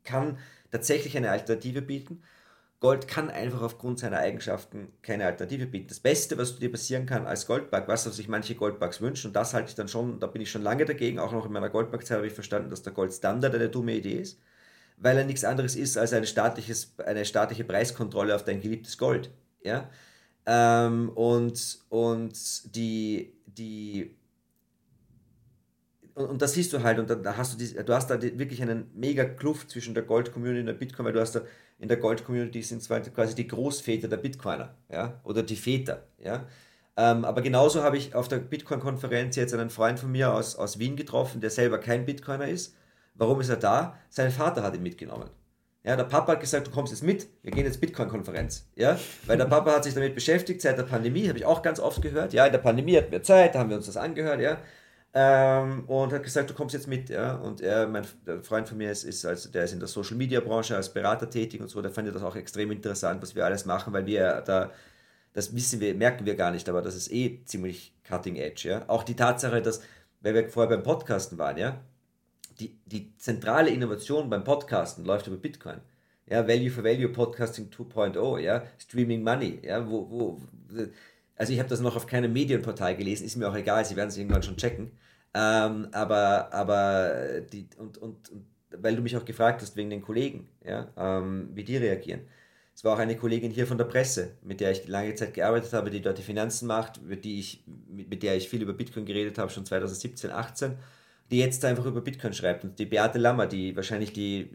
kann 0.05 0.39
tatsächlich 0.71 1.17
eine 1.17 1.31
Alternative 1.31 1.83
bieten. 1.83 2.23
Gold 2.81 3.07
kann 3.07 3.31
einfach 3.31 3.63
aufgrund 3.63 3.99
seiner 3.99 4.19
Eigenschaften 4.19 4.89
keine 5.03 5.27
Alternative 5.27 5.67
bieten. 5.67 5.89
Das 5.89 6.01
Beste, 6.01 6.39
was 6.39 6.59
dir 6.59 6.73
passieren 6.73 7.07
kann 7.07 7.27
als 7.27 7.47
Goldbug, 7.47 7.89
was 7.89 8.05
sich 8.05 8.29
manche 8.29 8.55
Goldbugs 8.55 9.01
wünschen, 9.01 9.29
und 9.29 9.37
das 9.37 9.53
halte 9.53 9.69
ich 9.69 9.75
dann 9.75 9.89
schon, 9.89 10.19
da 10.19 10.27
bin 10.27 10.41
ich 10.41 10.51
schon 10.51 10.63
lange 10.63 10.87
dagegen, 10.87 11.19
auch 11.19 11.33
noch 11.33 11.47
in 11.47 11.53
meiner 11.53 11.69
Goldbug-Zeit 11.69 12.17
habe 12.17 12.27
ich 12.27 12.33
verstanden, 12.33 12.71
dass 12.71 12.83
der 12.83 12.95
Goldstandard 12.95 13.55
eine 13.55 13.69
dumme 13.69 13.95
Idee 13.95 14.15
ist 14.21 14.41
weil 15.01 15.17
er 15.17 15.25
nichts 15.25 15.45
anderes 15.45 15.77
ist 15.77 15.97
als 15.97 16.13
ein 16.13 16.27
staatliches, 16.27 16.95
eine 16.99 17.25
staatliche 17.25 17.65
Preiskontrolle 17.65 18.35
auf 18.35 18.45
dein 18.45 18.61
geliebtes 18.61 18.99
Gold. 18.99 19.31
Ja? 19.63 19.91
Ähm, 20.47 21.09
und, 21.11 21.79
und 21.89 22.77
die, 22.77 23.33
die 23.47 24.17
und, 26.15 26.27
und 26.27 26.43
das 26.43 26.53
siehst 26.53 26.73
du 26.73 26.83
halt, 26.83 26.99
und 26.99 27.09
da 27.09 27.37
hast 27.37 27.55
du, 27.55 27.59
die, 27.59 27.75
du 27.75 27.95
hast 27.95 28.09
da 28.11 28.21
wirklich 28.21 28.61
einen 28.63 28.91
mega 28.95 29.25
Kluft 29.25 29.71
zwischen 29.71 29.95
der 29.95 30.03
Gold-Community 30.03 30.61
und 30.61 30.67
der 30.67 30.75
Bitcoin, 30.75 31.07
weil 31.07 31.13
du 31.15 31.21
hast 31.21 31.35
da 31.35 31.43
in 31.81 31.89
der 31.89 31.97
Gold-Community 31.97 32.63
sind 32.63 32.87
quasi 32.87 33.35
die 33.35 33.49
Großväter 33.49 34.07
der 34.07 34.19
Bitcoiner, 34.19 34.75
ja, 34.91 35.21
oder 35.25 35.43
die 35.43 35.57
Väter, 35.57 36.05
ja. 36.19 36.47
Ähm, 36.97 37.25
aber 37.25 37.41
genauso 37.41 37.83
habe 37.83 37.97
ich 37.97 38.15
auf 38.15 38.29
der 38.29 38.39
Bitcoin-Konferenz 38.39 39.37
jetzt 39.37 39.55
einen 39.55 39.71
Freund 39.71 39.99
von 39.99 40.13
mir 40.13 40.35
aus, 40.35 40.57
aus 40.57 40.79
Wien 40.79 40.97
getroffen, 40.97 41.41
der 41.41 41.51
selber 41.51 41.79
kein 41.79 42.05
Bitcoiner 42.05 42.49
ist. 42.49 42.77
Warum 43.15 43.41
ist 43.41 43.49
er 43.49 43.57
da? 43.57 43.97
Sein 44.11 44.31
Vater 44.31 44.63
hat 44.63 44.75
ihn 44.75 44.83
mitgenommen. 44.83 45.31
Ja, 45.83 45.97
der 45.97 46.05
Papa 46.05 46.33
hat 46.33 46.41
gesagt, 46.41 46.67
du 46.67 46.71
kommst 46.71 46.93
jetzt 46.93 47.03
mit, 47.03 47.29
wir 47.43 47.53
gehen 47.53 47.65
jetzt 47.65 47.81
Bitcoin-Konferenz. 47.81 48.69
Ja, 48.77 48.99
weil 49.27 49.39
der 49.39 49.47
Papa 49.47 49.73
hat 49.73 49.85
sich 49.85 49.95
damit 49.95 50.15
beschäftigt 50.15 50.61
seit 50.61 50.77
der 50.77 50.83
Pandemie, 50.83 51.29
habe 51.29 51.39
ich 51.39 51.47
auch 51.47 51.63
ganz 51.63 51.81
oft 51.81 52.03
gehört. 52.03 52.35
Ja, 52.35 52.45
in 52.45 52.53
der 52.53 52.59
Pandemie 52.59 52.99
hatten 52.99 53.13
wir 53.13 53.23
Zeit, 53.23 53.55
da 53.55 53.61
haben 53.61 53.71
wir 53.71 53.79
uns 53.79 53.87
das 53.87 53.97
angehört, 53.97 54.43
ja. 54.43 54.59
Ähm, 55.13 55.85
und 55.89 56.13
hat 56.13 56.23
gesagt, 56.23 56.51
du 56.51 56.55
kommst 56.55 56.73
jetzt 56.73 56.87
mit, 56.87 57.09
ja. 57.09 57.35
Und 57.35 57.61
er, 57.61 57.89
mein 57.89 58.05
Freund 58.43 58.69
von 58.69 58.79
mir 58.79 58.93
ist, 58.93 59.05
ist 59.05 59.25
also, 59.25 59.49
der 59.51 59.65
ist 59.65 59.73
in 59.73 59.81
der 59.81 59.89
Social 59.89 60.17
Media 60.17 60.41
Branche 60.41 60.77
als 60.77 60.93
Berater 60.93 61.29
tätig 61.29 61.61
und 61.61 61.69
so, 61.69 61.83
der 61.83 61.91
fand 61.91 62.15
das 62.15 62.23
auch 62.23 62.37
extrem 62.37 62.71
interessant, 62.71 63.21
was 63.21 63.35
wir 63.35 63.45
alles 63.45 63.65
machen, 63.67 63.93
weil 63.93 64.07
wir 64.07 64.43
da, 64.43 64.71
das 65.33 65.55
wissen 65.55 65.81
wir, 65.81 65.95
merken 65.95 66.27
wir 66.27 66.37
gar 66.37 66.53
nicht, 66.53 66.69
aber 66.69 66.81
das 66.81 66.95
ist 66.95 67.11
eh 67.11 67.45
ziemlich 67.45 67.95
cutting 68.05 68.37
edge, 68.37 68.69
ja. 68.69 68.85
Auch 68.89 69.03
die 69.03 69.17
Tatsache, 69.17 69.61
dass, 69.63 69.83
weil 70.21 70.35
wir 70.35 70.49
vorher 70.49 70.77
beim 70.77 70.85
Podcasten 70.85 71.39
waren, 71.39 71.57
ja, 71.59 71.81
die, 72.61 72.79
die 72.87 73.17
zentrale 73.17 73.71
Innovation 73.71 74.31
beim 74.31 74.45
Podcasten 74.45 75.05
läuft 75.05 75.27
über 75.27 75.37
Bitcoin. 75.37 75.81
Ja, 76.27 76.47
Value 76.47 76.71
for 76.71 76.85
Value 76.85 77.09
Podcasting 77.09 77.71
2.0, 77.71 78.39
ja, 78.39 78.63
Streaming 78.79 79.25
Money, 79.25 79.59
ja, 79.63 79.89
wo, 79.89 80.09
wo 80.09 80.41
also 81.41 81.55
ich 81.55 81.59
habe 81.59 81.71
das 81.71 81.81
noch 81.81 81.97
auf 81.97 82.07
keinem 82.07 82.35
Medienportal 82.35 82.95
gelesen, 82.95 83.25
ist 83.25 83.37
mir 83.37 83.49
auch 83.49 83.57
egal, 83.57 83.83
sie 83.87 83.97
werden 83.97 84.11
es 84.11 84.19
irgendwann 84.19 84.43
schon 84.43 84.59
checken. 84.59 84.91
Ähm, 85.33 85.89
aber 85.91 86.53
aber 86.53 87.41
die, 87.51 87.67
und, 87.79 87.97
und, 87.97 88.29
und 88.31 88.45
weil 88.77 88.95
du 88.95 89.01
mich 89.01 89.17
auch 89.17 89.25
gefragt 89.25 89.63
hast 89.63 89.75
wegen 89.75 89.89
den 89.89 90.03
Kollegen, 90.03 90.49
ja, 90.63 90.93
ähm, 90.99 91.49
wie 91.55 91.65
die 91.65 91.79
reagieren. 91.79 92.21
Es 92.75 92.85
war 92.85 92.95
auch 92.95 92.99
eine 92.99 93.17
Kollegin 93.17 93.51
hier 93.51 93.67
von 93.67 93.79
der 93.79 93.87
Presse, 93.87 94.33
mit 94.43 94.61
der 94.61 94.73
ich 94.73 94.87
lange 94.87 95.15
Zeit 95.15 95.33
gearbeitet 95.33 95.73
habe, 95.73 95.89
die 95.89 96.03
dort 96.03 96.19
die 96.19 96.23
Finanzen 96.23 96.67
macht, 96.67 97.03
mit, 97.03 97.25
die 97.25 97.41
ich, 97.41 97.65
mit, 97.89 98.23
der 98.23 98.37
ich 98.37 98.51
viel 98.51 98.61
über 98.61 98.75
Bitcoin 98.75 99.07
geredet 99.07 99.39
habe, 99.39 99.51
schon 99.51 99.65
2017, 99.65 100.31
18, 100.31 100.77
die 101.31 101.39
jetzt 101.39 101.65
einfach 101.65 101.87
über 101.87 102.03
Bitcoin 102.03 102.35
schreibt. 102.35 102.65
Und 102.65 102.79
die 102.79 102.87
Beate 102.87 103.19
Lammer, 103.19 103.47
die 103.47 103.75
wahrscheinlich 103.77 104.13
die, 104.13 104.51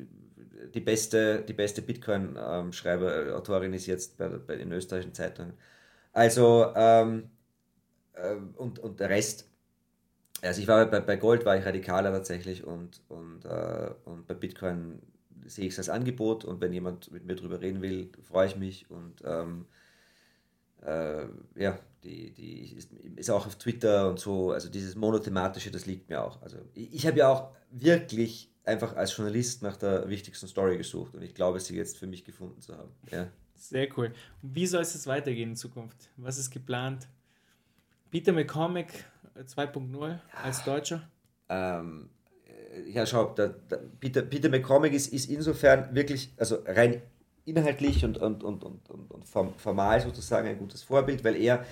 die 0.76 0.82
beste, 0.82 1.42
die 1.48 1.54
beste 1.54 1.82
Bitcoin-Schreiber, 1.82 3.28
ähm, 3.28 3.34
Autorin 3.34 3.74
ist 3.74 3.88
jetzt 3.88 4.20
bei, 4.20 4.28
bei 4.28 4.56
den 4.56 4.72
österreichischen 4.72 5.16
Zeitungen. 5.16 5.54
Also, 6.16 6.72
ähm, 6.78 7.30
äh, 8.14 8.36
und, 8.56 8.80
und 8.80 9.02
der 9.02 9.10
Rest, 9.10 9.50
also 10.42 10.62
ich 10.62 10.68
war 10.68 10.86
bei, 10.86 11.02
bei 11.02 11.18
Gold 11.18 11.44
war 11.46 11.58
ich 11.58 11.66
radikaler 11.66 12.14
tatsächlich 12.14 12.64
und, 12.64 13.02
und, 13.10 13.44
äh, 13.44 13.92
und 14.06 14.26
bei 14.26 14.34
Bitcoin 14.34 15.02
sehe 15.46 15.66
ich 15.66 15.74
es 15.74 15.80
als 15.80 15.90
Angebot 15.90 16.46
und 16.46 16.62
wenn 16.62 16.72
jemand 16.72 17.12
mit 17.12 17.26
mir 17.26 17.36
darüber 17.36 17.60
reden 17.60 17.82
will, 17.82 18.14
freue 18.24 18.48
ich 18.48 18.56
mich 18.56 18.90
und 18.90 19.24
ähm, 19.26 19.66
äh, 20.86 21.26
ja, 21.56 21.78
die, 22.06 22.32
die 22.32 22.78
ist, 22.78 22.94
ist, 22.94 23.30
auch 23.30 23.46
auf 23.46 23.58
Twitter 23.58 24.10
und 24.10 24.18
so, 24.18 24.52
also 24.52 24.70
dieses 24.70 24.96
monothematische, 24.96 25.70
das 25.70 25.86
liegt 25.86 26.10
mir 26.10 26.24
auch. 26.24 26.42
Also 26.42 26.60
ich, 26.76 26.94
ich 26.94 27.08
habe 27.08 27.20
ja 27.20 27.28
auch 27.28 27.50
wirklich 27.72 28.50
einfach 28.64 28.96
als 28.96 29.18
Journalist 29.18 29.64
nach 29.64 29.76
der 29.76 30.08
wichtigsten 30.08 30.48
Story 30.48 30.78
gesucht 30.78 31.14
und 31.14 31.24
ich 31.24 31.36
glaube, 31.36 31.60
sie 31.60 31.76
jetzt 31.76 31.98
für 31.98 32.08
mich 32.08 32.24
gefunden 32.24 32.62
zu 32.62 32.78
haben. 32.78 32.92
Ja. 33.12 33.28
Sehr 33.56 33.88
cool. 33.98 34.14
Wie 34.42 34.68
soll 34.68 34.82
es 34.82 35.08
weitergehen 35.08 35.52
in 35.52 35.56
Zukunft? 35.56 36.10
Was 36.18 36.38
ist 36.38 36.52
geplant? 36.52 37.08
Peter 38.12 38.32
McCormick 38.32 39.06
2.0 39.38 40.14
äh, 40.14 40.18
als 40.44 40.64
Deutscher? 40.64 41.10
Ähm, 41.50 42.10
äh, 42.48 42.92
ja, 42.92 43.06
schau, 43.06 43.34
der, 43.34 43.50
der 43.50 43.78
Peter, 44.00 44.22
Peter 44.22 44.50
McCormick 44.50 44.94
ist, 44.94 45.12
ist 45.12 45.30
insofern 45.30 45.94
wirklich, 45.96 46.34
also 46.38 46.60
rein 46.66 47.02
inhaltlich 47.46 48.04
und, 48.04 48.18
und, 48.18 48.44
und, 48.44 48.64
und, 48.64 48.90
und, 48.90 49.12
und 49.12 49.26
formal 49.28 50.02
sozusagen 50.02 50.48
ein 50.48 50.58
gutes 50.58 50.84
Vorbild, 50.84 51.24
weil 51.24 51.36
er, 51.36 51.64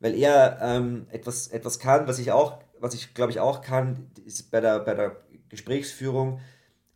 weil 0.00 0.14
er 0.14 0.58
ähm, 0.60 1.06
etwas, 1.10 1.48
etwas 1.48 1.78
kann, 1.78 2.06
was 2.06 2.18
ich 2.18 2.30
auch, 2.30 2.62
was 2.78 2.94
ich 2.94 3.14
glaube 3.14 3.32
ich 3.32 3.40
auch 3.40 3.62
kann, 3.62 4.10
ist 4.24 4.50
bei 4.50 4.60
der, 4.60 4.80
bei 4.80 4.94
der 4.94 5.16
Gesprächsführung 5.48 6.40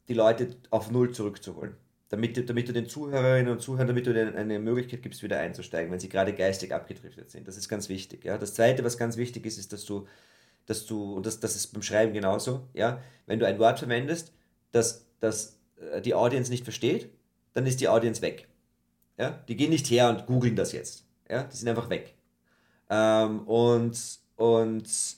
die 0.09 0.15
Leute 0.15 0.57
auf 0.71 0.91
Null 0.91 1.13
zurückzuholen 1.13 1.75
damit, 2.13 2.47
damit 2.47 2.69
du 2.69 2.75
den 2.75 2.87
Zuhörerinnen 2.87 3.51
und 3.51 3.63
Zuhörern, 3.63 3.87
damit 3.87 4.07
du 4.07 4.13
denen 4.13 4.37
eine 4.37 4.59
Möglichkeit 4.59 5.03
gibst, 5.03 5.23
wieder 5.23 5.41
einzusteigen, 5.41 5.91
wenn 5.91 5.99
sie 5.99 6.11
gerade 6.11 6.35
geistig 6.35 6.75
abgedriftet 6.75 7.31
sind. 7.31 7.49
Das 7.49 7.57
ist 7.57 7.71
ganz 7.71 7.89
wichtig. 7.89 8.27
Ja. 8.27 8.37
Das 8.37 8.53
Zweite, 8.53 8.85
was 8.85 8.99
ganz 8.99 9.17
wichtig 9.17 9.47
ist, 9.47 9.57
ist, 9.57 9.73
dass 9.73 9.87
du, 9.87 10.07
dass 10.67 10.85
du, 10.85 11.15
und 11.15 11.25
das, 11.25 11.41
das 11.41 11.57
ist 11.57 11.69
beim 11.69 11.81
Schreiben 11.81 12.13
genauso, 12.13 12.69
ja, 12.75 13.01
wenn 13.25 13.39
du 13.39 13.47
ein 13.47 13.59
Wort 13.59 13.79
verwendest, 13.79 14.35
das, 14.73 15.07
das 15.21 15.59
äh, 15.81 16.03
die 16.03 16.13
Audience 16.13 16.51
nicht 16.51 16.65
versteht, 16.65 17.09
dann 17.55 17.65
ist 17.65 17.81
die 17.81 17.89
Audience 17.89 18.21
weg. 18.21 18.47
Ja. 19.17 19.43
Die 19.49 19.57
gehen 19.57 19.71
nicht 19.71 19.89
her 19.89 20.11
und 20.11 20.27
googeln 20.27 20.55
das 20.55 20.73
jetzt. 20.73 21.07
Ja. 21.31 21.45
Die 21.45 21.57
sind 21.57 21.71
einfach 21.71 21.89
weg. 21.89 22.15
Ähm, 22.91 23.41
und 23.49 23.99
und 24.37 25.17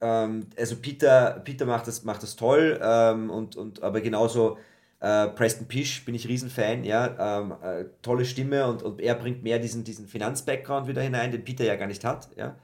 ähm, 0.00 0.46
also 0.56 0.76
Peter, 0.76 1.42
Peter 1.44 1.66
macht 1.66 1.88
das, 1.88 2.04
macht 2.04 2.22
das 2.22 2.36
toll, 2.36 2.80
ähm, 2.82 3.28
und, 3.28 3.54
und, 3.56 3.82
aber 3.82 4.00
genauso 4.00 4.56
äh, 5.00 5.28
Preston 5.28 5.66
Pish 5.68 6.04
bin 6.04 6.14
ich 6.14 6.28
Riesenfan, 6.28 6.84
ja, 6.84 7.40
ähm, 7.40 7.54
äh, 7.62 7.84
tolle 8.02 8.24
Stimme 8.24 8.66
und, 8.66 8.82
und 8.82 9.00
er 9.00 9.14
bringt 9.14 9.42
mehr 9.42 9.58
diesen, 9.58 9.84
diesen 9.84 10.08
Finanz-Background 10.08 10.88
wieder 10.88 11.02
hinein, 11.02 11.32
den 11.32 11.44
Peter 11.44 11.64
ja 11.64 11.76
gar 11.76 11.86
nicht 11.86 12.04
hat, 12.04 12.28
ja. 12.36 12.56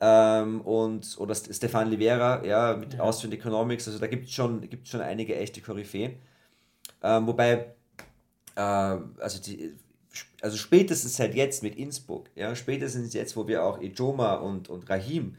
Ähm, 0.00 0.60
und, 0.60 1.16
oder 1.18 1.34
Stefan 1.34 1.90
Livera, 1.90 2.44
ja, 2.44 2.76
mit 2.76 2.94
ja. 2.94 3.00
Austrian 3.00 3.32
Economics, 3.32 3.86
also 3.88 3.98
da 3.98 4.06
gibt 4.06 4.26
es 4.26 4.32
schon, 4.32 4.60
gibt's 4.68 4.90
schon 4.90 5.00
einige 5.00 5.36
echte 5.36 5.60
Koryphäen. 5.60 6.16
Ähm, 7.02 7.26
wobei, 7.26 7.74
äh, 8.56 8.60
also, 8.60 9.40
die, 9.40 9.74
also 10.42 10.56
spätestens 10.56 11.16
seit 11.16 11.34
jetzt 11.34 11.62
mit 11.62 11.76
Innsbruck, 11.76 12.30
ja, 12.36 12.54
spätestens 12.54 13.14
jetzt, 13.14 13.36
wo 13.36 13.48
wir 13.48 13.64
auch 13.64 13.80
Ijoma 13.80 14.34
und, 14.34 14.68
und 14.68 14.88
Rahim 14.88 15.36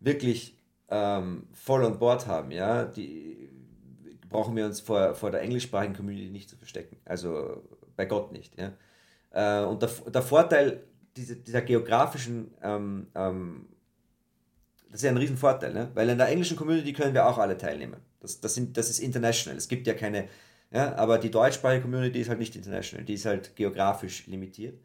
wirklich 0.00 0.58
ähm, 0.90 1.46
voll 1.52 1.84
on 1.84 1.98
board 1.98 2.26
haben, 2.26 2.50
ja, 2.50 2.84
die 2.84 3.48
brauchen 4.28 4.56
wir 4.56 4.66
uns 4.66 4.80
vor, 4.80 5.14
vor 5.14 5.30
der 5.30 5.42
englischsprachigen 5.42 5.94
Community 5.94 6.30
nicht 6.30 6.48
zu 6.48 6.56
verstecken. 6.56 6.96
Also 7.04 7.62
bei 7.96 8.06
Gott 8.06 8.32
nicht. 8.32 8.54
Ja? 8.58 8.72
Äh, 9.30 9.66
und 9.66 9.82
der, 9.82 9.88
der 9.88 10.22
Vorteil 10.22 10.84
dieser, 11.16 11.34
dieser 11.34 11.62
geografischen, 11.62 12.54
ähm, 12.62 13.08
ähm, 13.14 13.66
das 14.86 15.00
ist 15.00 15.04
ja 15.04 15.10
ein 15.10 15.16
Riesenvorteil, 15.16 15.74
ne? 15.74 15.90
weil 15.94 16.08
in 16.08 16.18
der 16.18 16.28
englischen 16.28 16.56
Community 16.56 16.92
können 16.92 17.14
wir 17.14 17.26
auch 17.26 17.38
alle 17.38 17.56
teilnehmen. 17.56 17.96
Das, 18.20 18.40
das, 18.40 18.54
sind, 18.54 18.76
das 18.76 18.88
ist 18.88 19.00
international. 19.00 19.56
Es 19.56 19.68
gibt 19.68 19.86
ja 19.86 19.94
keine, 19.94 20.28
ja, 20.70 20.94
aber 20.96 21.18
die 21.18 21.30
deutschsprachige 21.30 21.82
Community 21.82 22.20
ist 22.20 22.28
halt 22.28 22.38
nicht 22.38 22.56
international, 22.56 23.04
die 23.04 23.14
ist 23.14 23.26
halt 23.26 23.54
geografisch 23.56 24.26
limitiert. 24.26 24.80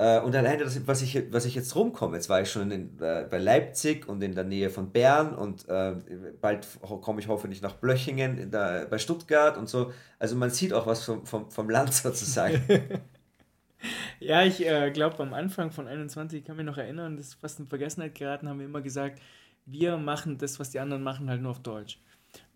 Äh, 0.00 0.18
und 0.20 0.34
alleine, 0.34 0.64
das, 0.64 0.86
was, 0.86 1.02
ich, 1.02 1.30
was 1.30 1.44
ich 1.44 1.54
jetzt 1.54 1.76
rumkomme, 1.76 2.16
jetzt 2.16 2.30
war 2.30 2.40
ich 2.40 2.50
schon 2.50 2.70
in, 2.70 2.98
äh, 3.02 3.26
bei 3.30 3.36
Leipzig 3.36 4.08
und 4.08 4.22
in 4.22 4.34
der 4.34 4.44
Nähe 4.44 4.70
von 4.70 4.90
Bern 4.90 5.34
und 5.34 5.68
äh, 5.68 5.94
bald 6.40 6.66
komme 6.80 7.20
ich 7.20 7.28
hoffentlich 7.28 7.60
nach 7.60 7.74
Blöchingen 7.74 8.38
in 8.38 8.50
der, 8.50 8.86
bei 8.86 8.96
Stuttgart 8.96 9.58
und 9.58 9.68
so. 9.68 9.92
Also 10.18 10.36
man 10.36 10.48
sieht 10.48 10.72
auch 10.72 10.86
was 10.86 11.04
vom, 11.04 11.26
vom, 11.26 11.50
vom 11.50 11.68
Land 11.68 11.92
sozusagen. 11.92 12.62
ja, 14.20 14.42
ich 14.42 14.66
äh, 14.66 14.90
glaube, 14.90 15.22
am 15.22 15.34
Anfang 15.34 15.70
von 15.70 15.86
21, 15.86 16.38
ich 16.38 16.44
kann 16.46 16.56
mich 16.56 16.64
noch 16.64 16.78
erinnern, 16.78 17.18
das 17.18 17.28
ist 17.28 17.34
fast 17.34 17.60
in 17.60 17.66
Vergessenheit 17.66 18.14
geraten, 18.14 18.48
haben 18.48 18.58
wir 18.58 18.64
immer 18.64 18.80
gesagt, 18.80 19.20
wir 19.66 19.98
machen 19.98 20.38
das, 20.38 20.58
was 20.58 20.70
die 20.70 20.80
anderen 20.80 21.02
machen, 21.02 21.28
halt 21.28 21.42
nur 21.42 21.50
auf 21.50 21.60
Deutsch. 21.60 21.98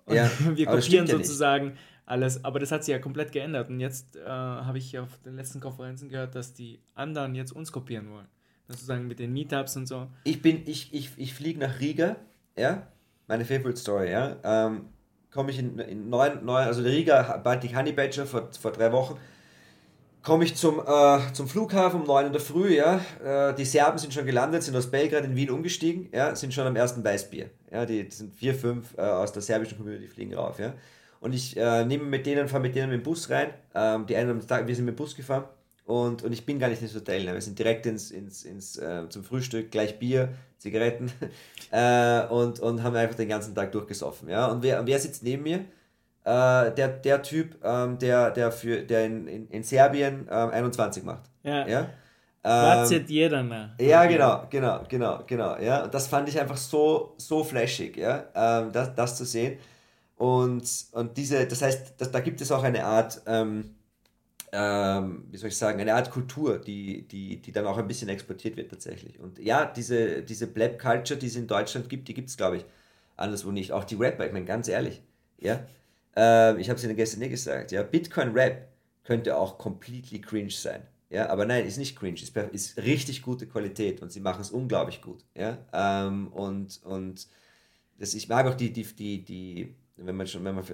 Und 0.06 0.16
ja, 0.16 0.30
wir 0.54 0.64
kopieren 0.64 1.06
sozusagen 1.06 1.66
ja 1.66 1.74
alles. 2.06 2.44
Aber 2.44 2.58
das 2.58 2.72
hat 2.72 2.84
sich 2.84 2.92
ja 2.92 2.98
komplett 2.98 3.32
geändert. 3.32 3.68
Und 3.68 3.80
jetzt 3.80 4.16
äh, 4.16 4.26
habe 4.28 4.78
ich 4.78 4.98
auf 4.98 5.18
den 5.24 5.36
letzten 5.36 5.60
Konferenzen 5.60 6.08
gehört, 6.08 6.34
dass 6.34 6.54
die 6.54 6.80
anderen 6.94 7.34
jetzt 7.34 7.52
uns 7.52 7.72
kopieren 7.72 8.10
wollen. 8.10 8.28
Sozusagen 8.68 9.06
mit 9.06 9.18
den 9.18 9.32
Meetups 9.32 9.76
und 9.76 9.86
so. 9.86 10.08
Ich 10.24 10.40
bin, 10.40 10.62
ich, 10.66 10.92
ich, 10.94 11.10
ich 11.16 11.34
fliege 11.34 11.60
nach 11.60 11.80
Riga, 11.80 12.16
ja, 12.56 12.86
meine 13.26 13.44
Favorite 13.44 13.76
Story, 13.76 14.10
ja. 14.10 14.36
Ähm, 14.42 14.86
Komme 15.30 15.50
ich 15.50 15.58
in, 15.58 15.80
in 15.80 16.08
neun, 16.08 16.44
neun, 16.44 16.64
also 16.64 16.82
Riga 16.82 17.38
Baltic 17.38 17.76
Honey 17.76 17.90
Badger 17.90 18.24
vor, 18.24 18.50
vor 18.52 18.70
drei 18.70 18.92
Wochen 18.92 19.18
komme 20.24 20.44
ich 20.44 20.56
zum, 20.56 20.80
äh, 20.84 21.32
zum 21.32 21.46
Flughafen 21.46 22.00
um 22.00 22.06
9 22.06 22.26
in 22.26 22.32
der 22.32 22.40
Früh, 22.40 22.74
ja. 22.74 23.00
Äh, 23.22 23.54
die 23.54 23.64
Serben 23.64 23.98
sind 23.98 24.12
schon 24.12 24.26
gelandet, 24.26 24.64
sind 24.64 24.74
aus 24.74 24.90
Belgrad 24.90 25.24
in 25.24 25.36
Wien 25.36 25.50
umgestiegen, 25.50 26.08
ja, 26.12 26.34
sind 26.34 26.52
schon 26.52 26.66
am 26.66 26.74
ersten 26.74 27.04
Weißbier. 27.04 27.50
Ja, 27.70 27.86
die, 27.86 28.08
die 28.08 28.14
sind 28.14 28.34
vier, 28.34 28.54
fünf 28.54 28.96
äh, 28.96 29.02
aus 29.02 29.32
der 29.32 29.42
serbischen 29.42 29.76
Community 29.76 30.08
fliegen 30.08 30.34
rauf, 30.34 30.58
ja. 30.58 30.72
Und 31.24 31.34
ich 31.34 31.56
äh, 31.56 31.84
nehme 31.84 32.04
mit 32.04 32.26
denen, 32.26 32.48
fahre 32.48 32.62
mit 32.62 32.74
denen 32.74 32.90
mit 32.90 33.00
dem 33.00 33.02
Bus 33.02 33.30
rein. 33.30 33.48
Ähm, 33.74 34.06
die 34.06 34.14
einen 34.14 34.30
am 34.30 34.46
Tag, 34.46 34.66
wir 34.66 34.76
sind 34.76 34.84
mit 34.84 34.94
dem 34.94 34.96
Bus 34.96 35.16
gefahren. 35.16 35.44
Und, 35.86 36.22
und 36.22 36.32
ich 36.32 36.46
bin 36.46 36.58
gar 36.58 36.68
nicht 36.68 36.82
ins 36.82 36.94
Hotel. 36.94 37.24
Ne? 37.24 37.34
Wir 37.34 37.40
sind 37.40 37.58
direkt 37.58 37.86
ins, 37.86 38.10
ins, 38.10 38.44
ins, 38.44 38.76
äh, 38.76 39.08
zum 39.08 39.24
Frühstück, 39.24 39.70
gleich 39.70 39.98
Bier, 39.98 40.28
Zigaretten 40.58 41.10
äh, 41.70 42.26
und, 42.26 42.60
und 42.60 42.82
haben 42.82 42.94
einfach 42.94 43.16
den 43.16 43.28
ganzen 43.28 43.54
Tag 43.54 43.72
durchgesoffen. 43.72 44.28
Ja? 44.28 44.46
Und 44.46 44.62
wer, 44.62 44.86
wer 44.86 44.98
sitzt 44.98 45.22
neben 45.22 45.42
mir? 45.42 45.64
äh, 46.24 46.72
der, 46.72 46.88
der 46.88 47.22
Typ, 47.22 47.56
ähm, 47.62 47.98
der, 47.98 48.30
der, 48.30 48.50
für, 48.50 48.82
der 48.82 49.04
in, 49.06 49.26
in, 49.28 49.48
in 49.48 49.62
Serbien 49.62 50.26
ähm, 50.30 50.50
21 50.50 51.04
macht. 51.04 51.24
Ja. 51.42 51.66
ja? 51.66 51.86
Platz 52.42 52.90
Ähm, 52.90 53.04
jeder 53.08 53.42
mehr. 53.42 53.74
ja, 53.80 54.04
genau, 54.04 54.46
genau, 54.50 54.80
genau, 54.88 55.20
genau. 55.26 55.56
Ja, 55.58 55.84
und 55.84 55.94
das 55.94 56.06
fand 56.08 56.28
ich 56.28 56.38
einfach 56.38 56.58
so, 56.58 57.14
so 57.16 57.42
flashig, 57.42 57.96
ja, 57.96 58.24
ähm, 58.34 58.70
das, 58.72 58.94
das 58.94 59.16
zu 59.16 59.24
sehen. 59.24 59.58
Und, 60.16 60.86
und 60.92 61.16
diese, 61.16 61.46
das 61.46 61.62
heißt, 61.62 61.94
das, 61.98 62.10
da 62.10 62.20
gibt 62.20 62.40
es 62.40 62.52
auch 62.52 62.62
eine 62.62 62.84
Art, 62.84 63.22
ähm, 63.26 63.74
ähm, 64.52 65.24
wie 65.30 65.36
soll 65.36 65.48
ich 65.48 65.56
sagen, 65.56 65.80
eine 65.80 65.94
Art 65.94 66.10
Kultur, 66.10 66.58
die, 66.58 67.02
die, 67.08 67.42
die 67.42 67.52
dann 67.52 67.66
auch 67.66 67.78
ein 67.78 67.88
bisschen 67.88 68.08
exportiert 68.08 68.56
wird 68.56 68.70
tatsächlich. 68.70 69.18
Und 69.18 69.38
ja, 69.38 69.64
diese, 69.66 70.22
diese 70.22 70.46
Blab 70.46 70.78
Culture, 70.78 71.18
die 71.18 71.26
es 71.26 71.36
in 71.36 71.48
Deutschland 71.48 71.88
gibt, 71.88 72.06
die 72.08 72.14
gibt 72.14 72.30
es, 72.30 72.36
glaube 72.36 72.58
ich, 72.58 72.64
anderswo 73.16 73.50
nicht. 73.50 73.72
Auch 73.72 73.84
die 73.84 73.96
Rapper, 73.96 74.26
ich 74.26 74.32
meine, 74.32 74.44
ganz 74.44 74.68
ehrlich, 74.68 75.02
ja. 75.38 75.66
Ähm, 76.16 76.58
ich 76.58 76.68
habe 76.68 76.78
es 76.78 76.84
Ihnen 76.84 76.96
gestern 76.96 77.20
nicht 77.20 77.30
gesagt, 77.30 77.72
ja. 77.72 77.82
Bitcoin 77.82 78.32
Rap 78.32 78.68
könnte 79.02 79.36
auch 79.36 79.58
completely 79.58 80.20
cringe 80.20 80.50
sein. 80.50 80.82
Ja, 81.10 81.28
aber 81.28 81.44
nein, 81.44 81.66
ist 81.66 81.76
nicht 81.76 81.96
cringe, 81.96 82.20
ist, 82.20 82.36
ist 82.36 82.76
richtig 82.78 83.22
gute 83.22 83.46
Qualität 83.46 84.02
und 84.02 84.10
sie 84.10 84.20
machen 84.20 84.40
es 84.40 84.50
unglaublich 84.50 85.00
gut. 85.00 85.24
Ja, 85.36 85.58
ähm, 85.72 86.28
und, 86.28 86.80
und 86.84 87.28
das, 87.98 88.14
ich 88.14 88.28
mag 88.28 88.46
auch 88.46 88.54
die, 88.54 88.72
die, 88.72 88.82
die, 88.82 89.24
die, 89.24 89.74
wenn 89.96 90.16
man 90.16 90.26
schon, 90.26 90.44
wenn 90.44 90.54
man, 90.56 90.64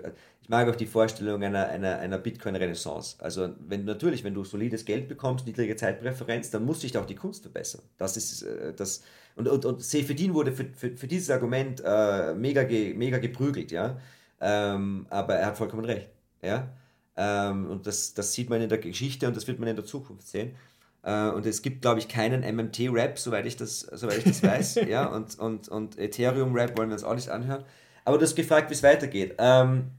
ich 0.43 0.49
mag 0.49 0.69
auch 0.69 0.77
die 0.77 0.87
Vorstellung 0.87 1.43
einer, 1.43 1.69
einer, 1.69 1.99
einer 1.99 2.19
Bitcoin-Renaissance. 2.19 3.17
Also 3.19 3.51
wenn 3.61 3.85
natürlich, 3.85 4.25
wenn 4.25 4.35
du 4.35 4.45
solides 4.45 4.85
Geld 4.85 5.09
bekommst, 5.09 5.47
niedrige 5.47 5.77
Zeitpräferenz, 5.77 6.51
dann 6.51 6.65
muss 6.65 6.81
sich 6.81 6.97
auch 6.97 7.07
die 7.07 7.15
Kunst 7.15 7.43
verbessern. 7.43 7.83
Das 7.99 8.17
ist 8.17 8.43
äh, 8.43 8.73
das 8.75 9.03
und, 9.37 9.49
und, 9.49 9.65
und 9.65 9.83
Seyfedin 9.83 10.35
wurde 10.35 10.53
für, 10.53 10.65
für, 10.65 10.97
für 10.97 11.07
dieses 11.07 11.31
Argument 11.31 11.83
äh, 11.85 12.35
mega, 12.35 12.63
ge, 12.65 12.95
mega 12.95 13.19
geprügelt, 13.19 13.71
ja. 13.71 13.99
Ähm, 14.41 15.07
aber 15.11 15.35
er 15.35 15.47
hat 15.47 15.57
vollkommen 15.57 15.85
recht, 15.85 16.09
ja. 16.43 16.69
Ähm, 17.17 17.71
und 17.71 17.87
das, 17.87 18.15
das 18.15 18.33
sieht 18.33 18.51
man 18.51 18.61
in 18.61 18.69
der 18.69 18.79
Geschichte 18.79 19.27
und 19.27 19.37
das 19.37 19.47
wird 19.47 19.59
man 19.59 19.69
in 19.69 19.77
der 19.77 19.85
Zukunft 19.85 20.27
sehen. 20.29 20.57
Äh, 21.03 21.29
und 21.29 21.47
es 21.47 21.63
gibt, 21.63 21.83
glaube 21.83 22.01
ich, 22.01 22.09
keinen 22.09 22.43
MMT-Rap, 22.43 23.19
soweit 23.19 23.47
ich 23.47 23.57
das, 23.57 23.81
soweit 23.81 24.19
ich 24.19 24.25
das 24.25 24.43
weiß. 24.43 24.75
ja, 24.89 25.07
und, 25.07 25.39
und, 25.39 25.69
und 25.69 25.99
Ethereum-Rap 25.99 26.77
wollen 26.77 26.89
wir 26.89 26.95
uns 26.95 27.05
auch 27.05 27.15
nicht 27.15 27.29
anhören. 27.29 27.65
Aber 28.05 28.19
du 28.19 28.25
hast 28.25 28.35
gefragt, 28.35 28.71
wie 28.71 28.75
es 28.75 28.83
weitergeht. 28.83 29.35
Ähm, 29.39 29.91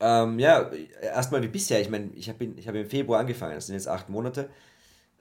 ähm, 0.00 0.38
ja, 0.38 0.70
erstmal 1.02 1.42
wie 1.42 1.48
bisher. 1.48 1.80
Ich 1.80 1.88
meine, 1.88 2.10
ich 2.14 2.28
habe 2.28 2.54
hab 2.66 2.74
im 2.74 2.88
Februar 2.88 3.20
angefangen, 3.20 3.54
das 3.54 3.66
sind 3.66 3.74
jetzt 3.74 3.88
acht 3.88 4.08
Monate. 4.08 4.50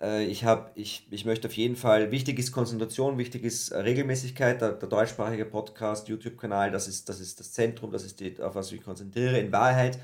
Äh, 0.01 0.25
ich, 0.25 0.43
hab, 0.43 0.77
ich, 0.77 1.07
ich 1.11 1.25
möchte 1.25 1.47
auf 1.47 1.53
jeden 1.53 1.75
Fall, 1.75 2.11
wichtig 2.11 2.39
ist 2.39 2.51
Konzentration, 2.51 3.17
wichtig 3.17 3.43
ist 3.43 3.71
Regelmäßigkeit. 3.73 4.61
Der, 4.61 4.73
der 4.73 4.89
deutschsprachige 4.89 5.45
Podcast, 5.45 6.07
YouTube-Kanal, 6.07 6.71
das 6.71 6.87
ist, 6.87 7.09
das 7.09 7.19
ist 7.19 7.39
das 7.39 7.53
Zentrum, 7.53 7.91
das 7.91 8.03
ist 8.03 8.19
die, 8.19 8.39
auf 8.41 8.55
was 8.55 8.71
ich 8.71 8.83
konzentriere. 8.83 9.39
In 9.39 9.51
Wahrheit 9.51 9.99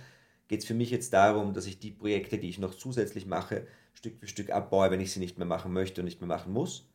geht 0.47 0.61
es 0.61 0.65
für 0.65 0.74
mich 0.74 0.91
jetzt 0.91 1.13
darum, 1.13 1.53
dass 1.53 1.65
ich 1.65 1.80
die 1.80 1.91
Projekte, 1.91 2.38
die 2.38 2.49
ich 2.49 2.59
noch 2.59 2.76
zusätzlich 2.76 3.26
mache, 3.26 3.67
Stück 3.93 4.19
für 4.19 4.28
Stück 4.28 4.49
abbaue, 4.51 4.89
wenn 4.91 5.01
ich 5.01 5.11
sie 5.11 5.19
nicht 5.19 5.38
mehr 5.38 5.47
machen 5.47 5.74
möchte 5.74 6.01
und 6.01 6.05
nicht 6.05 6.22
mehr 6.22 6.28
machen 6.28 6.53
muss. 6.53 6.91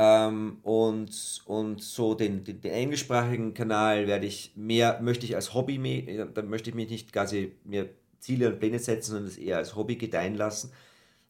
Ähm, 0.00 0.58
und, 0.62 1.42
und 1.46 1.82
so 1.82 2.14
den, 2.14 2.44
den, 2.44 2.60
den 2.60 2.70
englischsprachigen 2.70 3.52
Kanal 3.52 4.06
werde 4.06 4.26
ich 4.26 4.52
mehr, 4.54 5.00
möchte 5.02 5.26
ich 5.26 5.34
als 5.34 5.54
Hobby, 5.54 6.30
da 6.32 6.42
möchte 6.42 6.70
ich 6.70 6.76
mich 6.76 6.88
nicht 6.88 7.12
quasi 7.12 7.56
mir 7.64 7.88
Ziele 8.20 8.46
und 8.46 8.60
Pläne 8.60 8.78
setzen, 8.78 9.10
sondern 9.10 9.26
es 9.26 9.36
eher 9.36 9.56
als 9.56 9.74
Hobby 9.74 9.96
gedeihen 9.96 10.36
lassen. 10.36 10.70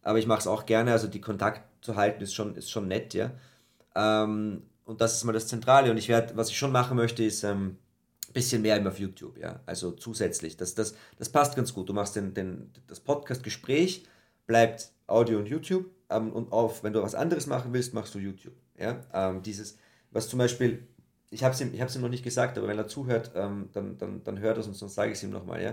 Aber 0.02 0.18
ich 0.18 0.26
mache 0.26 0.40
es 0.40 0.46
auch 0.46 0.66
gerne, 0.66 0.92
also 0.92 1.08
die 1.08 1.22
Kontakt 1.22 1.62
zu 1.82 1.96
halten 1.96 2.22
ist 2.22 2.34
schon, 2.34 2.56
ist 2.56 2.70
schon 2.70 2.88
nett, 2.88 3.14
ja. 3.14 3.30
Ähm, 3.94 4.64
und 4.84 5.00
das 5.00 5.14
ist 5.14 5.24
mal 5.24 5.32
das 5.32 5.48
Zentrale. 5.48 5.90
Und 5.90 5.96
ich 5.96 6.10
werde, 6.10 6.36
was 6.36 6.50
ich 6.50 6.58
schon 6.58 6.72
machen 6.72 6.98
möchte, 6.98 7.24
ist 7.24 7.44
ähm, 7.44 7.78
ein 8.28 8.32
bisschen 8.34 8.60
mehr 8.60 8.76
immer 8.76 8.90
auf 8.90 8.98
YouTube, 8.98 9.38
ja. 9.38 9.60
Also 9.64 9.92
zusätzlich. 9.92 10.58
Das, 10.58 10.74
das, 10.74 10.94
das 11.16 11.30
passt 11.30 11.56
ganz 11.56 11.72
gut. 11.72 11.88
Du 11.88 11.94
machst 11.94 12.16
den, 12.16 12.34
den, 12.34 12.70
das 12.86 13.00
Podcast-Gespräch, 13.00 14.04
bleibt 14.46 14.92
Audio 15.06 15.38
und 15.38 15.48
YouTube. 15.48 15.86
Ähm, 16.10 16.32
und 16.32 16.52
auf, 16.52 16.82
wenn 16.82 16.92
du 16.92 17.02
was 17.02 17.14
anderes 17.14 17.46
machen 17.46 17.72
willst, 17.72 17.94
machst 17.94 18.14
du 18.14 18.18
YouTube. 18.18 18.54
Ja? 18.78 19.00
Ähm, 19.12 19.42
dieses, 19.42 19.78
was 20.10 20.28
zum 20.28 20.38
Beispiel, 20.38 20.86
ich 21.30 21.44
habe 21.44 21.54
es 21.54 21.60
ihm, 21.60 21.74
ich 21.74 21.80
hab's 21.80 21.94
ihm 21.96 22.02
noch 22.02 22.08
nicht 22.08 22.24
gesagt, 22.24 22.56
aber 22.56 22.68
wenn 22.68 22.78
er 22.78 22.88
zuhört, 22.88 23.32
ähm, 23.34 23.68
dann, 23.72 23.98
dann, 23.98 24.22
dann 24.24 24.38
hört 24.40 24.56
er 24.56 24.60
es 24.60 24.66
und 24.66 24.74
sonst 24.74 24.94
sage 24.94 25.10
ich 25.12 25.18
es 25.18 25.22
ihm 25.24 25.30
nochmal. 25.30 25.62
Ja? 25.62 25.70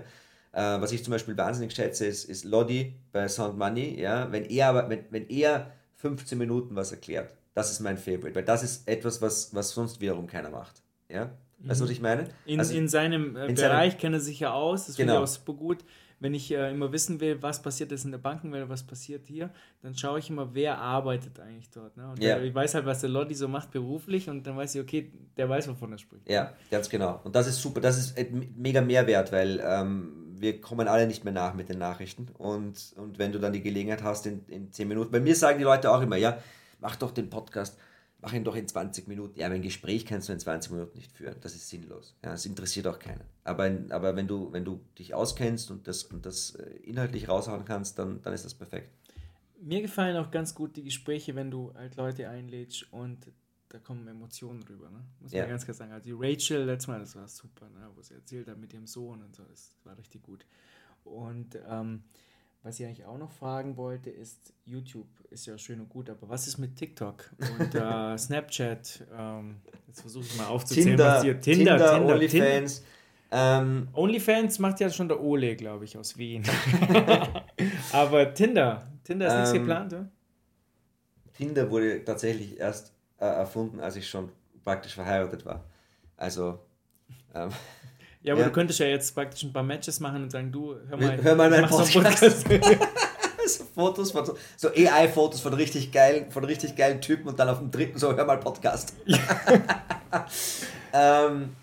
Äh, 0.52 0.82
was 0.82 0.92
ich 0.92 1.04
zum 1.04 1.12
Beispiel 1.12 1.38
wahnsinnig 1.38 1.74
schätze, 1.74 2.06
ist, 2.06 2.26
ist 2.26 2.44
Lodi 2.44 2.96
bei 3.12 3.28
Sound 3.28 3.58
Money. 3.58 4.00
Ja? 4.00 4.32
Wenn, 4.32 4.44
er 4.46 4.68
aber, 4.70 4.90
wenn, 4.90 5.06
wenn 5.10 5.28
er 5.30 5.72
15 5.98 6.38
Minuten 6.38 6.76
was 6.76 6.92
erklärt, 6.92 7.34
das 7.54 7.72
ist 7.72 7.80
mein 7.80 7.98
Favorite, 7.98 8.36
weil 8.36 8.44
das 8.44 8.64
ist 8.64 8.88
etwas, 8.88 9.22
was, 9.22 9.54
was 9.56 9.70
sonst 9.72 10.02
wiederum 10.02 10.28
keiner 10.28 10.50
macht. 10.50 10.82
Ja? 11.08 11.32
Weißt 11.60 11.80
du, 11.80 11.86
was 11.86 11.92
ich 11.92 12.02
meine? 12.02 12.28
In, 12.46 12.60
Also- 12.60 12.76
in 12.76 12.90
seinem 12.90 13.38
äh, 13.38 13.46
in 13.48 13.56
seinem- 13.56 13.70
Bereich 13.70 13.98
kennt 13.98 14.14
er 14.14 14.20
sich 14.20 14.42
ja 14.42 14.52
aus, 14.54 14.88
das 14.88 14.98
finde 14.98 15.14
Genau. 15.14 15.24
ich 15.24 15.30
auch 15.30 15.34
super 15.34 15.54
gut. 15.54 15.78
Wenn 16.20 16.34
ich 16.34 16.52
äh, 16.52 16.72
immer 16.72 16.92
wissen 16.92 17.20
will, 17.20 17.42
was 17.42 17.62
passiert 17.62 17.92
ist 17.92 18.06
in 18.06 18.12
der 18.12 18.18
Bankenwelt, 18.18 18.70
was 18.70 18.84
passiert 18.84 19.28
hier, 19.28 19.50
dann 19.82 19.96
schaue 19.98 20.20
ich 20.20 20.30
immer, 20.30 20.54
wer 20.56 20.78
arbeitet 20.78 21.40
eigentlich 21.40 21.70
dort. 21.70 21.98
Ne? 21.98 22.10
Und 22.10 22.24
Ja. 22.24 22.40
ich 22.40 22.54
weiß 22.56 22.76
halt, 22.76 22.86
was 22.86 23.02
der 23.02 23.10
Lotti 23.10 23.36
so 23.36 23.48
macht 23.48 23.72
beruflich 23.72 24.30
und 24.30 24.48
dann 24.48 24.56
weiß 24.56 24.76
ich, 24.76 24.82
okay, 24.82 25.12
der 25.38 25.50
weiß, 25.50 25.68
wovon 25.68 25.92
er 25.92 25.98
spricht. 25.98 26.30
Ja, 26.30 26.54
ganz 26.72 26.90
genau. 26.90 27.20
Und 27.24 27.36
das 27.36 27.48
ist 27.48 27.62
super, 27.62 27.82
das 27.82 27.98
ist 27.98 28.16
mega 28.56 28.82
Mehrwert, 28.82 29.32
weil 29.32 29.62
ähm, 29.64 30.34
wir 30.38 30.62
kommen 30.62 30.88
alle 30.88 31.06
nicht 31.08 31.24
mehr 31.24 31.34
nach 31.34 31.54
mit 31.54 31.70
den 31.70 31.80
Nachrichten. 31.80 32.28
Und, 32.38 32.94
und 32.96 33.20
wenn 33.20 33.32
du 33.32 33.40
dann 33.40 33.54
die 33.54 33.62
Gelegenheit 33.62 34.04
hast, 34.04 34.26
in, 34.26 34.46
in 34.48 34.72
10 34.72 34.88
Minuten, 34.88 35.12
bei 35.12 35.20
mir 35.20 35.36
sagen 35.36 35.58
die 35.58 35.64
Leute 35.66 35.92
auch 35.92 36.02
immer, 36.02 36.16
ja, 36.18 36.38
mach 36.80 36.96
doch 36.96 37.12
den 37.12 37.30
Podcast, 37.30 37.78
mach 38.22 38.34
ihn 38.34 38.44
doch 38.44 38.56
in 38.56 38.68
20 38.68 39.08
Minuten. 39.08 39.40
Ja, 39.40 39.48
aber 39.48 39.56
ein 39.56 39.62
Gespräch 39.62 40.06
kannst 40.06 40.30
du 40.30 40.34
in 40.34 40.40
20 40.40 40.72
Minuten 40.72 40.98
nicht 40.98 41.12
führen. 41.12 41.36
Das 41.42 41.56
ist 41.56 41.70
sinnlos. 41.70 42.16
Ja, 42.24 42.32
das 42.32 42.46
interessiert 42.46 42.88
auch 42.88 43.00
keinen. 43.00 43.24
Aber, 43.44 43.72
aber 43.90 44.16
wenn, 44.16 44.28
du, 44.28 44.52
wenn 44.52 44.66
du 44.66 44.80
dich 44.98 45.14
auskennst 45.14 45.72
und 45.72 45.88
das, 45.88 46.04
und 46.04 46.26
das 46.26 46.56
äh, 46.56 46.64
inhaltlich 46.84 47.28
raushauen 47.30 47.66
kannst, 47.66 48.00
dann, 48.00 48.22
dann 48.22 48.34
ist 48.34 48.46
das 48.46 48.54
perfekt. 48.54 48.90
Mir 49.62 49.82
gefallen 49.82 50.18
auch 50.18 50.32
ganz 50.32 50.54
gut 50.54 50.76
die 50.76 50.84
Gespräche, 50.84 51.36
wenn 51.36 51.50
du 51.50 51.74
halt 51.74 51.96
Leute 51.96 52.30
einlädst 52.30 52.92
und 52.92 53.32
da 53.70 53.80
kommen 53.80 54.08
Emotionen 54.08 54.64
rüber, 54.64 54.90
ne? 54.90 55.04
Muss 55.20 55.32
Ja. 55.32 55.42
man 55.42 55.50
ganz 55.50 55.64
klar 55.66 55.76
sagen. 55.76 55.92
Also 55.92 56.06
die 56.06 56.14
Rachel 56.16 56.64
letztes 56.66 56.88
Mal, 56.88 57.00
das 57.00 57.16
war 57.16 57.28
super, 57.28 57.68
ne? 57.70 57.90
wo 57.96 58.02
sie 58.02 58.14
erzählt 58.14 58.48
hat 58.48 58.58
mit 58.58 58.74
ihrem 58.74 58.88
Sohn 58.88 59.22
und 59.24 59.36
so, 59.36 59.44
das 59.44 59.76
war 59.84 59.98
richtig 59.98 60.24
gut. 60.24 60.46
Und 61.04 61.58
ähm, 61.68 62.04
was 62.66 62.80
ich 62.80 62.86
eigentlich 62.88 63.06
auch 63.06 63.20
noch 63.20 63.32
fragen 63.32 63.78
wollte, 63.78 64.10
ist, 64.10 64.52
YouTube 64.66 65.06
ist 65.30 65.46
ja 65.46 65.56
schön 65.56 65.80
und 65.80 65.88
gut, 65.88 66.10
aber 66.10 66.28
was 66.28 66.48
ist 66.48 66.58
mit 66.58 66.76
TikTok 66.76 67.32
und 67.60 67.76
äh, 67.76 68.18
Snapchat? 68.18 69.04
Ähm, 69.16 69.58
jetzt 69.88 70.02
versuche 70.02 70.26
ich 70.26 70.36
mal 70.36 70.48
aufzuzählen, 70.48 70.88
Tinder, 70.90 71.06
was 71.06 71.24
hier 71.24 71.40
Tinder, 71.40 71.78
Tinder, 71.78 71.94
Tinder, 71.94 72.14
OnlyFans. 72.16 72.84
Ähm, 73.30 73.88
OnlyFans 73.94 74.58
macht 74.58 74.80
ja 74.80 74.90
schon 74.90 75.08
der 75.08 75.22
Ole, 75.22 75.56
glaube 75.56 75.86
ich, 75.86 75.96
aus 75.96 76.18
Wien. 76.18 76.44
aber 77.92 78.34
Tinder, 78.34 78.88
Tinder 79.04 79.28
ist 79.28 79.34
nichts 79.36 79.52
Ähm, 79.52 79.60
geplant, 79.60 79.94
oder? 79.94 80.10
Tinder 81.34 81.70
wurde 81.70 82.04
tatsächlich 82.04 82.60
erst 82.60 82.94
äh, 83.20 83.26
erfunden, 83.26 83.80
als 83.80 83.96
ich 83.96 84.10
schon 84.10 84.32
praktisch 84.64 84.96
verheiratet 84.96 85.46
war. 85.46 85.64
Also, 86.18 86.58
ähm, 87.36 87.50
Ja, 88.26 88.34
aber 88.34 88.42
Ja. 88.42 88.48
du 88.48 88.54
könntest 88.54 88.80
ja 88.80 88.88
jetzt 88.88 89.14
praktisch 89.14 89.44
ein 89.44 89.54
paar 89.54 89.64
Matches 89.64 90.00
machen 90.00 90.24
und 90.24 90.32
sagen, 90.32 90.52
du, 90.52 90.76
hör 90.90 90.98
mal, 90.98 91.24
Hör 91.24 91.36
mal 91.36 91.50
meinen 91.50 91.70
Podcast. 91.70 92.46
so 93.48 93.64
Fotos 93.76 94.12
von 94.12 94.26
so, 94.26 94.36
so 94.58 94.70
AI-Fotos 94.70 95.42
von 95.42 95.54
richtig 95.54 95.92
geilen, 95.92 96.32
von 96.32 96.44
richtig 96.44 96.76
geilen 96.76 97.02
Typen 97.02 97.28
und 97.28 97.40
dann 97.40 97.50
auf 97.50 97.60
dem 97.60 97.70
dritten 97.70 98.00
so, 98.00 98.16
hör 98.16 98.26
mal 98.26 98.40
Podcast. 98.40 98.94
ähm, 100.94 101.56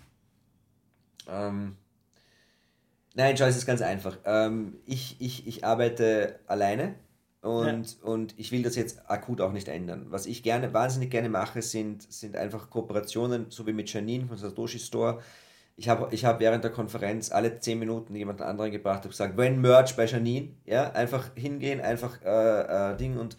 ähm, 1.29 1.75
nein, 3.13 3.35
es 3.35 3.57
ist 3.57 3.65
ganz 3.65 3.81
einfach. 3.81 4.17
Ähm, 4.23 4.77
ich, 4.85 5.17
ich, 5.19 5.45
ich 5.45 5.65
arbeite 5.65 6.39
alleine 6.47 6.95
und, 7.41 7.97
und 8.03 8.39
ich 8.39 8.53
will 8.53 8.63
das 8.63 8.77
jetzt 8.77 9.09
akut 9.09 9.41
auch 9.41 9.51
nicht 9.51 9.67
ändern. 9.67 10.05
Was 10.07 10.27
ich 10.27 10.43
gerne, 10.43 10.73
wahnsinnig 10.73 11.11
gerne 11.11 11.27
mache, 11.27 11.61
sind, 11.61 12.09
sind 12.09 12.37
einfach 12.37 12.69
Kooperationen, 12.69 13.47
so 13.49 13.67
wie 13.67 13.73
mit 13.73 13.91
Janine 13.91 14.27
von 14.27 14.37
Satoshi 14.37 14.79
Store. 14.79 15.19
Ich 15.75 15.89
habe 15.89 16.07
ich 16.11 16.23
hab 16.23 16.39
während 16.39 16.63
der 16.63 16.71
Konferenz 16.71 17.31
alle 17.31 17.59
10 17.59 17.79
Minuten 17.79 18.15
jemanden 18.15 18.43
anderen 18.43 18.71
gebracht 18.71 19.03
und 19.05 19.11
gesagt, 19.11 19.37
wenn 19.37 19.59
Merch 19.59 19.95
bei 19.95 20.05
Janine, 20.05 20.49
ja, 20.65 20.91
einfach 20.91 21.31
hingehen, 21.35 21.81
einfach 21.81 22.21
äh, 22.23 22.91
äh, 22.93 22.95
Ding 22.97 23.17
und, 23.17 23.35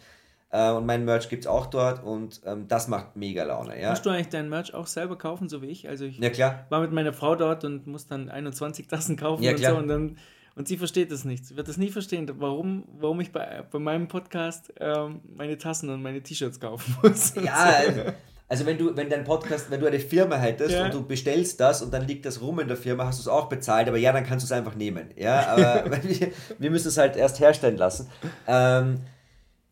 äh, 0.49 0.69
und 0.71 0.85
mein 0.85 1.05
Merch 1.05 1.29
gibt 1.29 1.43
es 1.45 1.47
auch 1.47 1.67
dort 1.67 2.03
und 2.03 2.41
ähm, 2.45 2.67
das 2.67 2.89
macht 2.89 3.15
mega 3.15 3.43
Laune, 3.43 3.79
ja. 3.81 3.89
Musst 3.91 4.05
du 4.05 4.09
eigentlich 4.09 4.27
dein 4.29 4.49
Merch 4.49 4.73
auch 4.73 4.87
selber 4.87 5.17
kaufen, 5.17 5.47
so 5.47 5.61
wie 5.61 5.67
ich? 5.67 5.87
Also 5.87 6.03
ich 6.05 6.17
Ja, 6.19 6.29
klar. 6.29 6.65
war 6.69 6.81
mit 6.81 6.91
meiner 6.91 7.13
Frau 7.13 7.35
dort 7.35 7.63
und 7.63 7.87
muss 7.87 8.05
dann 8.07 8.29
21 8.29 8.87
Tassen 8.87 9.15
kaufen 9.15 9.43
Ja, 9.43 9.51
und 9.51 9.57
klar. 9.57 9.71
so 9.71 9.77
und 9.77 9.87
dann 9.87 10.17
und 10.57 10.69
sie 10.69 10.77
versteht 10.77 11.11
das 11.11 11.25
nicht. 11.25 11.45
Sie 11.45 11.57
wird 11.57 11.67
das 11.67 11.75
nie 11.77 11.89
verstehen, 11.91 12.29
warum, 12.37 12.85
warum 12.97 13.19
ich 13.19 13.31
bei, 13.33 13.63
bei 13.69 13.79
meinem 13.79 14.07
Podcast 14.07 14.73
ähm, 14.79 15.19
meine 15.35 15.57
Tassen 15.57 15.89
und 15.89 16.01
meine 16.01 16.21
T-Shirts 16.21 16.59
kaufen 16.61 16.95
muss. 17.03 17.35
Ja, 17.35 17.53
also, 17.87 18.01
also 18.47 18.65
wenn 18.65 18.77
du, 18.77 18.95
wenn 18.95 19.09
dein 19.09 19.23
Podcast, 19.23 19.71
wenn 19.71 19.79
du 19.79 19.87
eine 19.87 19.99
Firma 19.99 20.35
hättest 20.35 20.71
Ja. 20.71 20.85
und 20.85 20.93
du 20.93 21.05
bestellst 21.05 21.59
das 21.59 21.81
und 21.81 21.93
dann 21.93 22.07
liegt 22.07 22.25
das 22.25 22.41
rum 22.41 22.59
in 22.59 22.67
der 22.67 22.77
Firma, 22.77 23.05
hast 23.05 23.19
du 23.19 23.21
es 23.21 23.27
auch 23.27 23.49
bezahlt, 23.49 23.87
aber 23.87 23.97
ja, 23.97 24.11
dann 24.11 24.25
kannst 24.25 24.43
du 24.43 24.47
es 24.47 24.51
einfach 24.51 24.75
nehmen. 24.75 25.09
Ja, 25.15 25.47
aber 25.47 25.85
wir, 26.03 26.31
wir 26.59 26.71
müssen 26.71 26.89
es 26.89 26.97
halt 26.97 27.15
erst 27.15 27.39
herstellen 27.39 27.77
lassen. 27.77 28.09
Ähm, 28.47 29.01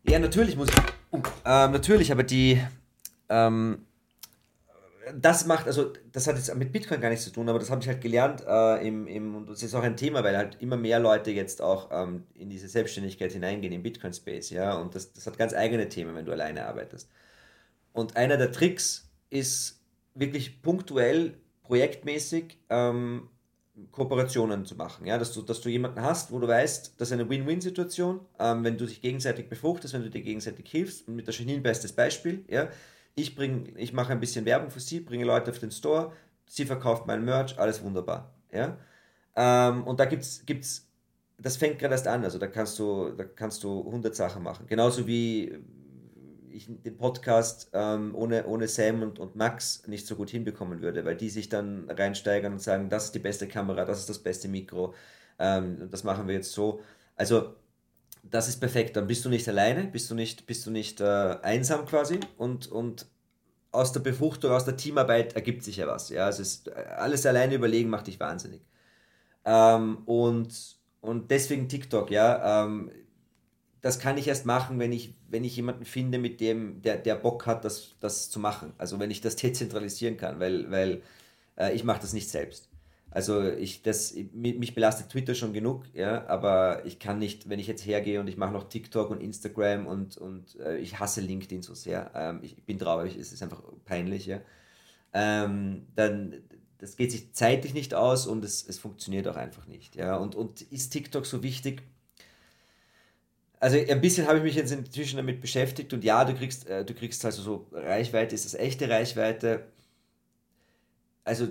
ja, 0.08 0.18
natürlich 0.18 0.56
muss 0.56 0.68
ich. 0.68 1.20
Ähm, 1.44 1.72
natürlich, 1.72 2.10
aber 2.10 2.24
die. 2.24 2.60
Ähm, 3.28 3.86
das 5.18 5.46
macht, 5.46 5.66
also 5.66 5.92
das 6.12 6.26
hat 6.26 6.36
jetzt 6.36 6.54
mit 6.54 6.72
Bitcoin 6.72 7.00
gar 7.00 7.10
nichts 7.10 7.24
zu 7.26 7.30
tun, 7.30 7.48
aber 7.48 7.58
das 7.58 7.70
habe 7.70 7.80
ich 7.82 7.88
halt 7.88 8.00
gelernt 8.00 8.42
äh, 8.46 8.86
im, 8.86 9.06
im, 9.06 9.36
und 9.36 9.50
das 9.50 9.62
ist 9.62 9.74
auch 9.74 9.82
ein 9.82 9.96
Thema, 9.98 10.24
weil 10.24 10.36
halt 10.36 10.56
immer 10.60 10.76
mehr 10.78 10.98
Leute 10.98 11.30
jetzt 11.30 11.60
auch 11.60 11.90
ähm, 11.92 12.24
in 12.34 12.48
diese 12.48 12.68
Selbstständigkeit 12.68 13.32
hineingehen, 13.32 13.72
im 13.74 13.82
Bitcoin-Space, 13.82 14.50
ja, 14.50 14.74
und 14.74 14.94
das, 14.94 15.12
das 15.12 15.26
hat 15.26 15.36
ganz 15.36 15.52
eigene 15.52 15.88
Themen, 15.90 16.14
wenn 16.16 16.24
du 16.24 16.32
alleine 16.32 16.66
arbeitest. 16.66 17.10
Und 17.94 18.16
einer 18.16 18.36
der 18.36 18.50
Tricks 18.50 19.08
ist 19.30 19.80
wirklich 20.14 20.60
punktuell, 20.62 21.38
projektmäßig 21.62 22.58
ähm, 22.68 23.28
Kooperationen 23.92 24.66
zu 24.66 24.74
machen, 24.74 25.06
ja, 25.06 25.16
dass 25.16 25.32
du, 25.32 25.42
dass 25.42 25.60
du 25.60 25.68
jemanden 25.68 26.02
hast, 26.02 26.30
wo 26.32 26.38
du 26.40 26.46
weißt, 26.46 26.94
das 26.98 27.08
ist 27.08 27.12
eine 27.12 27.28
Win-Win-Situation, 27.30 28.20
ähm, 28.38 28.64
wenn 28.64 28.76
du 28.76 28.84
dich 28.84 29.00
gegenseitig 29.00 29.48
befruchtest, 29.48 29.94
wenn 29.94 30.02
du 30.02 30.10
dir 30.10 30.22
gegenseitig 30.22 30.68
hilfst, 30.68 31.08
und 31.08 31.14
mit 31.14 31.26
der 31.26 31.34
Janine 31.34 31.60
bestes 31.60 31.92
Beispiel, 31.92 32.44
ja, 32.48 32.68
ich, 33.14 33.36
bring, 33.36 33.72
ich 33.76 33.92
mache 33.92 34.12
ein 34.12 34.20
bisschen 34.20 34.44
Werbung 34.44 34.70
für 34.70 34.80
sie, 34.80 35.00
bringe 35.00 35.24
Leute 35.24 35.52
auf 35.52 35.60
den 35.60 35.70
Store, 35.70 36.12
sie 36.46 36.66
verkauft 36.66 37.06
mein 37.06 37.24
Merch, 37.24 37.58
alles 37.58 37.82
wunderbar. 37.82 38.34
Ja? 38.52 38.76
Ähm, 39.36 39.84
und 39.84 40.00
da 40.00 40.04
gibt 40.04 40.24
es, 40.24 40.88
das 41.38 41.56
fängt 41.56 41.78
gerade 41.78 41.94
erst 41.94 42.08
an, 42.08 42.24
also 42.24 42.38
da 42.38 42.48
kannst 42.48 42.76
du, 42.80 43.10
da 43.10 43.24
kannst 43.24 43.62
du 43.62 43.86
100 43.86 44.14
Sachen 44.14 44.42
machen. 44.42 44.66
Genauso 44.66 45.06
wie 45.06 45.60
ich 46.54 46.68
den 46.68 46.96
Podcast 46.96 47.70
ähm, 47.72 48.14
ohne, 48.14 48.46
ohne 48.46 48.68
Sam 48.68 49.02
und, 49.02 49.18
und 49.18 49.36
Max 49.36 49.86
nicht 49.86 50.06
so 50.06 50.16
gut 50.16 50.30
hinbekommen 50.30 50.80
würde, 50.80 51.04
weil 51.04 51.16
die 51.16 51.30
sich 51.30 51.48
dann 51.48 51.90
reinsteigern 51.90 52.52
und 52.54 52.62
sagen, 52.62 52.88
das 52.88 53.06
ist 53.06 53.14
die 53.14 53.18
beste 53.18 53.48
Kamera, 53.48 53.84
das 53.84 54.00
ist 54.00 54.08
das 54.08 54.18
beste 54.20 54.48
Mikro, 54.48 54.94
ähm, 55.38 55.88
das 55.90 56.04
machen 56.04 56.28
wir 56.28 56.34
jetzt 56.34 56.52
so. 56.52 56.80
Also 57.16 57.54
das 58.22 58.48
ist 58.48 58.60
perfekt. 58.60 58.96
Dann 58.96 59.06
bist 59.06 59.24
du 59.24 59.28
nicht 59.28 59.48
alleine, 59.48 59.84
bist 59.84 60.10
du 60.10 60.14
nicht, 60.14 60.46
bist 60.46 60.64
du 60.66 60.70
nicht 60.70 61.00
äh, 61.00 61.36
einsam 61.42 61.86
quasi 61.86 62.20
und, 62.38 62.66
und 62.68 63.06
aus 63.70 63.92
der 63.92 64.00
Befruchtung, 64.00 64.52
aus 64.52 64.64
der 64.64 64.76
Teamarbeit 64.76 65.34
ergibt 65.34 65.64
sich 65.64 65.76
ja 65.78 65.86
was. 65.86 66.08
Ja? 66.08 66.26
Also 66.26 66.42
es, 66.42 66.68
alles 66.96 67.26
alleine 67.26 67.54
überlegen 67.54 67.90
macht 67.90 68.06
dich 68.06 68.20
wahnsinnig. 68.20 68.62
Ähm, 69.44 69.98
und, 70.06 70.76
und 71.00 71.30
deswegen 71.30 71.68
TikTok, 71.68 72.10
ja. 72.10 72.64
Ähm, 72.64 72.90
das 73.84 73.98
kann 73.98 74.16
ich 74.16 74.28
erst 74.28 74.46
machen, 74.46 74.78
wenn 74.78 74.92
ich, 74.92 75.12
wenn 75.28 75.44
ich 75.44 75.56
jemanden 75.56 75.84
finde, 75.84 76.16
mit 76.16 76.40
dem, 76.40 76.80
der, 76.80 76.96
der 76.96 77.16
Bock 77.16 77.44
hat, 77.44 77.66
das, 77.66 77.96
das 78.00 78.30
zu 78.30 78.40
machen. 78.40 78.72
Also 78.78 78.98
wenn 78.98 79.10
ich 79.10 79.20
das 79.20 79.36
dezentralisieren 79.44 80.16
kann, 80.16 80.40
weil, 80.40 80.70
weil 80.70 81.02
äh, 81.58 81.74
ich 81.74 81.84
mache 81.84 82.00
das 82.00 82.14
nicht 82.14 82.30
selbst. 82.30 82.70
Also 83.10 83.42
ich, 83.42 83.82
das, 83.82 84.14
mich 84.32 84.74
belastet 84.74 85.10
Twitter 85.10 85.34
schon 85.34 85.52
genug, 85.52 85.84
ja, 85.92 86.26
aber 86.28 86.86
ich 86.86 86.98
kann 86.98 87.18
nicht, 87.18 87.50
wenn 87.50 87.58
ich 87.58 87.66
jetzt 87.66 87.84
hergehe 87.84 88.20
und 88.20 88.26
ich 88.26 88.38
mache 88.38 88.54
noch 88.54 88.70
TikTok 88.70 89.10
und 89.10 89.20
Instagram 89.20 89.86
und, 89.86 90.16
und 90.16 90.58
äh, 90.60 90.78
ich 90.78 90.98
hasse 90.98 91.20
LinkedIn 91.20 91.60
so 91.60 91.74
sehr, 91.74 92.10
ähm, 92.14 92.38
ich 92.40 92.56
bin 92.64 92.78
traurig, 92.78 93.18
es 93.18 93.34
ist 93.34 93.42
einfach 93.42 93.62
peinlich, 93.84 94.24
ja, 94.24 94.40
ähm, 95.12 95.88
dann 95.94 96.42
das 96.78 96.96
geht 96.96 97.12
sich 97.12 97.34
zeitlich 97.34 97.74
nicht 97.74 97.92
aus 97.92 98.26
und 98.26 98.44
es, 98.44 98.66
es 98.66 98.78
funktioniert 98.78 99.28
auch 99.28 99.36
einfach 99.36 99.66
nicht, 99.66 99.94
ja, 99.94 100.16
und, 100.16 100.34
und 100.34 100.62
ist 100.62 100.88
TikTok 100.88 101.26
so 101.26 101.42
wichtig? 101.42 101.82
Also 103.60 103.78
ein 103.78 104.00
bisschen 104.00 104.26
habe 104.26 104.38
ich 104.38 104.44
mich 104.44 104.54
jetzt 104.56 104.72
inzwischen 104.72 105.16
damit 105.16 105.40
beschäftigt 105.40 105.92
und 105.92 106.04
ja, 106.04 106.24
du 106.24 106.34
kriegst, 106.34 106.66
äh, 106.68 106.84
du 106.84 106.94
kriegst 106.94 107.24
also 107.24 107.42
so 107.42 107.66
Reichweite, 107.72 108.34
ist 108.34 108.44
das 108.44 108.54
echte 108.54 108.88
Reichweite? 108.88 109.64
Also 111.24 111.48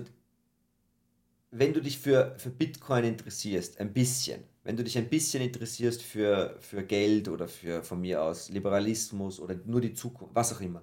wenn 1.50 1.72
du 1.72 1.80
dich 1.80 1.98
für, 1.98 2.34
für 2.36 2.50
Bitcoin 2.50 3.04
interessierst, 3.04 3.80
ein 3.80 3.92
bisschen, 3.92 4.42
wenn 4.64 4.76
du 4.76 4.82
dich 4.82 4.98
ein 4.98 5.08
bisschen 5.08 5.42
interessierst 5.42 6.02
für, 6.02 6.56
für 6.60 6.82
Geld 6.82 7.28
oder 7.28 7.46
für 7.46 7.82
von 7.82 8.00
mir 8.00 8.22
aus 8.22 8.48
Liberalismus 8.48 9.38
oder 9.40 9.54
nur 9.64 9.80
die 9.80 9.94
Zukunft, 9.94 10.34
was 10.34 10.52
auch 10.52 10.60
immer, 10.60 10.82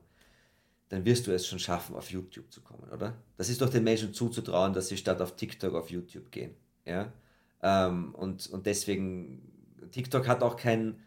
dann 0.87 1.05
wirst 1.05 1.27
du 1.27 1.31
es 1.31 1.47
schon 1.47 1.59
schaffen, 1.59 1.95
auf 1.95 2.11
YouTube 2.11 2.51
zu 2.51 2.61
kommen, 2.61 2.89
oder? 2.91 3.17
Das 3.37 3.49
ist 3.49 3.61
doch 3.61 3.69
den 3.69 3.83
Menschen 3.83 4.13
zuzutrauen, 4.13 4.73
dass 4.73 4.87
sie 4.89 4.97
statt 4.97 5.21
auf 5.21 5.35
TikTok 5.35 5.73
auf 5.73 5.89
YouTube 5.89 6.31
gehen. 6.31 6.53
Ja? 6.85 7.11
Ähm, 7.61 8.13
und, 8.15 8.47
und 8.47 8.65
deswegen, 8.65 9.41
TikTok 9.91 10.27
hat 10.27 10.41
auch 10.43 10.55
kein, 10.55 10.99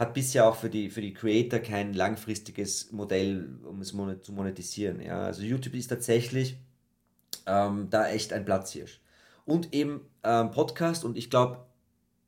hat 0.00 0.14
bisher 0.14 0.48
auch 0.48 0.56
für 0.56 0.70
die, 0.70 0.88
für 0.88 1.02
die 1.02 1.12
Creator 1.12 1.58
kein 1.58 1.92
langfristiges 1.92 2.90
Modell, 2.90 3.58
um 3.64 3.82
es 3.82 3.88
zu 4.22 4.32
monetisieren. 4.32 4.98
Ja? 5.02 5.24
Also 5.24 5.42
YouTube 5.42 5.74
ist 5.74 5.88
tatsächlich 5.88 6.56
ähm, 7.46 7.88
da 7.90 8.08
echt 8.08 8.32
ein 8.32 8.46
Platzhirsch. 8.46 9.02
Und 9.44 9.74
eben 9.74 10.00
ähm, 10.24 10.52
Podcast 10.52 11.04
und 11.04 11.18
ich 11.18 11.28
glaube, 11.28 11.66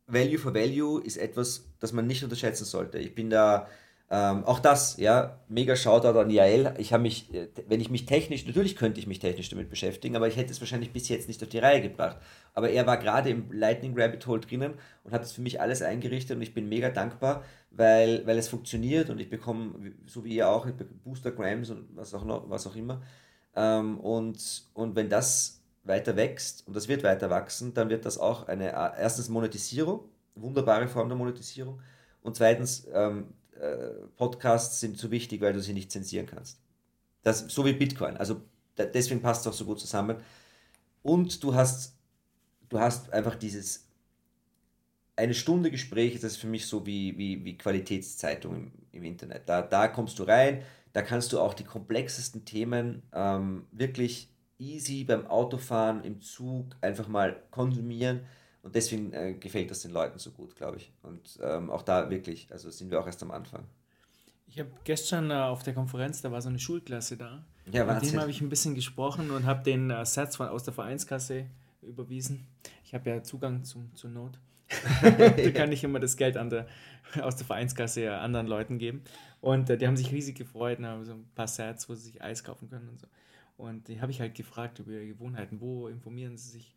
Value 0.06 0.38
for 0.38 0.54
Value 0.54 1.02
ist 1.02 1.16
etwas, 1.16 1.64
das 1.80 1.94
man 1.94 2.06
nicht 2.06 2.22
unterschätzen 2.22 2.66
sollte. 2.66 2.98
Ich 2.98 3.14
bin 3.14 3.30
da, 3.30 3.66
ähm, 4.14 4.44
auch 4.44 4.58
das, 4.58 4.98
ja, 4.98 5.38
mega 5.48 5.74
Shoutout 5.74 6.18
an 6.18 6.28
Jael. 6.28 6.74
Ich 6.76 6.92
habe 6.92 7.02
mich, 7.02 7.32
äh, 7.32 7.48
wenn 7.66 7.80
ich 7.80 7.88
mich 7.88 8.04
technisch, 8.04 8.44
natürlich 8.44 8.76
könnte 8.76 9.00
ich 9.00 9.06
mich 9.06 9.20
technisch 9.20 9.48
damit 9.48 9.70
beschäftigen, 9.70 10.16
aber 10.16 10.28
ich 10.28 10.36
hätte 10.36 10.52
es 10.52 10.60
wahrscheinlich 10.60 10.92
bis 10.92 11.08
jetzt 11.08 11.28
nicht 11.28 11.42
auf 11.42 11.48
die 11.48 11.60
Reihe 11.60 11.80
gebracht. 11.80 12.18
Aber 12.52 12.68
er 12.68 12.86
war 12.86 12.98
gerade 12.98 13.30
im 13.30 13.50
Lightning 13.50 13.98
Rabbit 13.98 14.26
Hole 14.26 14.40
drinnen 14.40 14.74
und 15.04 15.12
hat 15.14 15.22
es 15.22 15.32
für 15.32 15.40
mich 15.40 15.62
alles 15.62 15.80
eingerichtet 15.80 16.36
und 16.36 16.42
ich 16.42 16.52
bin 16.52 16.68
mega 16.68 16.90
dankbar, 16.90 17.42
weil, 17.70 18.26
weil 18.26 18.36
es 18.36 18.48
funktioniert 18.48 19.08
und 19.08 19.18
ich 19.18 19.30
bekomme, 19.30 19.94
so 20.04 20.26
wie 20.26 20.36
ihr 20.36 20.50
auch, 20.50 20.66
Booster 21.04 21.30
Grams 21.30 21.70
und 21.70 21.96
was 21.96 22.12
auch 22.12 22.26
noch, 22.26 22.50
was 22.50 22.66
auch 22.66 22.76
immer. 22.76 23.00
Ähm, 23.56 23.98
und, 23.98 24.64
und 24.74 24.94
wenn 24.94 25.08
das 25.08 25.62
weiter 25.84 26.16
wächst 26.16 26.68
und 26.68 26.76
das 26.76 26.86
wird 26.86 27.02
weiter 27.02 27.30
wachsen, 27.30 27.72
dann 27.72 27.88
wird 27.88 28.04
das 28.04 28.18
auch 28.18 28.46
eine 28.46 28.72
erstens 28.72 29.30
Monetisierung, 29.30 30.00
wunderbare 30.34 30.86
Form 30.86 31.08
der 31.08 31.16
Monetisierung 31.16 31.80
und 32.20 32.36
zweitens 32.36 32.86
ähm, 32.92 33.20
äh, 33.20 33.41
Podcasts 34.16 34.80
sind 34.80 34.98
zu 34.98 35.11
wichtig, 35.11 35.40
weil 35.40 35.53
du 35.53 35.61
sie 35.61 35.74
nicht 35.74 35.92
zensieren 35.92 36.26
kannst. 36.26 36.59
Das, 37.22 37.40
so 37.48 37.64
wie 37.64 37.72
Bitcoin. 37.72 38.16
Also 38.16 38.42
deswegen 38.76 39.22
passt 39.22 39.42
es 39.42 39.53
auch 39.53 39.57
so 39.57 39.64
gut 39.64 39.80
zusammen. 39.80 40.16
Und 41.03 41.42
du 41.42 41.55
hast, 41.55 41.94
du 42.68 42.80
hast 42.80 43.12
einfach 43.12 43.36
dieses 43.36 43.86
eine 45.16 45.34
Stunde 45.34 45.70
Gespräch, 45.70 46.14
das 46.14 46.32
ist 46.32 46.36
für 46.38 46.46
mich 46.46 46.66
so 46.66 46.86
wie, 46.86 47.16
wie, 47.18 47.44
wie 47.44 47.59
Qualitätszeitung 47.59 48.57
im, 48.57 48.72
im 48.92 49.05
Internet. 49.05 49.42
Da, 49.48 49.62
da 49.62 49.88
kommst 49.88 50.18
du 50.18 50.24
rein, 50.24 50.62
da 50.92 51.03
kannst 51.03 51.32
du 51.32 51.40
auch 51.40 51.55
die 51.55 51.64
komplexesten 51.64 52.44
Themen 52.44 53.03
ähm, 53.12 53.66
wirklich 53.72 54.28
easy 54.59 55.05
beim 55.05 55.26
Autofahren, 55.26 56.05
im 56.05 56.20
Zug 56.22 56.76
einfach 56.80 57.09
mal 57.09 57.42
konsumieren. 57.50 58.20
Und 58.62 58.74
deswegen 58.76 59.12
äh, 59.12 59.34
gefällt 59.34 59.70
das 59.70 59.82
den 59.82 59.90
Leuten 59.90 60.18
so 60.18 60.30
gut, 60.30 60.54
glaube 60.54 60.76
ich. 60.76 60.92
Und 61.02 61.38
ähm, 61.42 61.70
auch 61.70 61.82
da 61.82 62.10
wirklich, 62.10 62.46
also 62.50 62.70
sind 62.70 62.90
wir 62.90 63.00
auch 63.00 63.06
erst 63.06 63.22
am 63.22 63.32
Anfang. 63.32 63.64
Ich 64.46 64.58
habe 64.58 64.70
gestern 64.84 65.30
äh, 65.30 65.34
auf 65.34 65.62
der 65.62 65.74
Konferenz, 65.74 66.22
da 66.22 66.30
war 66.30 66.40
so 66.42 66.48
eine 66.48 66.58
Schulklasse 66.58 67.16
da. 67.16 67.44
Ja, 67.70 67.84
Mit 67.84 68.02
dem 68.02 68.20
habe 68.20 68.30
ich 68.30 68.40
ein 68.40 68.48
bisschen 68.48 68.74
gesprochen 68.74 69.30
und 69.30 69.46
habe 69.46 69.62
den 69.64 69.90
äh, 69.90 70.04
Satz 70.04 70.36
von, 70.36 70.48
aus 70.48 70.62
der 70.62 70.74
Vereinskasse 70.74 71.46
überwiesen. 71.80 72.46
Ich 72.84 72.94
habe 72.94 73.08
ja 73.10 73.22
Zugang 73.22 73.64
zum, 73.64 73.94
zur 73.94 74.10
Not. 74.10 74.38
da 75.02 75.50
kann 75.50 75.72
ich 75.72 75.84
immer 75.84 76.00
das 76.00 76.16
Geld 76.16 76.36
der, 76.36 76.66
aus 77.20 77.36
der 77.36 77.46
Vereinskasse 77.46 78.12
anderen 78.12 78.46
Leuten 78.46 78.78
geben. 78.78 79.02
Und 79.40 79.70
äh, 79.70 79.76
die 79.76 79.86
haben 79.86 79.96
sich 79.96 80.12
riesig 80.12 80.36
gefreut 80.36 80.78
und 80.78 80.86
haben 80.86 81.04
so 81.04 81.12
ein 81.12 81.26
paar 81.34 81.48
Sets, 81.48 81.88
wo 81.88 81.94
sie 81.94 82.10
sich 82.10 82.22
Eis 82.22 82.44
kaufen 82.44 82.68
können 82.70 82.88
und 82.88 83.00
so. 83.00 83.06
Und 83.56 83.88
die 83.88 84.00
habe 84.00 84.12
ich 84.12 84.20
halt 84.20 84.34
gefragt 84.34 84.78
über 84.78 84.92
ihre 84.92 85.06
Gewohnheiten, 85.06 85.60
wo 85.60 85.88
informieren 85.88 86.36
sie 86.36 86.50
sich. 86.50 86.74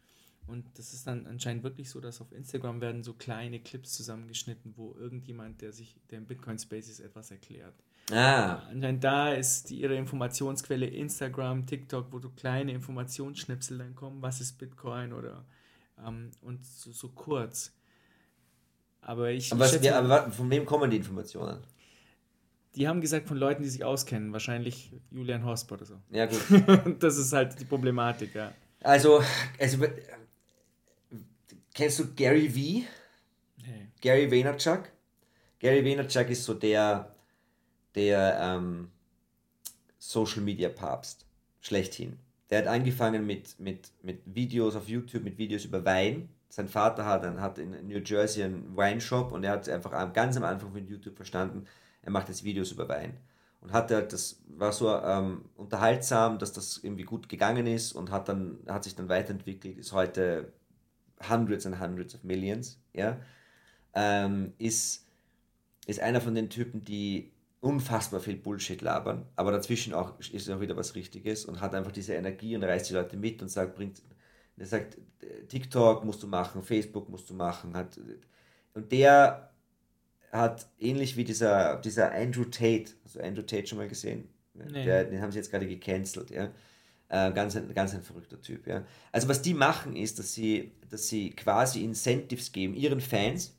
Und 0.48 0.78
das 0.78 0.94
ist 0.94 1.08
dann 1.08 1.26
anscheinend 1.26 1.64
wirklich 1.64 1.90
so, 1.90 2.00
dass 2.00 2.22
auf 2.22 2.32
Instagram 2.32 2.80
werden 2.80 3.04
so 3.04 3.14
kleine 3.14 3.60
Clips 3.60 3.94
zusammengeschnitten, 3.94 4.74
wo 4.76 4.94
irgendjemand, 4.94 5.62
der 5.62 5.72
sich, 5.72 5.96
der 6.12 6.20
im 6.20 6.26
Bitcoin 6.26 6.60
Space 6.60 6.90
ist, 6.90 7.00
etwas 7.00 7.32
erklärt. 7.32 7.74
Ah. 8.12 8.62
Anscheinend 8.70 9.04
da 9.04 9.34
ist 9.34 9.72
die, 9.72 9.82
ihre 9.82 9.96
Informationsquelle 9.96 10.86
Instagram, 10.86 11.66
TikTok, 11.66 12.12
wo 12.12 12.20
so 12.20 12.30
kleine 12.30 12.72
Informationsschnipsel 12.74 13.80
dann 13.80 13.96
kommen, 13.96 14.22
was 14.22 14.42
ist 14.42 14.60
Bitcoin 14.60 15.14
oder 15.14 15.44
ähm, 16.06 16.30
und 16.42 16.66
so, 16.66 16.92
so 16.92 17.10
kurz. 17.10 17.74
Aber 19.02 19.32
ich. 19.32 19.52
Aber, 19.52 19.62
was, 19.62 19.82
ja, 19.84 19.98
aber 20.00 20.32
von 20.32 20.50
wem 20.50 20.66
kommen 20.66 20.92
die 20.92 20.98
Informationen? 20.98 21.60
Die 22.76 22.88
haben 22.88 23.02
gesagt 23.02 23.28
von 23.28 23.38
Leuten, 23.38 23.64
die 23.64 23.70
sich 23.70 23.84
auskennen, 23.84 24.34
wahrscheinlich 24.34 24.92
Julian 25.10 25.46
Hosp 25.46 25.72
oder 25.72 25.86
so. 25.86 25.96
Ja, 26.12 26.26
gut. 26.26 26.42
das 27.00 27.18
ist 27.18 27.32
halt 27.32 27.60
die 27.60 27.66
Problematik, 27.66 28.36
ja. 28.36 28.52
Also, 28.84 29.24
also 29.58 29.86
kennst 31.76 32.00
du 32.00 32.08
Gary 32.16 32.50
V? 32.50 32.88
Nee. 33.64 33.88
Gary 34.02 34.32
Vaynerchuk? 34.32 34.90
Gary 35.60 35.86
Vaynerchuk 35.86 36.30
ist 36.30 36.44
so 36.44 36.56
der, 36.56 37.14
der 37.94 38.40
ähm, 38.42 38.90
Social 40.00 40.42
Media 40.42 40.70
Papst 40.70 41.28
schlechthin. 41.62 42.18
Der 42.50 42.60
hat 42.60 42.68
angefangen 42.68 43.26
mit, 43.26 43.60
mit, 43.60 43.92
mit 44.02 44.22
Videos 44.26 44.76
auf 44.76 44.88
YouTube, 44.88 45.24
mit 45.24 45.38
Videos 45.38 45.66
über 45.66 45.84
Wein. 45.86 46.30
Sein 46.50 46.68
Vater 46.68 47.06
hat, 47.06 47.24
hat 47.24 47.58
in 47.58 47.88
New 47.88 48.00
Jersey 48.00 48.44
einen 48.44 48.76
Weinshop 48.78 49.32
und 49.32 49.44
er 49.44 49.52
hat 49.52 49.68
einfach 49.68 50.14
ganz 50.14 50.38
am 50.38 50.44
Anfang 50.44 50.72
von 50.72 50.88
YouTube 50.88 51.16
verstanden, 51.16 51.66
er 52.02 52.12
macht 52.12 52.30
jetzt 52.30 52.44
Videos 52.44 52.72
über 52.72 52.88
Wein. 52.88 53.18
Und 53.62 53.74
hat 53.74 53.90
halt, 53.90 54.14
das 54.14 54.40
war 54.48 54.72
so 54.72 54.96
ähm, 54.96 55.46
unterhaltsam, 55.56 56.38
dass 56.38 56.54
das 56.54 56.80
irgendwie 56.84 57.04
gut 57.04 57.28
gegangen 57.28 57.66
ist 57.66 57.94
und 57.94 58.12
hat 58.12 58.30
dann, 58.30 58.60
hat 58.68 58.84
sich 58.84 58.96
dann 58.96 59.10
weiterentwickelt, 59.10 59.80
ist 59.80 59.92
heute 59.92 60.54
hundreds 61.22 61.66
and 61.66 61.80
hundreds 61.80 62.16
of 62.16 62.24
millions, 62.24 62.80
ja. 62.94 63.20
Ähm, 63.94 64.54
ist, 64.58 65.08
ist 65.88 66.00
einer 66.00 66.22
von 66.22 66.36
den 66.36 66.50
Typen, 66.50 66.84
die 66.84 67.32
unfassbar 67.62 68.20
viel 68.20 68.36
Bullshit 68.36 68.82
labern, 68.82 69.26
aber 69.36 69.52
dazwischen 69.52 69.94
auch 69.94 70.20
ist 70.20 70.50
auch 70.50 70.60
wieder 70.60 70.76
was 70.76 70.94
Richtiges 70.94 71.46
und 71.46 71.62
hat 71.62 71.74
einfach 71.74 71.92
diese 71.92 72.14
Energie 72.14 72.56
und 72.56 72.64
reißt 72.64 72.90
die 72.90 72.94
Leute 72.94 73.18
mit 73.18 73.42
und 73.42 73.50
sagt, 73.50 73.76
bringt, 73.76 74.02
der 74.58 74.68
sagt, 74.68 74.98
TikTok 75.48 76.06
musst 76.06 76.22
du 76.22 76.28
machen, 76.28 76.62
Facebook 76.62 77.10
musst 77.10 77.30
du 77.30 77.34
machen, 77.34 77.76
hat, 77.76 78.00
und 78.74 78.92
der 78.92 79.50
hat 80.32 80.68
ähnlich 80.80 81.18
wie 81.18 81.24
dieser, 81.24 81.78
dieser 81.78 82.14
Andrew 82.14 82.44
Tate, 82.46 82.92
also 83.04 83.20
Andrew 83.22 83.42
Tate 83.42 83.66
schon 83.66 83.78
mal 83.80 83.88
gesehen, 83.88 84.30
nee. 84.54 84.84
der, 84.84 85.06
den 85.06 85.22
haben 85.22 85.32
sie 85.32 85.40
jetzt 85.40 85.50
gerade 85.50 85.68
gecancelt, 85.68 86.30
ja. 86.30 86.52
Äh, 87.10 87.32
ganz, 87.34 87.56
ein, 87.56 87.74
ganz 87.74 87.94
ein 87.94 88.02
verrückter 88.02 88.42
Typ, 88.42 88.66
ja. 88.66 88.84
Also 89.12 89.28
was 89.28 89.42
die 89.42 89.54
machen 89.54 89.96
ist, 89.96 90.18
dass 90.18 90.34
sie, 90.34 90.72
dass 90.90 91.08
sie 91.08 91.30
quasi 91.32 91.84
Incentives 91.84 92.52
geben, 92.52 92.74
ihren 92.74 93.00
Fans, 93.00 93.56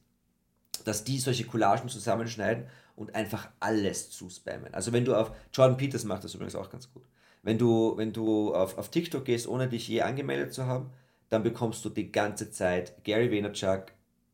dass 0.85 1.05
die 1.05 1.19
solche 1.19 1.45
Collagen 1.45 1.89
zusammenschneiden 1.89 2.67
und 2.97 3.15
einfach 3.15 3.49
alles 3.61 4.11
zuspammen. 4.11 4.75
Also 4.75 4.93
wenn 4.93 5.05
du 5.05 5.15
auf, 5.15 5.31
Jordan 5.53 5.77
Peters 5.77 6.05
macht 6.05 6.25
das 6.25 6.35
übrigens 6.35 6.57
auch 6.57 6.71
ganz 6.71 6.93
gut. 6.93 7.05
Wenn 7.43 7.59
du, 7.59 7.97
wenn 7.97 8.13
du 8.13 8.53
auf, 8.53 8.77
auf 8.79 8.91
TikTok 8.91 9.25
gehst, 9.25 9.47
ohne 9.47 9.69
dich 9.69 9.87
je 9.87 10.03
angemeldet 10.03 10.53
zu 10.53 10.67
haben, 10.67 10.91
dann 11.29 11.45
bekommst 11.45 11.85
du 11.85 11.91
die 11.91 12.11
ganze 12.11 12.51
Zeit 12.51 13.05
Gary 13.05 13.31
Vaynerchuk, 13.31 13.93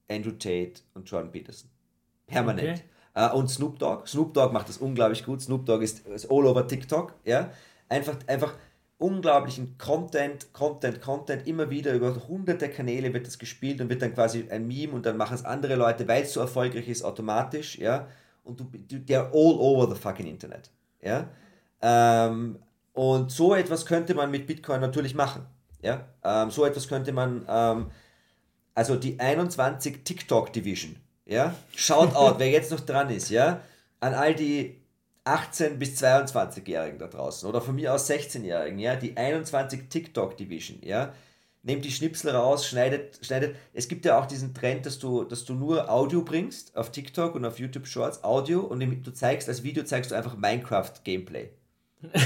Andrew 0.09 0.33
Tate 0.33 0.81
und 0.95 1.11
Jordan 1.11 1.31
Peterson. 1.31 1.69
Permanent. 2.27 2.79
Okay. 2.79 2.89
Uh, 3.15 3.37
und 3.37 3.49
Snoop 3.49 3.79
Dogg. 3.79 4.07
Snoop 4.07 4.33
Dogg 4.33 4.55
macht 4.55 4.71
das 4.71 4.79
unglaublich 4.79 5.25
gut. 5.27 5.43
Snoop 5.43 5.67
Dogg 5.67 5.85
ist, 5.85 6.07
ist 6.07 6.31
all 6.31 6.47
over 6.47 6.67
TikTok. 6.67 7.13
Ja? 7.25 7.51
Einfach, 7.91 8.17
einfach 8.27 8.55
unglaublichen 9.03 9.76
Content, 9.78 10.53
Content, 10.53 11.03
Content, 11.03 11.46
immer 11.46 11.70
wieder 11.70 11.92
über 11.92 12.14
hunderte 12.28 12.68
Kanäle 12.68 13.12
wird 13.12 13.26
das 13.26 13.38
gespielt 13.38 13.80
und 13.80 13.88
wird 13.88 14.00
dann 14.00 14.14
quasi 14.14 14.46
ein 14.48 14.66
Meme 14.66 14.92
und 14.92 15.05
dann 15.05 15.16
machen 15.16 15.34
es 15.34 15.44
andere 15.44 15.74
Leute, 15.74 16.07
weil 16.07 16.22
es 16.22 16.32
so 16.32 16.40
erfolgreich 16.40 16.88
ist, 16.88 17.03
automatisch, 17.03 17.78
ja, 17.78 18.07
und 18.44 18.61
du, 18.61 18.64
du 18.64 19.00
der 19.00 19.26
all 19.26 19.57
over 19.59 19.92
the 19.92 20.00
fucking 20.00 20.26
Internet, 20.26 20.70
ja, 21.00 21.28
ähm, 21.80 22.59
und 22.92 23.32
so 23.32 23.55
etwas 23.55 23.84
könnte 23.86 24.14
man 24.14 24.30
mit 24.30 24.46
Bitcoin 24.46 24.80
natürlich 24.80 25.14
machen, 25.14 25.46
ja, 25.80 26.07
ähm, 26.22 26.50
so 26.50 26.64
etwas 26.64 26.86
könnte 26.86 27.12
man, 27.12 27.44
ähm, 27.48 27.90
also 28.74 28.94
die 28.94 29.18
21 29.18 30.05
TikTok 30.05 30.53
Division, 30.53 30.96
ja, 31.26 31.55
shout 31.74 32.14
out, 32.14 32.36
wer 32.38 32.50
jetzt 32.50 32.70
noch 32.70 32.80
dran 32.80 33.11
ist, 33.11 33.30
ja, 33.30 33.61
an 33.98 34.14
all 34.14 34.34
die 34.34 34.82
18- 35.25 35.77
bis 35.77 36.03
22-Jährigen 36.03 36.99
da 36.99 37.07
draußen 37.07 37.49
oder 37.49 37.61
von 37.61 37.75
mir 37.75 37.95
aus 37.95 38.11
16-Jährigen, 38.11 38.79
ja, 38.79 38.97
die 38.97 39.16
21 39.16 39.89
TikTok 39.89 40.37
Division, 40.37 40.79
ja, 40.83 41.12
nehmt 41.62 41.85
die 41.85 41.93
Schnipsel 41.93 42.31
raus, 42.31 42.66
schneidet, 42.66 43.25
schneidet. 43.25 43.57
Es 43.73 43.89
gibt 43.89 44.05
ja 44.05 44.18
auch 44.18 44.27
diesen 44.27 44.53
Trend, 44.53 44.85
dass 44.85 44.99
du, 44.99 45.25
dass 45.25 45.45
du 45.45 45.55
nur 45.55 45.91
Audio 45.91 46.23
bringst 46.23 46.77
auf 46.77 46.91
TikTok 46.91 47.35
und 47.35 47.45
auf 47.45 47.59
YouTube 47.59 47.87
Shorts, 47.87 48.25
Audio 48.25 48.61
und 48.61 48.81
du 48.81 49.12
zeigst, 49.12 49.49
als 49.49 49.62
Video 49.62 49.85
zeigst 49.85 50.11
du 50.11 50.16
einfach 50.16 50.37
Minecraft 50.37 50.93
Gameplay. 51.05 51.51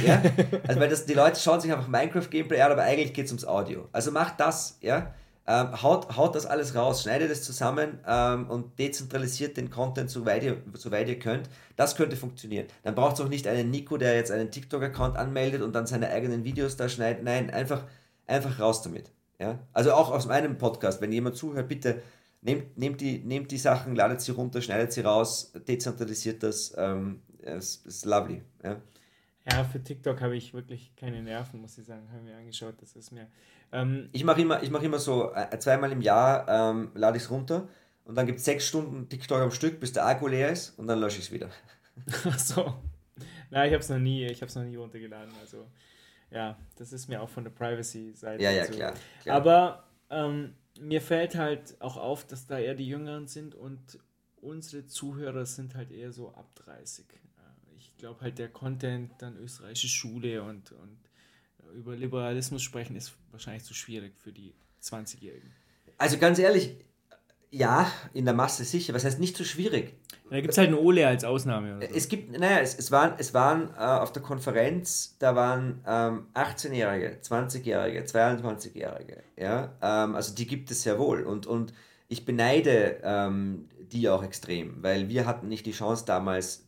Ja? 0.04 0.22
Also 0.66 0.80
weil 0.80 0.88
das, 0.88 1.04
die 1.04 1.14
Leute 1.14 1.38
schauen 1.38 1.60
sich 1.60 1.70
einfach 1.70 1.88
Minecraft 1.88 2.30
Gameplay 2.30 2.60
an, 2.62 2.72
aber 2.72 2.82
eigentlich 2.82 3.12
geht 3.12 3.26
es 3.26 3.32
ums 3.32 3.44
Audio. 3.44 3.88
Also 3.92 4.10
macht 4.10 4.40
das, 4.40 4.78
ja. 4.80 5.14
Ähm, 5.48 5.80
haut, 5.80 6.16
haut 6.16 6.34
das 6.34 6.44
alles 6.44 6.74
raus, 6.74 7.02
schneidet 7.02 7.30
es 7.30 7.44
zusammen 7.44 8.00
ähm, 8.06 8.50
und 8.50 8.78
dezentralisiert 8.80 9.56
den 9.56 9.70
Content, 9.70 10.10
soweit 10.10 10.42
ihr, 10.42 10.60
soweit 10.74 11.08
ihr 11.08 11.20
könnt. 11.20 11.48
Das 11.76 11.94
könnte 11.94 12.16
funktionieren. 12.16 12.66
Dann 12.82 12.96
braucht 12.96 13.14
es 13.14 13.20
auch 13.20 13.28
nicht 13.28 13.46
einen 13.46 13.70
Nico, 13.70 13.96
der 13.96 14.16
jetzt 14.16 14.32
einen 14.32 14.50
TikTok-Account 14.50 15.16
anmeldet 15.16 15.62
und 15.62 15.72
dann 15.72 15.86
seine 15.86 16.10
eigenen 16.10 16.42
Videos 16.42 16.76
da 16.76 16.88
schneidet. 16.88 17.22
Nein, 17.22 17.50
einfach, 17.50 17.84
einfach 18.26 18.58
raus 18.58 18.82
damit. 18.82 19.12
Ja? 19.38 19.60
Also 19.72 19.92
auch 19.92 20.10
aus 20.10 20.26
meinem 20.26 20.58
Podcast, 20.58 21.00
wenn 21.00 21.12
jemand 21.12 21.36
zuhört, 21.36 21.68
bitte 21.68 22.02
nehmt, 22.40 22.76
nehmt, 22.76 23.00
die, 23.00 23.18
nehmt 23.18 23.52
die 23.52 23.58
Sachen, 23.58 23.94
ladet 23.94 24.20
sie 24.22 24.32
runter, 24.32 24.60
schneidet 24.60 24.92
sie 24.92 25.02
raus, 25.02 25.52
dezentralisiert 25.68 26.42
das. 26.42 26.74
Ähm, 26.76 27.22
es 27.42 27.76
ist 27.84 28.04
lovely. 28.04 28.42
Ja? 28.64 28.80
Ja, 29.50 29.62
für 29.62 29.80
TikTok 29.80 30.20
habe 30.20 30.36
ich 30.36 30.52
wirklich 30.54 30.96
keine 30.96 31.22
Nerven, 31.22 31.60
muss 31.60 31.78
ich 31.78 31.86
sagen. 31.86 32.08
Habe 32.10 32.22
mir 32.22 32.36
angeschaut, 32.36 32.74
das 32.80 32.96
ist 32.96 33.12
mir. 33.12 33.28
Ähm, 33.72 34.08
ich 34.12 34.24
mache 34.24 34.40
immer, 34.40 34.60
mach 34.70 34.82
immer 34.82 34.98
so, 34.98 35.32
äh, 35.34 35.58
zweimal 35.58 35.92
im 35.92 36.00
Jahr 36.00 36.46
ähm, 36.48 36.90
lade 36.94 37.16
ich 37.16 37.24
es 37.24 37.30
runter 37.30 37.68
und 38.04 38.14
dann 38.14 38.26
gibt 38.26 38.38
es 38.38 38.44
sechs 38.44 38.66
Stunden 38.66 39.08
TikTok 39.08 39.40
am 39.40 39.50
Stück, 39.50 39.80
bis 39.80 39.92
der 39.92 40.06
Akku 40.06 40.28
leer 40.28 40.50
ist 40.50 40.78
und 40.78 40.86
dann 40.86 41.00
lösche 41.00 41.18
ich 41.18 41.26
es 41.26 41.32
wieder. 41.32 41.50
Ach 42.24 42.38
so. 42.38 42.74
Nein, 43.50 43.68
ich 43.68 43.72
habe 43.72 43.82
es 43.82 43.88
noch 43.88 43.98
nie, 43.98 44.26
noch 44.26 44.64
nie 44.64 44.76
runtergeladen. 44.76 45.32
Also 45.40 45.66
ja, 46.30 46.56
das 46.76 46.92
ist 46.92 47.08
mir 47.08 47.22
auch 47.22 47.28
von 47.28 47.44
der 47.44 47.50
Privacy-Seite. 47.50 48.42
Ja, 48.42 48.50
ja, 48.50 48.64
so. 48.66 48.72
klar, 48.74 48.94
klar. 49.22 49.36
Aber 49.36 49.84
ähm, 50.10 50.54
mir 50.80 51.00
fällt 51.00 51.36
halt 51.36 51.80
auch 51.80 51.96
auf, 51.96 52.26
dass 52.26 52.46
da 52.46 52.58
eher 52.58 52.74
die 52.74 52.88
Jüngeren 52.88 53.26
sind 53.26 53.54
und 53.54 53.98
unsere 54.40 54.86
Zuhörer 54.86 55.46
sind 55.46 55.74
halt 55.74 55.90
eher 55.90 56.12
so 56.12 56.28
ab 56.34 56.54
30 56.56 57.06
ich 57.96 57.96
glaube 57.96 58.20
halt 58.20 58.38
der 58.38 58.48
Content, 58.48 59.10
dann 59.18 59.36
österreichische 59.38 59.88
Schule 59.88 60.42
und, 60.42 60.72
und 60.72 60.98
über 61.74 61.96
Liberalismus 61.96 62.62
sprechen 62.62 62.96
ist 62.96 63.12
wahrscheinlich 63.30 63.64
zu 63.64 63.74
schwierig 63.74 64.16
für 64.16 64.32
die 64.32 64.54
20-Jährigen. 64.82 65.52
Also 65.98 66.18
ganz 66.18 66.38
ehrlich, 66.38 66.76
ja, 67.50 67.90
in 68.12 68.24
der 68.24 68.34
Masse 68.34 68.64
sicher. 68.64 68.92
Was 68.94 69.04
heißt 69.04 69.18
nicht 69.18 69.36
so 69.36 69.44
schwierig? 69.44 69.94
Da 70.28 70.40
gibt 70.40 70.50
es 70.52 70.58
halt 70.58 70.68
eine 70.68 70.78
Ole 70.78 71.06
als 71.06 71.24
Ausnahme. 71.24 71.80
So. 71.80 71.94
Es 71.94 72.08
gibt, 72.08 72.36
naja, 72.38 72.58
es, 72.58 72.74
es 72.74 72.90
waren, 72.90 73.14
es 73.18 73.32
waren 73.32 73.70
äh, 73.76 73.80
auf 73.80 74.12
der 74.12 74.22
Konferenz, 74.22 75.16
da 75.18 75.36
waren 75.36 75.82
ähm, 75.86 76.26
18-Jährige, 76.34 77.18
20-Jährige, 77.22 78.02
22-Jährige. 78.02 79.22
Ja? 79.36 79.72
Ähm, 79.80 80.16
also 80.16 80.34
die 80.34 80.46
gibt 80.46 80.70
es 80.70 80.82
sehr 80.82 80.98
wohl. 80.98 81.22
Und, 81.22 81.46
und 81.46 81.72
ich 82.08 82.24
beneide 82.24 83.00
ähm, 83.02 83.68
die 83.92 84.08
auch 84.08 84.22
extrem, 84.22 84.82
weil 84.82 85.08
wir 85.08 85.26
hatten 85.26 85.48
nicht 85.48 85.66
die 85.66 85.72
Chance 85.72 86.04
damals, 86.04 86.65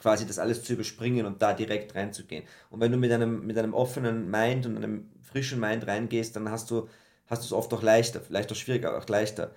quasi 0.00 0.26
das 0.26 0.38
alles 0.38 0.64
zu 0.64 0.72
überspringen 0.72 1.26
und 1.26 1.42
da 1.42 1.52
direkt 1.52 1.94
reinzugehen. 1.94 2.44
Und 2.70 2.80
wenn 2.80 2.90
du 2.90 2.98
mit 2.98 3.12
einem, 3.12 3.46
mit 3.46 3.56
einem 3.58 3.74
offenen 3.74 4.30
Mind 4.30 4.66
und 4.66 4.76
einem 4.76 5.10
frischen 5.22 5.60
Mind 5.60 5.86
reingehst, 5.86 6.34
dann 6.34 6.50
hast 6.50 6.70
du 6.70 6.88
hast 7.30 7.44
es 7.44 7.52
oft 7.52 7.72
auch 7.72 7.82
leichter, 7.82 8.20
vielleicht 8.20 8.50
auch 8.50 8.56
schwieriger, 8.56 8.88
aber 8.88 8.98
auch 8.98 9.08
leichter. 9.08 9.54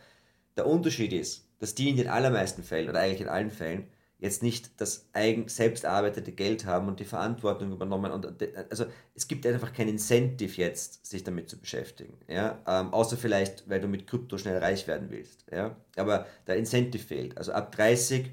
Der 0.55 0.67
Unterschied 0.67 1.11
ist, 1.11 1.49
dass 1.59 1.73
die 1.75 1.89
in 1.89 1.97
den 1.97 2.07
allermeisten 2.07 2.63
Fällen 2.63 2.87
oder 2.87 2.99
eigentlich 2.99 3.21
in 3.21 3.29
allen 3.29 3.49
Fällen 3.49 3.87
jetzt 4.19 4.43
nicht 4.43 4.79
das 4.79 5.09
eigen 5.11 5.49
selbst 5.49 5.83
erarbeitete 5.83 6.31
Geld 6.31 6.65
haben 6.65 6.87
und 6.87 7.01
die 7.01 7.05
Verantwortung 7.05 7.73
übernommen. 7.73 8.11
Und 8.11 8.25
also 8.69 8.85
es 9.15 9.27
gibt 9.27 9.45
einfach 9.45 9.73
kein 9.73 9.89
Incentive 9.89 10.61
jetzt, 10.61 11.05
sich 11.05 11.25
damit 11.25 11.49
zu 11.49 11.59
beschäftigen. 11.59 12.17
Ja? 12.29 12.61
Ähm, 12.65 12.93
außer 12.93 13.17
vielleicht, 13.17 13.67
weil 13.69 13.81
du 13.81 13.87
mit 13.87 14.07
Krypto 14.07 14.37
schnell 14.37 14.59
reich 14.59 14.87
werden 14.87 15.09
willst. 15.09 15.45
Ja? 15.51 15.75
Aber 15.97 16.25
der 16.47 16.55
Incentive 16.55 17.03
fehlt. 17.03 17.37
Also 17.37 17.51
ab 17.51 17.75
30 17.75 18.31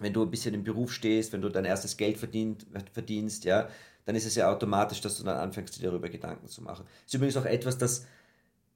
wenn 0.00 0.12
du 0.12 0.22
ein 0.22 0.30
bisschen 0.30 0.54
im 0.54 0.62
Beruf 0.64 0.92
stehst, 0.92 1.32
wenn 1.32 1.42
du 1.42 1.48
dein 1.48 1.64
erstes 1.64 1.96
Geld 1.96 2.18
verdient, 2.18 2.66
verdienst, 2.92 3.44
ja, 3.44 3.68
dann 4.04 4.16
ist 4.16 4.26
es 4.26 4.36
ja 4.36 4.50
automatisch, 4.50 5.00
dass 5.00 5.18
du 5.18 5.24
dann 5.24 5.36
anfängst, 5.36 5.78
dir 5.78 5.90
darüber 5.90 6.08
Gedanken 6.08 6.46
zu 6.46 6.62
machen. 6.62 6.86
Das 6.86 7.06
ist 7.06 7.14
übrigens 7.14 7.36
auch 7.36 7.44
etwas, 7.44 7.76
das, 7.76 8.06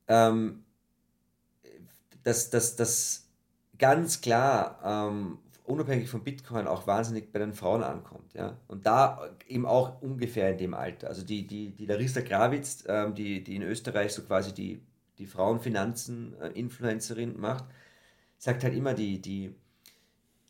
ähm, 0.09 0.65
das, 2.23 2.51
das, 2.51 2.77
das 2.77 3.29
ganz 3.79 4.21
klar, 4.21 4.79
ähm, 4.85 5.39
unabhängig 5.65 6.11
von 6.11 6.23
Bitcoin, 6.23 6.67
auch 6.67 6.87
wahnsinnig 6.87 7.33
bei 7.33 7.39
den 7.39 7.55
Frauen 7.55 7.83
ankommt. 7.83 8.35
Ja? 8.35 8.59
Und 8.69 8.85
da 8.87 9.31
eben 9.49 9.65
auch 9.65 10.03
ungefähr 10.03 10.51
in 10.51 10.59
dem 10.59 10.75
Alter. 10.75 11.09
Also 11.09 11.25
die, 11.25 11.47
die, 11.47 11.71
die 11.71 11.87
Larissa 11.87 12.21
Grawitz, 12.21 12.85
ähm, 12.87 13.15
die, 13.15 13.43
die 13.43 13.57
in 13.57 13.63
Österreich 13.63 14.13
so 14.13 14.21
quasi 14.23 14.53
die, 14.53 14.83
die 15.19 15.27
Frauenfinanzen-Influencerin 15.27 17.41
macht, 17.41 17.65
sagt 18.39 18.65
halt 18.65 18.75
immer, 18.75 18.93
die, 18.93 19.23
die 19.23 19.55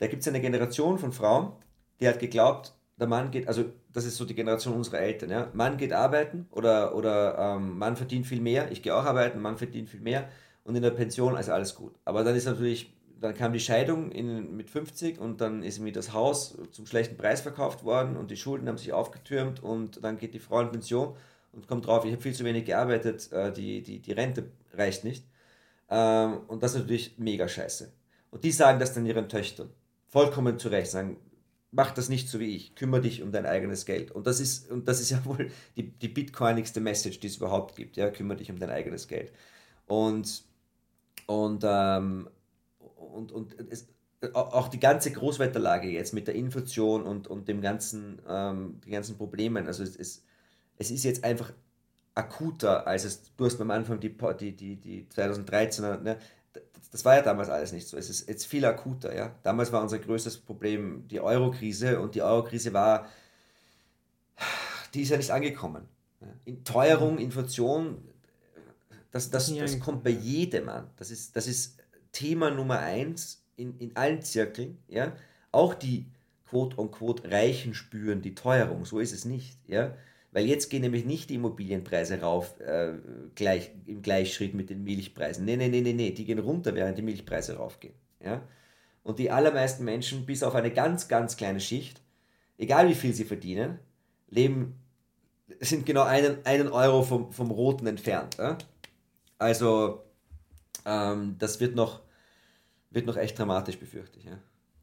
da 0.03 0.09
gibt 0.09 0.22
es 0.22 0.28
eine 0.28 0.40
Generation 0.40 0.98
von 0.98 1.12
Frauen, 1.12 1.53
die 2.00 2.09
hat 2.09 2.18
geglaubt, 2.18 2.74
der 2.98 3.07
Mann 3.07 3.30
geht, 3.30 3.46
also 3.46 3.66
das 3.92 4.05
ist 4.05 4.16
so 4.16 4.24
die 4.24 4.34
Generation 4.34 4.74
unserer 4.74 4.98
Eltern, 4.98 5.30
ja. 5.30 5.48
Mann 5.53 5.76
geht 5.76 5.92
arbeiten 5.92 6.48
oder, 6.50 6.96
oder 6.96 7.38
ähm, 7.38 7.78
Mann 7.78 7.94
verdient 7.94 8.26
viel 8.26 8.40
mehr, 8.40 8.72
ich 8.72 8.82
gehe 8.82 8.96
auch 8.96 9.05
arbeiten, 9.05 9.40
Mann 9.40 9.57
verdient 9.57 9.88
viel 9.88 10.00
mehr 10.00 10.28
und 10.64 10.74
in 10.74 10.82
der 10.82 10.90
Pension 10.90 11.36
ist 11.36 11.48
alles 11.48 11.76
gut. 11.76 11.94
Aber 12.05 12.24
dann 12.24 12.34
ist 12.34 12.46
natürlich, 12.46 12.92
dann 13.20 13.36
kam 13.36 13.53
die 13.53 13.61
Scheidung 13.61 14.11
in, 14.11 14.57
mit 14.57 14.70
50 14.70 15.20
und 15.20 15.40
dann 15.40 15.62
ist 15.62 15.78
mir 15.78 15.92
das 15.92 16.12
Haus 16.12 16.59
zum 16.72 16.84
schlechten 16.84 17.16
Preis 17.16 17.40
verkauft 17.40 17.84
worden 17.84 18.16
und 18.16 18.32
die 18.32 18.36
Schulden 18.36 18.66
haben 18.66 18.78
sich 18.78 18.92
aufgetürmt 18.92 19.62
und 19.62 20.03
dann 20.03 20.18
geht 20.18 20.34
die 20.34 20.40
Frau 20.40 20.62
in 20.62 20.72
Pension 20.72 21.14
und 21.53 21.68
kommt 21.68 21.86
drauf, 21.86 22.05
ich 22.05 22.11
habe 22.11 22.22
viel 22.22 22.34
zu 22.34 22.44
wenig 22.44 22.64
gearbeitet, 22.64 23.30
äh, 23.30 23.53
die, 23.53 23.82
die, 23.82 24.00
die 24.00 24.12
Rente 24.12 24.50
reicht 24.74 25.05
nicht. 25.05 25.24
Ähm, 25.88 26.40
und 26.48 26.64
das 26.64 26.74
ist 26.74 26.80
natürlich 26.80 27.18
mega 27.18 27.46
scheiße. 27.46 27.92
Und 28.32 28.42
die 28.42 28.50
sagen 28.50 28.80
das 28.80 28.94
dann 28.94 29.07
ihren 29.07 29.28
Töchtern 29.28 29.70
vollkommen 30.13 30.59
zu 30.59 30.69
Recht 30.69 30.91
sagen, 30.91 31.17
mach 31.71 31.91
das 31.91 32.11
nicht 32.11 32.29
so 32.29 32.39
wie 32.39 32.55
ich, 32.55 32.75
kümmere 32.75 33.01
dich 33.01 33.23
um 33.23 33.33
dein 33.33 33.47
eigenes 33.47 33.87
Geld. 33.87 34.11
Und 34.11 34.27
das 34.27 34.41
ist, 34.41 34.71
und 34.71 34.87
das 34.87 35.01
ist 35.01 35.11
ja 35.11 35.25
wohl 35.25 35.51
die, 35.75 35.91
die 35.91 36.09
bitcoinigste 36.09 36.81
Message, 36.81 37.19
die 37.19 37.29
es 37.29 37.39
überhaupt 37.39 37.75
gibt, 37.77 37.97
ja, 37.97 38.11
kümmere 38.11 38.37
dich 38.37 38.51
um 38.51 38.59
dein 38.59 38.71
eigenes 38.71 39.09
Geld. 39.09 39.33
Und, 39.87 40.45
und, 41.27 41.65
ähm, 41.67 42.29
und, 42.79 43.33
und 43.33 43.57
es, 43.71 43.89
auch 44.35 44.69
die 44.69 44.79
ganze 44.79 45.11
Großwetterlage 45.11 45.89
jetzt 45.89 46.13
mit 46.13 46.29
der 46.29 46.35
Inflation 46.35 47.03
und, 47.03 47.27
und 47.27 47.49
dem 47.49 47.63
ganzen, 47.63 48.21
ähm, 48.29 48.81
den 48.85 48.93
ganzen 48.93 49.17
Problemen, 49.17 49.67
also 49.67 49.83
es, 49.83 49.97
es, 49.97 50.23
es 50.77 50.91
ist 50.91 51.05
jetzt 51.05 51.25
einfach 51.25 51.53
akuter, 52.15 52.87
als 52.87 53.05
es, 53.05 53.35
du 53.37 53.47
hast 53.47 53.61
am 53.61 53.71
Anfang 53.71 53.99
die, 53.99 54.15
die, 54.39 54.53
die, 54.53 54.77
die 54.77 55.07
2013er, 55.07 56.01
ne, 56.03 56.19
das 56.92 57.05
war 57.05 57.16
ja 57.16 57.22
damals 57.22 57.48
alles 57.48 57.72
nicht 57.72 57.88
so. 57.88 57.96
Es 57.96 58.11
ist 58.11 58.28
jetzt 58.28 58.46
viel 58.46 58.64
akuter. 58.64 59.14
Ja? 59.14 59.34
Damals 59.42 59.72
war 59.72 59.82
unser 59.82 59.98
größtes 59.98 60.38
Problem 60.38 61.09
die 61.09 61.20
Euro-Krise 61.20 62.00
und 62.00 62.14
die 62.14 62.22
Euro-Krise 62.22 62.72
war, 62.72 63.09
die 64.94 65.03
ist 65.03 65.09
ja 65.09 65.16
nicht 65.16 65.30
angekommen. 65.30 65.88
In 66.44 66.64
Teuerung, 66.64 67.18
Inflation, 67.18 67.96
das, 69.11 69.30
das, 69.30 69.55
das 69.55 69.80
kommt 69.80 70.05
bei 70.05 70.11
jedem 70.11 70.68
an. 70.68 70.90
Das 70.96 71.11
ist, 71.11 71.34
das 71.34 71.46
ist 71.46 71.78
Thema 72.12 72.50
Nummer 72.50 72.78
eins 72.78 73.42
in, 73.57 73.78
in 73.78 73.96
allen 73.96 74.22
Zirkeln. 74.22 74.78
Ja? 74.88 75.14
Auch 75.50 75.74
die 75.74 76.07
quote-unquote 76.50 77.30
Reichen 77.30 77.74
spüren 77.74 78.20
die 78.20 78.34
Teuerung. 78.34 78.84
So 78.84 79.00
ist 79.00 79.12
es 79.12 79.24
nicht. 79.24 79.57
Ja? 79.66 79.94
Weil 80.33 80.47
jetzt 80.47 80.70
gehen 80.70 80.80
nämlich 80.80 81.05
nicht 81.05 81.28
die 81.28 81.35
Immobilienpreise 81.35 82.22
rauf 82.22 82.59
äh, 82.61 82.95
gleich, 83.35 83.70
im 83.87 84.01
Gleichschritt 84.01 84.55
mit 84.55 84.70
den 84.70 84.83
Milchpreisen. 84.83 85.45
Nee, 85.45 85.57
nee, 85.57 85.68
nee, 85.68 85.83
nee, 85.83 85.93
nee, 85.93 86.11
die 86.11 86.24
gehen 86.24 86.39
runter, 86.39 86.74
während 86.74 86.97
die 86.97 87.03
Milchpreise 87.03 87.57
raufgehen. 87.57 87.95
Ja? 88.18 88.43
Und 89.03 89.18
die 89.18 89.30
allermeisten 89.30 89.85
Menschen, 89.85 90.24
bis 90.24 90.43
auf 90.43 90.55
eine 90.55 90.70
ganz, 90.70 91.09
ganz 91.09 91.37
kleine 91.37 91.61
Schicht, 91.61 92.01
egal 92.57 92.89
wie 92.89 92.95
viel 92.95 93.12
sie 93.12 93.26
verdienen, 93.26 93.78
leben, 94.28 94.80
sind 95.61 95.85
genau 95.85 96.05
einen, 96.05 96.39
einen 96.47 96.68
Euro 96.68 97.03
vom, 97.03 97.30
vom 97.30 97.51
Roten 97.51 97.87
entfernt. 97.87 98.39
Ja? 98.39 98.57
Also, 99.39 100.03
ähm, 100.87 101.37
das 101.39 101.61
wird 101.61 101.74
noch, 101.74 102.01
wird 102.89 103.05
noch 103.05 103.18
echt 103.18 103.39
dramatisch, 103.39 103.78
befürchte 103.78 104.18
ich. 104.18 104.24
Ja, 104.24 104.39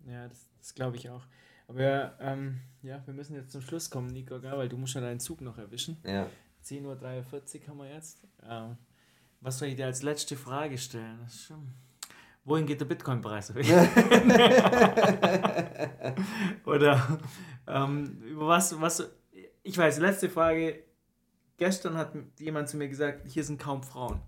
ja 0.06 0.28
das, 0.28 0.48
das 0.60 0.76
glaube 0.76 0.98
ich 0.98 1.10
auch. 1.10 1.24
Aber 1.70 2.14
ähm, 2.20 2.60
ja, 2.82 3.02
wir 3.06 3.14
müssen 3.14 3.36
jetzt 3.36 3.52
zum 3.52 3.62
Schluss 3.62 3.92
kommen, 3.92 4.08
Nico, 4.08 4.40
gell? 4.40 4.54
weil 4.54 4.68
du 4.68 4.76
musst 4.76 4.96
ja 4.96 5.02
deinen 5.02 5.20
Zug 5.20 5.42
noch 5.42 5.60
erwischen. 5.60 5.98
Ja. 6.04 6.26
10.43 6.66 6.84
Uhr 6.84 7.68
haben 7.68 7.78
wir 7.78 7.94
jetzt. 7.94 8.24
Ähm, 8.44 8.76
was 9.40 9.60
soll 9.60 9.68
ich 9.70 9.76
dir 9.76 9.86
als 9.86 10.02
letzte 10.02 10.36
Frage 10.36 10.80
stellen? 10.80 11.20
Wohin 12.44 12.66
geht 12.66 12.82
der 12.82 12.86
Bitcoin-Preis? 12.86 13.52
Oder 16.66 17.20
ähm, 17.68 18.20
über 18.24 18.48
was, 18.48 18.82
was. 18.82 19.08
Ich 19.62 19.78
weiß, 19.78 20.00
letzte 20.00 20.28
Frage. 20.30 20.84
Gestern 21.58 21.96
hat 21.98 22.14
jemand 22.40 22.68
zu 22.70 22.78
mir 22.78 22.90
gesagt, 22.90 23.28
hier 23.30 23.44
sind 23.44 23.62
kaum 23.62 23.84
Frauen 23.84 24.20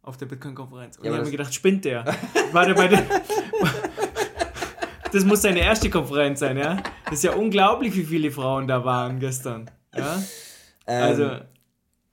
auf 0.00 0.16
der 0.16 0.24
Bitcoin-Konferenz. 0.26 0.96
Und 0.96 1.04
ja, 1.04 1.10
ich 1.10 1.16
habe 1.16 1.26
mir 1.26 1.32
gedacht, 1.32 1.52
spinnt 1.52 1.84
der? 1.84 2.06
War 2.52 2.64
der 2.64 2.74
bei 2.74 2.88
der. 2.88 3.04
Das 5.12 5.24
muss 5.24 5.42
seine 5.42 5.60
erste 5.60 5.88
Konferenz 5.88 6.40
sein, 6.40 6.58
ja? 6.58 6.82
Das 7.06 7.14
ist 7.14 7.24
ja 7.24 7.34
unglaublich, 7.34 7.96
wie 7.96 8.04
viele 8.04 8.30
Frauen 8.30 8.68
da 8.68 8.84
waren 8.84 9.18
gestern. 9.18 9.70
Ja? 9.94 10.22
Ähm, 10.86 11.02
also, 11.02 11.30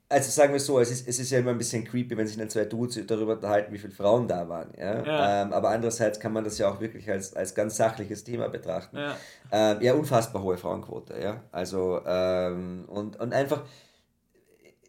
also 0.08 0.30
sagen 0.30 0.52
wir 0.52 0.60
so, 0.60 0.80
es 0.80 0.90
ist, 0.90 1.06
es 1.06 1.18
ist 1.18 1.30
ja 1.30 1.40
immer 1.40 1.50
ein 1.50 1.58
bisschen 1.58 1.84
creepy, 1.84 2.16
wenn 2.16 2.26
sich 2.26 2.38
dann 2.38 2.48
zwei 2.48 2.64
Dudes 2.64 2.98
darüber 3.06 3.34
unterhalten, 3.34 3.72
wie 3.72 3.78
viele 3.78 3.92
Frauen 3.92 4.28
da 4.28 4.48
waren. 4.48 4.68
Ja? 4.78 5.04
ja. 5.04 5.42
Ähm, 5.42 5.52
aber 5.52 5.70
andererseits 5.70 6.18
kann 6.18 6.32
man 6.32 6.44
das 6.44 6.56
ja 6.56 6.70
auch 6.70 6.80
wirklich 6.80 7.10
als, 7.10 7.36
als 7.36 7.54
ganz 7.54 7.76
sachliches 7.76 8.24
Thema 8.24 8.48
betrachten. 8.48 8.96
Ja, 8.96 9.16
ähm, 9.52 9.78
ja 9.82 9.92
unfassbar 9.94 10.42
hohe 10.42 10.56
Frauenquote. 10.56 11.20
Ja? 11.20 11.42
Also, 11.52 12.00
ähm, 12.06 12.84
und, 12.86 13.20
und 13.20 13.34
einfach, 13.34 13.62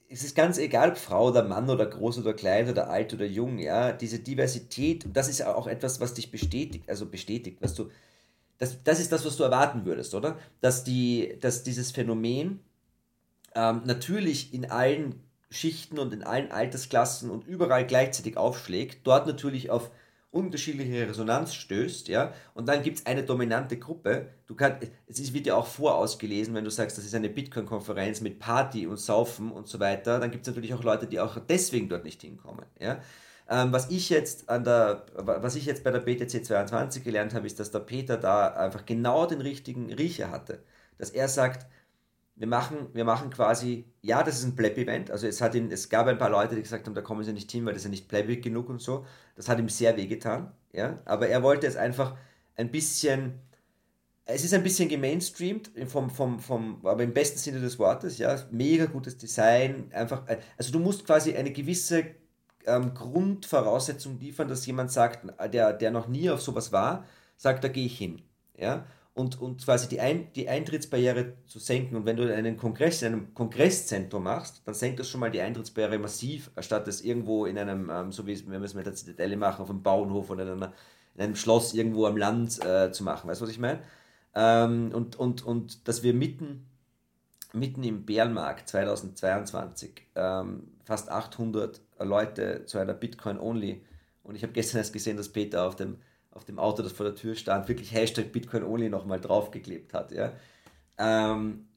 es 0.10 0.24
ist 0.24 0.36
ganz 0.36 0.58
egal, 0.58 0.92
ob 0.92 0.98
Frau 0.98 1.28
oder 1.28 1.44
Mann 1.44 1.70
oder 1.70 1.86
groß 1.86 2.20
oder 2.20 2.34
klein 2.34 2.70
oder 2.70 2.90
alt 2.90 3.14
oder 3.14 3.26
jung, 3.26 3.60
ja, 3.60 3.92
diese 3.92 4.20
Diversität, 4.20 5.06
das 5.14 5.28
ist 5.28 5.46
auch 5.46 5.68
etwas, 5.68 6.00
was 6.00 6.14
dich 6.14 6.32
bestätigt, 6.32 6.90
also 6.90 7.06
bestätigt, 7.06 7.58
was 7.62 7.74
du, 7.74 7.90
das, 8.58 8.84
das 8.84 9.00
ist 9.00 9.12
das, 9.12 9.26
was 9.26 9.36
du 9.36 9.44
erwarten 9.44 9.86
würdest, 9.86 10.16
oder? 10.16 10.38
Dass, 10.62 10.84
die, 10.84 11.38
dass 11.42 11.64
dieses 11.64 11.92
Phänomen 11.92 12.62
ähm, 13.54 13.82
natürlich 13.86 14.54
in 14.54 14.72
allen 14.72 15.22
Schichten 15.50 16.00
und 16.00 16.14
in 16.14 16.24
allen 16.24 16.52
Altersklassen 16.52 17.30
und 17.30 17.46
überall 17.46 17.86
gleichzeitig 17.86 18.38
aufschlägt, 18.38 19.06
dort 19.06 19.28
natürlich 19.28 19.70
auf 19.70 19.92
unterschiedliche 20.38 21.10
Resonanz 21.10 21.54
stößt, 21.54 22.08
ja, 22.08 22.34
und 22.54 22.68
dann 22.68 22.84
gibt 22.84 23.00
es 23.00 23.06
eine 23.06 23.24
dominante 23.24 23.78
Gruppe. 23.78 24.30
Du 24.46 24.56
kannst, 24.56 24.88
es 25.08 25.34
wird 25.34 25.48
ja 25.48 25.56
auch 25.56 25.68
vorausgelesen, 25.68 26.54
wenn 26.54 26.64
du 26.64 26.72
sagst, 26.72 26.98
das 26.98 27.06
ist 27.06 27.16
eine 27.16 27.30
Bitcoin-Konferenz 27.30 28.22
mit 28.22 28.40
Party 28.40 28.88
und 28.88 28.98
Saufen 28.98 29.52
und 29.52 29.68
so 29.68 29.80
weiter, 29.80 30.20
dann 30.20 30.32
gibt 30.32 30.46
es 30.46 30.48
natürlich 30.48 30.74
auch 30.74 30.84
Leute, 30.84 31.08
die 31.08 31.20
auch 31.20 31.38
deswegen 31.50 31.90
dort 31.90 32.04
nicht 32.04 32.22
hinkommen, 32.22 32.66
ja. 32.80 33.00
Ähm, 33.50 33.72
was 33.72 33.90
ich 33.90 34.10
jetzt 34.10 34.50
an 34.50 34.64
der, 34.66 35.06
was 35.16 35.56
ich 35.56 35.66
jetzt 35.66 35.84
bei 35.84 35.92
der 35.92 36.00
BTC 36.00 36.46
22 36.46 37.04
gelernt 37.04 37.34
habe, 37.34 37.48
ist, 37.48 37.60
dass 37.60 37.72
der 37.72 37.80
Peter 37.80 38.18
da 38.18 38.48
einfach 38.48 38.86
genau 38.86 39.26
den 39.26 39.40
richtigen 39.40 39.92
Riecher 39.94 40.32
hatte. 40.32 40.60
Dass 40.98 41.12
er 41.12 41.30
sagt, 41.30 41.66
wir 42.38 42.48
machen, 42.48 42.88
wir 42.94 43.04
machen 43.04 43.32
quasi, 43.32 43.86
ja, 44.02 44.22
das 44.22 44.38
ist 44.40 44.46
ein 44.46 44.56
Pleb-Event. 44.56 45.10
Also 45.10 45.28
es, 45.28 45.42
hat 45.42 45.56
ihn, 45.56 45.72
es 45.72 45.90
gab 45.90 46.08
ein 46.08 46.20
paar 46.20 46.30
Leute, 46.30 46.56
die 46.56 46.62
gesagt 46.62 46.86
haben, 46.86 46.94
da 46.94 47.02
kommen 47.02 47.24
sie 47.24 47.34
nicht 47.34 47.52
hin, 47.52 47.66
weil 47.66 47.74
das 47.74 47.82
ist 47.82 47.86
ja 47.86 47.90
nicht 47.90 48.08
plebig 48.08 48.44
genug 48.44 48.70
und 48.70 48.80
so. 48.80 49.06
Das 49.36 49.50
hat 49.50 49.58
ihm 49.58 49.70
sehr 49.70 49.98
wehgetan. 49.98 50.52
Ja? 50.72 51.00
Aber 51.06 51.28
er 51.28 51.42
wollte 51.42 51.66
es 51.66 51.76
einfach 51.76 52.16
ein 52.56 52.70
bisschen, 52.70 53.40
es 54.26 54.44
ist 54.44 54.54
ein 54.54 54.62
bisschen 54.62 54.88
gemainstreamt, 54.88 55.72
vom, 55.88 56.12
vom, 56.12 56.40
vom, 56.40 56.86
aber 56.86 57.04
im 57.04 57.14
besten 57.14 57.40
Sinne 57.40 57.60
des 57.60 57.80
Wortes, 57.80 58.20
ja, 58.20 58.36
mega 58.52 58.86
gutes 58.86 59.18
Design, 59.18 59.90
einfach, 59.92 60.24
also 60.58 60.72
du 60.72 60.80
musst 60.80 61.06
quasi 61.06 61.36
eine 61.36 61.52
gewisse 61.52 62.06
ähm, 62.68 62.94
Grundvoraussetzung 62.94 64.20
liefern, 64.20 64.48
dass 64.48 64.66
jemand 64.68 64.92
sagt, 64.92 65.26
der, 65.52 65.74
der 65.74 65.90
noch 65.92 66.08
nie 66.08 66.30
auf 66.30 66.42
sowas 66.42 66.72
war, 66.72 67.06
sagt, 67.36 67.64
da 67.64 67.68
gehe 67.68 67.86
ich 67.88 67.98
hin. 67.98 68.22
Ja? 68.56 68.86
Und, 69.18 69.42
und 69.42 69.66
quasi 69.66 69.90
die, 69.90 70.00
Ein 70.00 70.32
die 70.34 70.48
Eintrittsbarriere 70.48 71.34
zu 71.48 71.58
senken. 71.58 71.96
Und 71.96 72.06
wenn 72.06 72.18
du 72.18 72.34
einen 72.34 72.56
Kongress 72.56 73.02
in 73.02 73.08
einem 73.08 73.34
Kongresszentrum 73.34 74.24
machst, 74.24 74.62
dann 74.66 74.76
senkt 74.76 75.00
das 75.00 75.10
schon 75.10 75.20
mal 75.20 75.32
die 75.32 75.42
Eintrittsbarriere 75.42 75.98
massiv, 75.98 76.52
statt 76.60 76.88
es 76.88 77.02
irgendwo 77.02 77.46
in 77.46 77.58
einem, 77.58 77.90
ähm, 77.90 78.12
so 78.12 78.28
wie 78.28 78.48
wir 78.48 78.62
es 78.62 78.76
mit 78.76 78.86
der 78.86 78.94
Zitadelle 78.94 79.36
machen, 79.36 79.64
auf 79.64 79.70
einem 79.72 79.82
Bauernhof 79.82 80.30
oder 80.30 80.44
in, 80.44 80.50
einer, 80.50 80.74
in 81.16 81.22
einem 81.22 81.36
Schloss 81.36 81.74
irgendwo 81.74 82.06
am 82.06 82.16
Land 82.16 82.64
äh, 82.64 82.92
zu 82.92 83.04
machen. 83.04 83.28
Weißt 83.28 83.42
du, 83.42 83.46
was 83.46 83.52
ich 83.52 83.60
meine? 83.60 83.80
Ähm, 84.36 84.92
und, 84.94 85.16
und, 85.16 85.44
und 85.44 85.88
dass 85.88 86.04
wir 86.04 86.14
mitten, 86.14 86.68
mitten 87.54 87.84
im 87.84 88.06
Bärenmarkt 88.06 88.70
2022 88.70 90.04
ähm, 90.16 90.68
fast 90.84 91.10
800 91.10 91.82
Leute 92.00 92.66
zu 92.66 92.78
einer 92.78 92.94
Bitcoin-Only 92.94 93.82
und 94.22 94.36
ich 94.36 94.44
habe 94.44 94.54
gestern 94.54 94.78
erst 94.78 94.94
gesehen, 94.94 95.18
dass 95.18 95.30
Peter 95.30 95.66
auf 95.66 95.76
dem 95.76 95.98
auf 96.38 96.46
dem 96.46 96.60
Auto, 96.60 96.84
das 96.84 96.94
vor 96.94 97.06
der 97.06 97.16
Tür 97.16 97.36
stand, 97.36 97.68
wirklich 97.68 97.92
Hashtag 97.92 98.32
Bitcoin 98.32 98.64
Only 98.64 98.90
nochmal 98.90 99.20
draufgeklebt 99.20 99.94
hat. 99.94 100.12
Ja? 100.12 100.32
Ähm, 100.98 101.68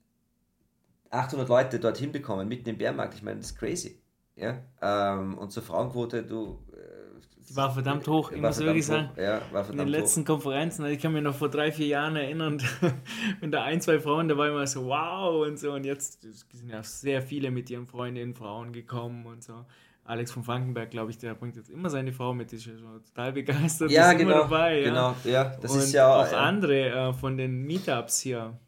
800 1.11 1.49
Leute 1.49 1.81
dorthin 1.81 2.13
bekommen, 2.13 2.47
mitten 2.47 2.69
im 2.69 2.79
Bärmarkt, 2.79 3.15
ich 3.15 3.23
meine, 3.23 3.39
das 3.39 3.53
ist 3.53 3.59
crazy. 3.59 4.01
Ja? 4.37 4.59
Ähm, 4.81 5.37
und 5.39 5.51
zur 5.51 5.63
Frauenquote, 5.63 6.23
du. 6.23 6.59
Äh, 6.73 7.57
war 7.57 7.73
verdammt 7.73 8.07
hoch, 8.07 8.31
ich 8.31 8.41
muss 8.41 8.61
wirklich 8.61 8.87
sagen. 8.87 9.11
Ja, 9.17 9.41
war 9.51 9.65
verdammt 9.65 9.71
in 9.71 9.79
den 9.79 9.89
letzten 9.89 10.21
hoch. 10.21 10.27
Konferenzen, 10.27 10.85
also 10.85 10.95
ich 10.95 11.03
kann 11.03 11.13
mich 11.13 11.23
noch 11.23 11.35
vor 11.35 11.49
drei, 11.49 11.73
vier 11.73 11.89
Jahren 11.89 12.15
erinnern, 12.15 12.63
wenn 13.41 13.51
da 13.51 13.65
ein, 13.65 13.81
zwei 13.81 13.99
Frauen, 13.99 14.29
da 14.29 14.37
war 14.37 14.49
immer 14.49 14.67
so, 14.69 14.85
wow 14.85 15.45
und 15.45 15.59
so. 15.59 15.73
Und 15.73 15.85
jetzt 15.85 16.23
sind 16.23 16.69
ja 16.69 16.83
sehr 16.85 17.23
viele 17.23 17.51
mit 17.51 17.69
ihren 17.71 17.89
Freundinnen, 17.89 18.35
Frauen 18.35 18.73
gekommen 18.73 19.27
und 19.27 19.43
so. 19.43 19.65
Alex 20.11 20.33
von 20.33 20.43
Frankenberg, 20.43 20.91
glaube 20.91 21.11
ich, 21.11 21.19
der 21.19 21.35
bringt 21.35 21.57
jetzt 21.57 21.71
immer 21.71 21.89
seine 21.89 22.13
Frau 22.13 22.35
mit, 22.35 22.51
die 22.51 22.57
ist 22.57 22.67
ja 22.67 22.77
schon 22.77 23.05
total 23.05 23.33
begeistert. 23.33 23.91
Ja, 23.91 24.13
genau. 24.13 24.41
Dabei, 24.41 24.81
ja. 24.81 24.89
genau, 24.89 25.17
ja, 25.25 25.57
das 25.61 25.73
und 25.73 25.79
ist 25.79 25.93
ja 25.93 26.13
auch. 26.13 26.31
Ja. 26.31 26.39
andere 26.39 26.89
äh, 26.91 27.13
von 27.13 27.37
den 27.37 27.63
Meetups 27.63 28.21
hier, 28.21 28.59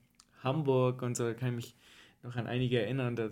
Hamburg 0.42 1.02
und 1.02 1.16
so, 1.16 1.24
da 1.24 1.34
kann 1.34 1.48
ich 1.48 1.54
mich 1.54 1.76
noch 2.22 2.36
an 2.36 2.46
einige 2.46 2.80
erinnern, 2.80 3.16
da 3.16 3.28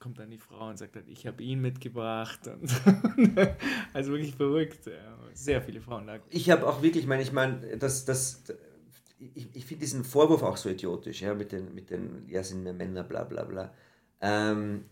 kommt 0.00 0.18
dann 0.18 0.30
die 0.30 0.38
Frau 0.38 0.68
und 0.68 0.76
sagt, 0.76 0.96
ich 1.06 1.26
habe 1.26 1.42
ihn 1.44 1.60
mitgebracht. 1.60 2.40
also 3.92 4.10
wirklich 4.10 4.34
verrückt. 4.34 4.90
Sehr 5.32 5.62
viele 5.62 5.80
Frauen 5.80 6.08
da. 6.08 6.18
Ich 6.30 6.50
habe 6.50 6.66
auch 6.66 6.82
wirklich, 6.82 7.06
meine, 7.06 7.22
ich 7.22 7.32
meine, 7.32 7.76
das, 7.78 8.04
das, 8.04 8.42
ich, 9.20 9.54
ich 9.54 9.64
finde 9.64 9.82
diesen 9.82 10.02
Vorwurf 10.02 10.42
auch 10.42 10.56
so 10.56 10.68
idiotisch, 10.68 11.22
ja, 11.22 11.34
mit 11.34 11.52
den, 11.52 11.72
mit 11.72 11.90
den, 11.90 12.24
ja, 12.26 12.42
sind 12.42 12.64
wir 12.64 12.72
Männer, 12.72 13.04
bla 13.04 13.22
bla 13.22 13.44
bla. 13.44 13.72
Ähm, 14.20 14.86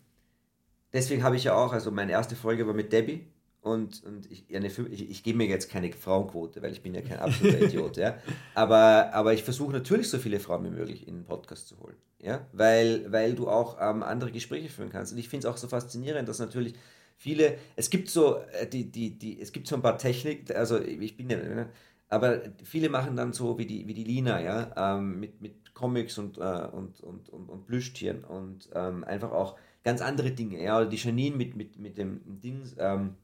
deswegen 0.93 1.23
habe 1.23 1.37
ich 1.37 1.45
ja 1.45 1.55
auch, 1.55 1.73
also 1.73 1.91
meine 1.91 2.13
erste 2.13 2.37
Folge 2.37 2.67
war 2.67 2.75
mit 2.75 2.93
Debbie 2.93 3.27
und, 3.63 4.03
und 4.05 4.31
ich, 4.31 4.45
eine, 4.55 4.69
ich, 4.69 5.11
ich 5.11 5.23
gebe 5.23 5.39
mir 5.39 5.47
jetzt 5.47 5.71
keine 5.71 5.93
Frauenquote, 5.93 6.63
weil 6.63 6.73
ich 6.73 6.83
bin 6.83 6.95
ja 6.95 7.03
kein 7.03 7.19
absoluter 7.19 7.61
Idiot, 7.63 7.97
ja. 7.97 8.17
Aber, 8.55 9.11
aber 9.13 9.35
ich 9.35 9.45
versuche 9.45 9.73
natürlich 9.73 10.09
so 10.09 10.19
viele 10.19 10.41
Frauen 10.41 10.65
wie 10.65 10.71
möglich 10.71 11.07
in 11.07 11.17
den 11.17 11.25
Podcast 11.25 11.69
zu 11.69 11.79
holen, 11.81 11.97
ja, 12.21 12.47
weil, 12.53 13.11
weil 13.13 13.35
du 13.35 13.49
auch 13.49 13.77
ähm, 13.81 14.03
andere 14.03 14.33
Gespräche 14.33 14.71
führen 14.71 14.91
kannst. 14.91 15.13
Und 15.13 15.19
ich 15.19 15.29
finde 15.29 15.47
es 15.47 15.53
auch 15.53 15.59
so 15.59 15.69
faszinierend, 15.69 16.29
dass 16.29 16.39
natürlich 16.39 16.75
viele, 17.19 17.59
es 17.77 17.91
gibt 17.91 18.09
so, 18.09 18.39
äh, 18.39 18.67
die, 18.67 18.91
die, 18.91 19.19
die, 19.19 19.41
es 19.41 19.53
gibt 19.53 19.67
so 19.67 19.75
ein 19.75 19.83
paar 19.83 19.99
Technik, 19.99 20.55
also 20.57 20.81
ich 20.81 21.17
bin 21.17 21.29
ja, 21.29 21.37
ne, 21.37 21.69
aber 22.09 22.41
viele 22.65 22.89
machen 22.89 23.15
dann 23.15 23.33
so 23.33 23.59
wie 23.59 23.67
die, 23.67 23.87
wie 23.87 23.95
die 23.95 24.05
Lina, 24.05 24.41
ja, 24.43 24.97
ähm, 24.97 25.21
mit, 25.21 25.41
mit 25.41 25.75
Comics 25.75 26.19
und, 26.19 26.39
äh, 26.39 26.41
und, 26.41 27.01
und, 27.01 27.29
und, 27.29 27.49
und 27.49 27.67
Plüschtieren 27.67 28.25
und 28.25 28.69
ähm, 28.75 29.05
einfach 29.05 29.33
auch 29.33 29.57
ganz 29.83 30.01
andere 30.01 30.33
Dinge. 30.33 30.63
Ja, 30.63 30.85
die 30.85 30.97
Janine 30.97 31.37
mit, 31.37 31.57
mit, 31.57 31.79
mit 31.79 31.99
dem 31.99 32.21
Ding, 32.41 32.63
ähm, 32.79 33.17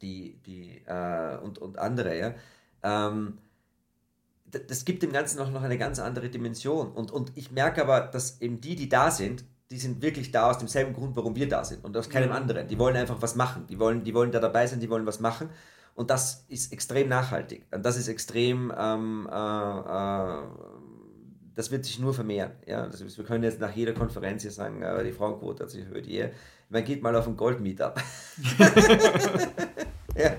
die, 0.00 0.38
die, 0.46 0.82
äh, 0.86 1.38
und, 1.38 1.58
und 1.58 1.78
andere, 1.78 2.18
ja. 2.18 2.34
Ähm, 2.82 3.38
das 4.68 4.84
gibt 4.84 5.02
dem 5.02 5.12
Ganzen 5.12 5.40
auch 5.40 5.50
noch 5.50 5.62
eine 5.62 5.78
ganz 5.78 5.98
andere 5.98 6.28
Dimension. 6.28 6.92
Und, 6.92 7.10
und 7.10 7.32
ich 7.36 7.52
merke 7.52 7.82
aber, 7.82 8.00
dass 8.00 8.40
eben 8.42 8.60
die, 8.60 8.76
die 8.76 8.88
da 8.88 9.10
sind, 9.10 9.44
die 9.70 9.78
sind 9.78 10.02
wirklich 10.02 10.30
da 10.30 10.50
aus 10.50 10.58
demselben 10.58 10.92
Grund, 10.92 11.16
warum 11.16 11.34
wir 11.34 11.48
da 11.48 11.64
sind 11.64 11.82
und 11.84 11.96
aus 11.96 12.10
keinem 12.10 12.32
anderen. 12.32 12.68
Die 12.68 12.78
wollen 12.78 12.94
einfach 12.94 13.22
was 13.22 13.34
machen. 13.34 13.66
Die 13.68 13.78
wollen, 13.78 14.04
die 14.04 14.12
wollen 14.12 14.30
da 14.30 14.38
dabei 14.38 14.66
sein, 14.66 14.80
die 14.80 14.90
wollen 14.90 15.06
was 15.06 15.20
machen. 15.20 15.48
Und 15.94 16.10
das 16.10 16.44
ist 16.48 16.72
extrem 16.72 17.08
nachhaltig. 17.08 17.66
Und 17.70 17.84
das 17.84 17.96
ist 17.96 18.08
extrem, 18.08 18.72
ähm, 18.76 19.28
äh, 19.30 19.34
äh, 19.34 20.42
das 21.54 21.70
wird 21.70 21.84
sich 21.84 21.98
nur 21.98 22.14
vermehren. 22.14 22.52
Ja? 22.66 22.84
Ist, 22.84 23.16
wir 23.16 23.24
können 23.24 23.44
jetzt 23.44 23.60
nach 23.60 23.74
jeder 23.74 23.92
Konferenz 23.92 24.42
hier 24.42 24.50
sagen, 24.50 24.82
äh, 24.82 25.04
die 25.04 25.12
Frauenquote 25.12 25.64
hat 25.64 25.70
sich 25.70 25.84
erhöht. 25.84 26.06
Yeah. 26.08 26.30
Man 26.68 26.84
geht 26.84 27.02
mal 27.02 27.14
auf 27.14 27.26
ein 27.26 27.36
Gold-Meetup. 27.36 28.00
ja. 30.16 30.36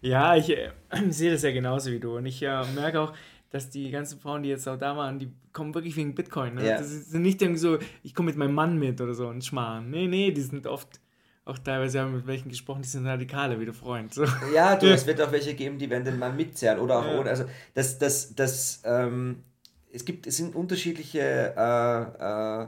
ja, 0.00 0.36
ich 0.36 0.50
äh, 0.50 0.70
sehe 1.10 1.32
das 1.32 1.42
ja 1.42 1.52
genauso 1.52 1.90
wie 1.90 2.00
du. 2.00 2.16
Und 2.16 2.26
ich 2.26 2.42
äh, 2.42 2.64
merke 2.74 3.00
auch, 3.00 3.12
dass 3.50 3.70
die 3.70 3.90
ganzen 3.90 4.18
Frauen, 4.18 4.42
die 4.42 4.48
jetzt 4.48 4.68
auch 4.68 4.78
da 4.78 4.96
waren, 4.96 5.18
die 5.18 5.32
kommen 5.52 5.74
wirklich 5.74 5.96
wegen 5.96 6.14
Bitcoin. 6.14 6.56
Ne? 6.56 6.66
Ja. 6.66 6.78
Das 6.78 6.90
ist 6.90 7.14
nicht 7.14 7.40
irgendwie 7.40 7.60
so, 7.60 7.78
ich 8.02 8.14
komme 8.14 8.26
mit 8.26 8.36
meinem 8.36 8.54
Mann 8.54 8.78
mit 8.78 9.00
oder 9.00 9.14
so 9.14 9.28
und 9.28 9.44
Schmarrn. 9.44 9.90
Nee, 9.90 10.06
nee, 10.06 10.32
die 10.32 10.42
sind 10.42 10.66
oft 10.66 11.00
auch 11.48 11.58
teilweise 11.58 12.00
haben 12.00 12.14
mit 12.14 12.26
welchen 12.26 12.50
gesprochen, 12.50 12.82
die 12.82 12.88
sind 12.88 13.06
radikale, 13.06 13.58
wie 13.58 13.64
der 13.64 13.72
Freund. 13.72 14.12
So. 14.12 14.26
Ja, 14.54 14.76
du, 14.76 14.86
es 14.92 15.06
wird 15.06 15.18
auch 15.22 15.32
welche 15.32 15.54
geben, 15.54 15.78
die 15.78 15.88
werden 15.88 16.04
den 16.04 16.18
Mann 16.18 16.36
mitzerren 16.36 16.78
oder 16.78 16.98
auch 16.98 17.06
ja. 17.06 17.18
ohne. 17.18 17.30
Also 17.30 17.44
das, 17.72 17.98
das, 17.98 18.34
das, 18.34 18.82
ähm, 18.84 19.44
es 19.92 20.04
gibt, 20.04 20.26
es 20.26 20.36
sind 20.36 20.54
unterschiedliche, 20.54 21.54
äh, 21.56 22.62
äh, 22.62 22.66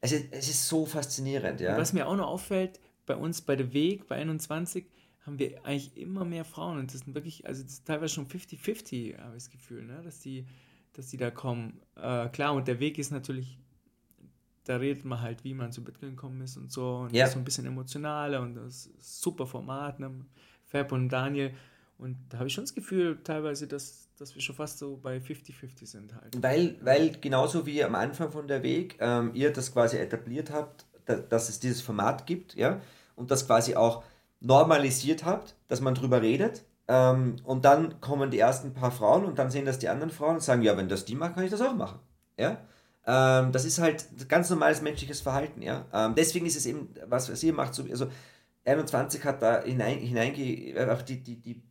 es, 0.00 0.12
ist, 0.12 0.26
es 0.30 0.48
ist 0.48 0.68
so 0.68 0.86
faszinierend, 0.86 1.60
ja. 1.60 1.76
was 1.76 1.92
mir 1.92 2.06
auch 2.06 2.16
noch 2.16 2.28
auffällt, 2.28 2.80
bei 3.06 3.16
uns 3.16 3.40
bei 3.40 3.56
der 3.56 3.72
Weg, 3.72 4.06
bei 4.06 4.16
21, 4.16 4.86
haben 5.26 5.38
wir 5.38 5.64
eigentlich 5.64 5.96
immer 5.96 6.24
mehr 6.24 6.44
Frauen 6.44 6.78
und 6.78 6.92
das 6.92 7.00
sind 7.00 7.14
wirklich, 7.14 7.46
also 7.46 7.62
das 7.62 7.72
ist 7.72 7.86
teilweise 7.86 8.14
schon 8.14 8.26
50-50, 8.26 9.18
habe 9.18 9.36
ich 9.36 9.44
das 9.44 9.50
Gefühl, 9.50 9.84
ne? 9.84 10.00
dass, 10.02 10.20
die, 10.20 10.46
dass 10.94 11.08
die 11.08 11.16
da 11.16 11.30
kommen. 11.30 11.80
Äh, 11.96 12.28
klar, 12.28 12.54
und 12.54 12.68
der 12.68 12.80
Weg 12.80 12.98
ist 12.98 13.10
natürlich 13.10 13.58
da 14.68 14.76
redet 14.76 15.04
man 15.06 15.22
halt, 15.22 15.44
wie 15.44 15.54
man 15.54 15.72
zu 15.72 15.82
Bitcoin 15.82 16.10
gekommen 16.10 16.42
ist 16.42 16.58
und 16.58 16.70
so. 16.70 16.98
Und 16.98 17.14
ja. 17.14 17.22
das 17.22 17.30
ist 17.30 17.34
so 17.34 17.40
ein 17.40 17.44
bisschen 17.44 17.64
emotionaler 17.64 18.42
und 18.42 18.54
das 18.54 18.86
ist 18.86 19.22
super 19.22 19.46
Format, 19.46 19.98
ne? 19.98 20.10
Fab 20.66 20.92
und 20.92 21.08
Daniel. 21.08 21.54
Und 21.96 22.18
da 22.28 22.38
habe 22.38 22.48
ich 22.48 22.54
schon 22.54 22.64
das 22.64 22.74
Gefühl, 22.74 23.18
teilweise, 23.24 23.66
dass, 23.66 24.07
dass 24.20 24.34
wir 24.34 24.42
schon 24.42 24.56
fast 24.56 24.78
so 24.78 24.96
bei 24.96 25.18
50-50 25.18 25.86
sind 25.86 26.14
halt. 26.14 26.42
Weil, 26.42 26.76
weil 26.82 27.12
genauso 27.20 27.66
wie 27.66 27.82
am 27.82 27.94
Anfang 27.94 28.30
von 28.30 28.48
der 28.48 28.62
Weg, 28.62 28.96
ähm, 29.00 29.30
ihr 29.34 29.52
das 29.52 29.72
quasi 29.72 29.96
etabliert 29.96 30.50
habt, 30.50 30.86
da, 31.04 31.16
dass 31.16 31.48
es 31.48 31.60
dieses 31.60 31.80
Format 31.80 32.26
gibt, 32.26 32.54
ja, 32.54 32.80
und 33.16 33.30
das 33.30 33.46
quasi 33.46 33.74
auch 33.74 34.02
normalisiert 34.40 35.24
habt, 35.24 35.54
dass 35.68 35.80
man 35.80 35.94
drüber 35.94 36.22
redet. 36.22 36.64
Ähm, 36.86 37.36
und 37.44 37.64
dann 37.64 38.00
kommen 38.00 38.30
die 38.30 38.38
ersten 38.38 38.72
paar 38.72 38.90
Frauen 38.90 39.24
und 39.24 39.38
dann 39.38 39.50
sehen 39.50 39.66
das 39.66 39.78
die 39.78 39.88
anderen 39.88 40.10
Frauen 40.10 40.36
und 40.36 40.42
sagen, 40.42 40.62
ja, 40.62 40.76
wenn 40.76 40.88
das 40.88 41.04
die 41.04 41.14
machen, 41.14 41.34
kann 41.34 41.44
ich 41.44 41.50
das 41.50 41.60
auch 41.60 41.74
machen. 41.74 41.98
Ja? 42.38 42.58
Ähm, 43.06 43.52
das 43.52 43.64
ist 43.64 43.78
halt 43.78 44.06
ganz 44.28 44.50
normales 44.50 44.82
menschliches 44.82 45.20
Verhalten, 45.20 45.62
ja. 45.62 45.86
Ähm, 45.92 46.14
deswegen 46.14 46.46
ist 46.46 46.56
es 46.56 46.66
eben, 46.66 46.88
was, 47.06 47.30
was 47.30 47.42
ihr 47.42 47.52
macht, 47.52 47.74
so, 47.74 47.82
also 47.84 48.08
21 48.64 49.24
hat 49.24 49.42
da 49.42 49.62
hinein, 49.62 49.98
hineinge, 49.98 50.78
einfach 50.78 51.02
die, 51.02 51.22
die, 51.22 51.36
die, 51.36 51.62
das 51.62 51.67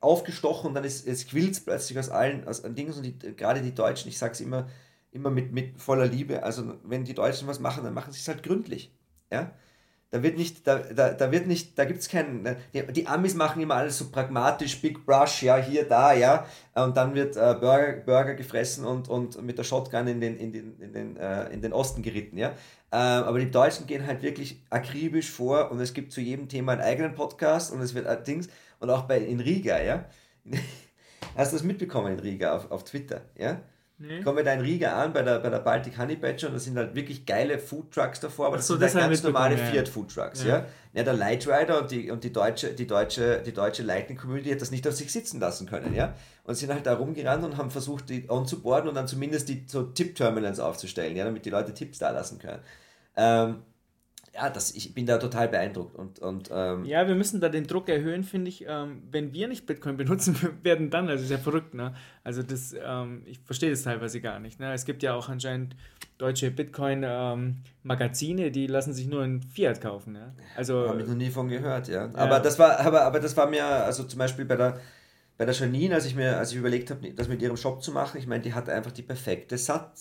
aufgestochen 0.00 0.68
und 0.68 0.74
dann 0.74 0.84
ist 0.84 1.06
es 1.06 1.26
quillt 1.26 1.64
plötzlich 1.64 1.98
aus 1.98 2.10
allen 2.10 2.46
aus 2.46 2.62
Dingen 2.62 2.92
und 2.92 3.02
die, 3.02 3.18
gerade 3.36 3.62
die 3.62 3.74
Deutschen, 3.74 4.08
ich 4.08 4.18
sag's 4.18 4.40
immer, 4.40 4.68
immer 5.12 5.30
mit, 5.30 5.52
mit 5.52 5.80
voller 5.80 6.06
Liebe, 6.06 6.42
also 6.42 6.74
wenn 6.84 7.04
die 7.04 7.14
Deutschen 7.14 7.48
was 7.48 7.60
machen, 7.60 7.84
dann 7.84 7.94
machen 7.94 8.12
sie 8.12 8.20
es 8.20 8.28
halt 8.28 8.42
gründlich, 8.42 8.92
ja. 9.32 9.52
Da 10.10 10.22
wird 10.22 10.38
nicht, 10.38 10.64
da, 10.64 10.78
da, 10.78 11.10
da 11.10 11.32
wird 11.32 11.48
nicht, 11.48 11.76
da 11.76 11.84
gibt 11.84 11.98
es 11.98 12.08
keinen, 12.08 12.42
ne, 12.42 12.56
die, 12.72 12.92
die, 12.92 13.08
Amis 13.08 13.34
machen 13.34 13.60
immer 13.60 13.74
alles 13.74 13.98
so 13.98 14.08
pragmatisch, 14.08 14.80
Big 14.80 15.04
Brush, 15.04 15.42
ja, 15.42 15.56
hier, 15.56 15.86
da, 15.86 16.12
ja, 16.12 16.46
und 16.74 16.96
dann 16.96 17.16
wird 17.16 17.36
äh, 17.36 17.56
Burger, 17.60 17.94
Burger 18.06 18.34
gefressen 18.34 18.84
und, 18.84 19.08
und 19.08 19.42
mit 19.42 19.58
der 19.58 19.64
Shotgun 19.64 20.06
in 20.06 20.20
den, 20.20 20.36
in 20.36 20.52
den, 20.52 20.80
in 20.80 20.92
den, 20.92 21.16
äh, 21.16 21.48
in 21.48 21.60
den 21.60 21.72
Osten 21.72 22.02
geritten, 22.02 22.38
ja. 22.38 22.50
Äh, 22.92 22.96
aber 22.96 23.40
die 23.40 23.50
Deutschen 23.50 23.88
gehen 23.88 24.06
halt 24.06 24.22
wirklich 24.22 24.62
akribisch 24.70 25.30
vor 25.30 25.72
und 25.72 25.80
es 25.80 25.92
gibt 25.92 26.12
zu 26.12 26.20
jedem 26.20 26.48
Thema 26.48 26.72
einen 26.72 26.82
eigenen 26.82 27.14
Podcast 27.14 27.72
und 27.72 27.80
es 27.80 27.94
wird 27.94 28.06
äh, 28.06 28.22
Dings, 28.22 28.48
und 28.80 28.90
auch 28.90 29.02
bei 29.02 29.18
in 29.18 29.40
Riga, 29.40 29.80
ja. 29.80 30.04
Hast 31.36 31.52
du 31.52 31.56
das 31.56 31.64
mitbekommen 31.64 32.12
in 32.12 32.18
Riga 32.20 32.56
auf, 32.56 32.70
auf 32.70 32.84
Twitter, 32.84 33.22
ja? 33.36 33.60
Nee. 33.98 34.20
Kommen 34.20 34.36
wir 34.36 34.44
da 34.44 34.52
in 34.52 34.60
Riga 34.60 35.02
an 35.02 35.14
bei 35.14 35.22
der, 35.22 35.38
bei 35.38 35.48
der 35.48 35.60
Baltic 35.60 35.98
Honey 35.98 36.16
Badger 36.16 36.48
und 36.48 36.52
da 36.52 36.58
sind 36.58 36.76
halt 36.76 36.94
wirklich 36.94 37.24
geile 37.24 37.58
Food 37.58 37.92
Trucks 37.92 38.20
davor, 38.20 38.48
aber 38.48 38.56
das 38.58 38.66
so, 38.66 38.74
sind 38.74 38.82
das 38.82 38.94
halt 38.94 39.06
ganz 39.06 39.22
normale 39.22 39.56
Fiat 39.56 39.88
Food 39.88 40.14
Trucks. 40.14 40.44
Ja. 40.44 40.58
Ja? 40.58 40.66
ja, 40.92 41.02
der 41.02 41.14
Light 41.14 41.48
Rider 41.48 41.80
und 41.80 41.90
die, 41.90 42.10
und 42.10 42.22
die 42.22 42.30
deutsche, 42.30 42.74
die 42.74 42.86
deutsche, 42.86 43.40
die 43.40 43.54
deutsche 43.54 43.82
Lightning 43.82 44.18
Community 44.18 44.50
hat 44.50 44.60
das 44.60 44.70
nicht 44.70 44.86
auf 44.86 44.94
sich 44.94 45.10
sitzen 45.10 45.40
lassen 45.40 45.66
können, 45.66 45.94
ja. 45.94 46.14
Und 46.44 46.56
sind 46.56 46.74
halt 46.74 46.84
da 46.84 46.92
rumgerannt 46.92 47.42
und 47.42 47.56
haben 47.56 47.70
versucht, 47.70 48.10
die 48.10 48.28
onzuboarden 48.28 48.90
und 48.90 48.94
dann 48.96 49.08
zumindest 49.08 49.48
die 49.48 49.64
so 49.66 49.84
Tip-Terminals 49.84 50.60
aufzustellen, 50.60 51.16
ja, 51.16 51.24
damit 51.24 51.46
die 51.46 51.50
Leute 51.50 51.72
Tipps 51.72 51.98
da 51.98 52.10
lassen 52.10 52.38
können. 52.38 52.60
Ähm, 53.16 53.62
ja, 54.36 54.50
das, 54.50 54.74
ich 54.74 54.92
bin 54.92 55.06
da 55.06 55.16
total 55.18 55.48
beeindruckt. 55.48 55.96
Und, 55.96 56.18
und, 56.18 56.50
ähm, 56.52 56.84
ja, 56.84 57.08
wir 57.08 57.14
müssen 57.14 57.40
da 57.40 57.48
den 57.48 57.66
Druck 57.66 57.88
erhöhen, 57.88 58.22
finde 58.22 58.50
ich. 58.50 58.66
Ähm, 58.68 59.02
wenn 59.10 59.32
wir 59.32 59.48
nicht 59.48 59.64
Bitcoin 59.66 59.96
benutzen 59.96 60.36
werden, 60.62 60.90
dann, 60.90 61.08
also 61.08 61.24
ist 61.24 61.30
ja 61.30 61.38
verrückt, 61.38 61.72
ne? 61.74 61.94
Also 62.22 62.42
das, 62.42 62.74
ähm, 62.78 63.22
ich 63.24 63.38
verstehe 63.40 63.70
das 63.70 63.82
teilweise 63.82 64.20
gar 64.20 64.38
nicht. 64.38 64.60
Ne? 64.60 64.74
Es 64.74 64.84
gibt 64.84 65.02
ja 65.02 65.14
auch 65.14 65.30
anscheinend 65.30 65.74
deutsche 66.18 66.50
Bitcoin-Magazine, 66.50 68.50
die 68.50 68.66
lassen 68.66 68.92
sich 68.92 69.06
nur 69.06 69.24
in 69.24 69.42
Fiat 69.42 69.80
kaufen. 69.80 70.12
Ne? 70.12 70.34
Also, 70.56 70.88
Habe 70.88 71.00
ich 71.00 71.08
noch 71.08 71.14
nie 71.14 71.30
von 71.30 71.48
gehört, 71.48 71.88
ja. 71.88 72.04
ja. 72.06 72.14
Aber 72.14 72.40
das 72.40 72.58
war, 72.58 72.78
aber, 72.80 73.02
aber 73.02 73.20
das 73.20 73.34
war 73.36 73.48
mir, 73.48 73.64
also 73.64 74.04
zum 74.04 74.18
Beispiel 74.18 74.44
bei 74.44 74.56
der 74.56 74.80
bei 75.38 75.44
der 75.44 75.54
Janine, 75.54 75.94
als 75.94 76.06
ich 76.06 76.14
mir, 76.14 76.38
als 76.38 76.52
ich 76.52 76.56
überlegt 76.56 76.90
habe, 76.90 77.12
das 77.12 77.28
mit 77.28 77.42
ihrem 77.42 77.58
Shop 77.58 77.82
zu 77.82 77.92
machen, 77.92 78.18
ich 78.18 78.26
meine, 78.26 78.42
die 78.42 78.54
hat 78.54 78.70
einfach 78.70 78.90
die 78.90 79.02
perfekte 79.02 79.56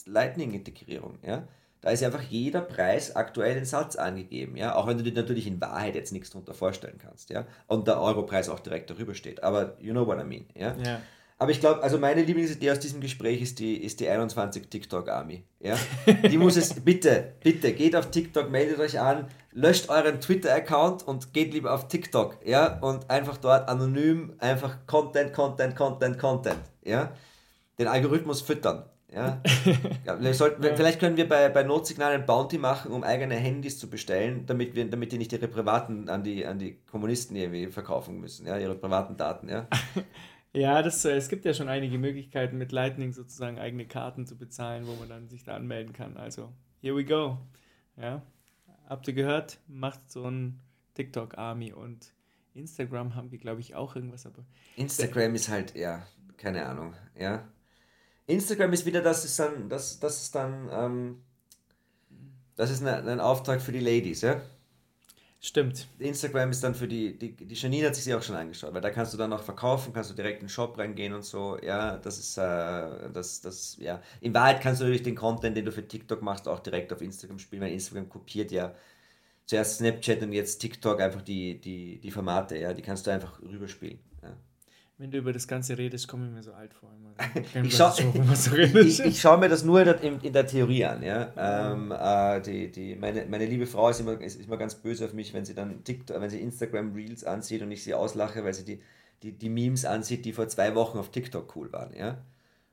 Lightning-Integrierung, 0.05 1.19
ja. 1.23 1.45
Da 1.85 1.91
ist 1.91 2.03
einfach 2.03 2.23
jeder 2.23 2.61
Preis 2.61 3.15
aktuell 3.15 3.57
in 3.57 3.63
Satz 3.63 3.95
angegeben, 3.95 4.57
ja, 4.57 4.73
auch 4.73 4.87
wenn 4.87 4.97
du 4.97 5.03
dir 5.03 5.13
natürlich 5.13 5.45
in 5.45 5.61
Wahrheit 5.61 5.93
jetzt 5.93 6.11
nichts 6.13 6.31
darunter 6.31 6.55
vorstellen 6.55 6.97
kannst, 6.97 7.29
ja, 7.29 7.45
und 7.67 7.85
der 7.85 8.01
Europreis 8.01 8.49
auch 8.49 8.59
direkt 8.59 8.89
darüber 8.89 9.13
steht, 9.13 9.43
aber 9.43 9.77
you 9.79 9.91
know 9.91 10.07
what 10.07 10.19
I 10.19 10.23
mean, 10.23 10.47
ja. 10.55 10.75
ja. 10.83 10.99
Aber 11.37 11.51
ich 11.51 11.59
glaube, 11.59 11.83
also 11.83 11.99
meine 11.99 12.23
Lieblingsidee 12.23 12.71
aus 12.71 12.79
diesem 12.79 13.01
Gespräch 13.01 13.39
ist 13.39 13.59
die, 13.59 13.77
ist 13.77 13.99
die 13.99 14.09
21 14.09 14.67
TikTok 14.67 15.09
Army. 15.09 15.43
Ja? 15.59 15.77
Die 16.27 16.39
muss 16.39 16.57
es, 16.57 16.73
bitte, 16.83 17.35
bitte, 17.43 17.73
geht 17.73 17.95
auf 17.95 18.09
TikTok, 18.09 18.49
meldet 18.49 18.79
euch 18.79 18.99
an, 18.99 19.27
löscht 19.51 19.87
euren 19.87 20.19
Twitter-Account 20.19 21.07
und 21.07 21.33
geht 21.33 21.53
lieber 21.53 21.71
auf 21.71 21.87
TikTok, 21.87 22.39
ja, 22.43 22.79
und 22.79 23.11
einfach 23.11 23.37
dort 23.37 23.69
anonym 23.69 24.33
einfach 24.39 24.87
Content, 24.87 25.33
Content, 25.33 25.75
Content, 25.75 26.17
Content, 26.17 26.61
ja. 26.83 27.11
Den 27.77 27.87
Algorithmus 27.87 28.41
füttern. 28.41 28.85
Ja. 29.15 29.41
ja, 30.05 30.21
wir 30.21 30.33
sollten, 30.33 30.61
ja. 30.61 30.75
Vielleicht 30.75 30.99
können 30.99 31.15
wir 31.15 31.27
bei, 31.27 31.47
bei 31.47 31.63
Notsignal 31.63 32.11
ein 32.11 32.25
Bounty 32.25 32.57
machen, 32.57 32.91
um 32.91 33.03
eigene 33.03 33.35
Handys 33.35 33.79
zu 33.79 33.89
bestellen, 33.89 34.45
damit, 34.45 34.75
wir, 34.75 34.89
damit 34.89 35.13
die 35.13 35.17
nicht 35.17 35.31
ihre 35.31 35.47
privaten 35.47 36.09
an 36.09 36.21
die, 36.21 36.45
an 36.45 36.59
die 36.59 36.77
Kommunisten 36.91 37.33
irgendwie 37.37 37.67
verkaufen 37.67 38.19
müssen, 38.19 38.45
ja, 38.45 38.57
ihre 38.57 38.75
privaten 38.75 39.15
Daten. 39.15 39.47
Ja, 39.47 39.67
ja 40.53 40.81
das, 40.81 41.05
äh, 41.05 41.15
es 41.15 41.29
gibt 41.29 41.45
ja 41.45 41.53
schon 41.53 41.69
einige 41.69 41.97
Möglichkeiten, 41.97 42.57
mit 42.57 42.73
Lightning 42.73 43.13
sozusagen 43.13 43.57
eigene 43.57 43.87
Karten 43.87 44.27
zu 44.27 44.37
bezahlen, 44.37 44.85
wo 44.85 44.95
man 44.95 45.07
dann 45.07 45.29
sich 45.29 45.45
da 45.45 45.55
anmelden 45.55 45.93
kann. 45.93 46.17
Also, 46.17 46.51
here 46.81 46.95
we 46.95 47.05
go. 47.05 47.37
Ja. 47.95 48.21
Habt 48.89 49.07
ihr 49.07 49.13
gehört? 49.13 49.59
Macht 49.67 50.11
so 50.11 50.29
ein 50.29 50.59
TikTok-Army 50.95 51.71
und 51.71 52.13
Instagram 52.53 53.15
haben 53.15 53.31
wir, 53.31 53.39
glaube 53.39 53.61
ich, 53.61 53.75
auch 53.75 53.95
irgendwas, 53.95 54.25
aber. 54.25 54.45
Instagram 54.75 55.35
ist 55.35 55.47
halt, 55.47 55.73
ja, 55.73 56.05
keine 56.35 56.65
Ahnung, 56.65 56.93
ja. 57.17 57.47
Instagram 58.27 58.73
ist 58.73 58.85
wieder, 58.85 59.01
das 59.01 59.25
ist 59.25 59.37
dann, 59.39 59.69
das, 59.69 59.99
das 59.99 60.23
ist 60.23 60.35
dann, 60.35 60.69
ähm, 60.71 61.21
das 62.55 62.71
ist 62.71 62.85
ein, 62.85 63.07
ein 63.07 63.19
Auftrag 63.19 63.61
für 63.61 63.71
die 63.71 63.79
Ladies, 63.79 64.21
ja? 64.21 64.41
Stimmt. 65.41 65.87
Instagram 65.99 66.49
ist 66.49 66.63
dann 66.63 66.73
für 66.73 66.87
die, 66.87 67.19
die, 67.19 67.33
die 67.35 67.53
Janine 67.53 67.87
hat 67.87 67.95
sich 67.95 68.05
sie 68.05 68.15
auch 68.15 68.23
schon 68.23 68.35
angeschaut, 68.35 68.73
weil 68.73 68.81
da 68.81 68.89
kannst 68.89 69.13
du 69.13 69.17
dann 69.17 69.31
auch 69.31 69.43
verkaufen, 69.43 69.93
kannst 69.93 70.09
du 70.09 70.15
direkt 70.15 70.41
in 70.41 70.47
den 70.47 70.49
Shop 70.49 70.75
reingehen 70.75 71.13
und 71.13 71.23
so, 71.23 71.59
ja, 71.61 71.97
das 71.97 72.17
ist, 72.17 72.37
äh, 72.37 73.11
das, 73.13 73.41
das, 73.41 73.77
ja. 73.79 74.01
In 74.21 74.33
Wahrheit 74.33 74.61
kannst 74.61 74.81
du 74.81 74.85
natürlich 74.85 75.03
den 75.03 75.15
Content, 75.15 75.55
den 75.55 75.65
du 75.65 75.71
für 75.71 75.87
TikTok 75.87 76.23
machst, 76.23 76.47
auch 76.47 76.61
direkt 76.61 76.91
auf 76.93 77.01
Instagram 77.01 77.37
spielen, 77.37 77.61
weil 77.61 77.73
Instagram 77.73 78.09
kopiert 78.09 78.51
ja 78.51 78.73
zuerst 79.45 79.77
Snapchat 79.77 80.23
und 80.23 80.33
jetzt 80.33 80.57
TikTok 80.57 80.99
einfach 80.99 81.21
die, 81.21 81.61
die, 81.61 81.99
die 81.99 82.11
Formate, 82.11 82.57
ja, 82.57 82.73
die 82.73 82.81
kannst 82.81 83.05
du 83.05 83.11
einfach 83.11 83.39
rüberspielen, 83.41 83.99
wenn 84.97 85.11
du 85.11 85.17
über 85.17 85.33
das 85.33 85.47
Ganze 85.47 85.77
redest, 85.77 86.07
komme 86.07 86.25
ich 86.27 86.31
mir 86.31 86.43
so 86.43 86.53
alt 86.53 86.73
vor. 86.73 86.89
ich, 87.63 87.75
scha 87.75 87.91
so 87.91 88.55
ich, 88.79 88.99
ich 89.01 89.19
schaue 89.19 89.37
mir 89.37 89.49
das 89.49 89.63
nur 89.63 89.81
in, 90.01 90.21
in 90.21 90.33
der 90.33 90.47
Theorie 90.47 90.85
an. 90.85 91.03
Ja? 91.03 91.33
Ähm, 91.37 91.91
äh, 91.91 92.41
die, 92.41 92.71
die, 92.71 92.95
meine, 92.95 93.25
meine 93.25 93.45
liebe 93.45 93.67
Frau 93.67 93.89
ist 93.89 93.99
immer, 93.99 94.19
ist 94.21 94.39
immer 94.39 94.57
ganz 94.57 94.75
böse 94.75 95.05
auf 95.05 95.13
mich, 95.13 95.33
wenn 95.33 95.43
sie 95.43 95.53
dann 95.53 95.83
TikTok, 95.83 96.19
wenn 96.21 96.29
sie 96.29 96.39
Instagram 96.39 96.93
Reels 96.93 97.25
ansieht 97.25 97.61
und 97.61 97.71
ich 97.71 97.83
sie 97.83 97.93
auslache, 97.93 98.43
weil 98.45 98.53
sie 98.53 98.63
die, 98.63 98.81
die, 99.23 99.33
die 99.33 99.49
Memes 99.49 99.83
ansieht, 99.83 100.23
die 100.23 100.31
vor 100.31 100.47
zwei 100.47 100.75
Wochen 100.75 100.97
auf 100.97 101.11
TikTok 101.11 101.55
cool 101.57 101.71
waren. 101.73 101.93
Ja? 101.93 102.17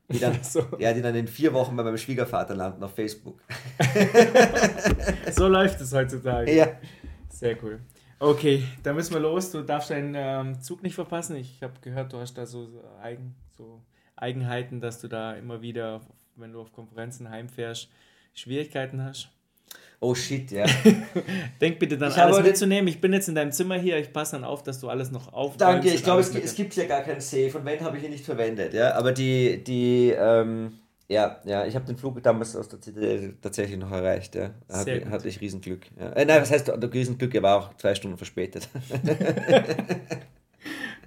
Die 0.09 0.20
dann, 0.20 0.39
so. 0.43 0.64
ja, 0.79 0.93
die 0.93 1.03
dann 1.03 1.16
in 1.16 1.27
vier 1.27 1.53
Wochen 1.53 1.75
bei 1.75 1.83
meinem 1.83 1.99
Schwiegervater 1.99 2.55
landen 2.55 2.85
auf 2.85 2.95
Facebook. 2.95 3.41
so 5.33 5.49
läuft 5.49 5.81
es 5.81 5.93
heutzutage. 5.93 6.55
Ja. 6.55 6.68
Sehr 7.31 7.57
cool. 7.64 7.81
Okay, 8.23 8.62
dann 8.85 8.95
müssen 8.95 9.14
wir 9.14 9.20
los. 9.20 9.51
Du 9.51 9.62
darfst 9.62 9.91
deinen 9.91 10.14
ähm, 10.16 10.61
Zug 10.62 10.85
nicht 10.85 10.95
verpassen. 10.95 11.35
Ich 11.35 11.61
habe 11.61 11.73
gehört, 11.81 12.12
du 12.12 12.18
hast 12.18 12.35
da 12.35 12.47
so, 12.47 12.68
Eigen, 13.03 13.35
so 13.57 13.83
Eigenheiten, 14.14 14.81
dass 14.81 15.01
du 15.01 15.09
da 15.09 15.33
immer 15.33 15.61
wieder, 15.61 16.03
wenn 16.37 16.53
du 16.53 16.61
auf 16.61 16.73
Konferenzen 16.73 17.29
heimfährst, 17.29 17.89
Schwierigkeiten 18.33 19.03
hast. 19.03 19.29
Oh 19.99 20.14
shit, 20.14 20.53
ja. 20.53 20.66
Denk 21.61 21.81
bitte 21.81 21.99
dann 21.99 22.12
Ich 22.12 22.16
alles 22.16 22.41
mitzunehmen. 22.43 22.87
Ich 22.87 23.01
bin 23.01 23.12
jetzt 23.12 23.29
in 23.29 23.35
deinem 23.35 23.51
Zimmer 23.51 23.75
hier. 23.75 23.99
Ich 23.99 24.12
passe 24.12 24.37
dann 24.37 24.45
auf, 24.45 24.62
dass 24.62 24.79
du 24.79 24.89
alles 24.89 25.11
noch 25.11 25.33
aufräumst. 25.33 25.61
Danke, 25.61 25.89
ich 25.89 26.05
glaube, 26.05 26.20
es, 26.20 26.33
es 26.33 26.55
gibt 26.55 26.75
hier 26.75 26.87
gar 26.87 27.03
keinen 27.03 27.20
Safe 27.20 27.51
und 27.59 27.64
wenn, 27.64 27.81
habe 27.81 27.99
ich 27.99 28.05
ihn 28.05 28.11
nicht 28.11 28.25
verwendet, 28.25 28.73
ja. 28.73 28.95
Aber 28.95 29.11
die, 29.11 29.64
die, 29.64 30.14
ähm, 30.16 30.79
ja, 31.13 31.41
ja, 31.45 31.67
ich 31.67 31.75
habe 31.75 31.85
den 31.85 31.97
Flug 31.97 32.23
damals 32.23 32.57
aus 32.57 32.69
der 32.69 32.81
CDL 32.81 33.37
tatsächlich 33.41 33.79
noch 33.79 33.91
erreicht, 33.91 34.35
ja. 34.35 34.51
Da 34.69 34.83
Sehr 34.83 35.09
hatte, 35.11 35.29
ich 35.29 35.41
Riesenglück. 35.41 35.87
Ja. 35.99 36.11
Äh, 36.13 36.25
nein, 36.25 36.41
was 36.43 36.51
heißt 36.51 36.71
Riesenglück? 36.71 37.35
Er 37.35 37.43
war 37.43 37.59
auch 37.59 37.77
zwei 37.77 37.95
Stunden 37.95 38.17
verspätet. 38.17 38.69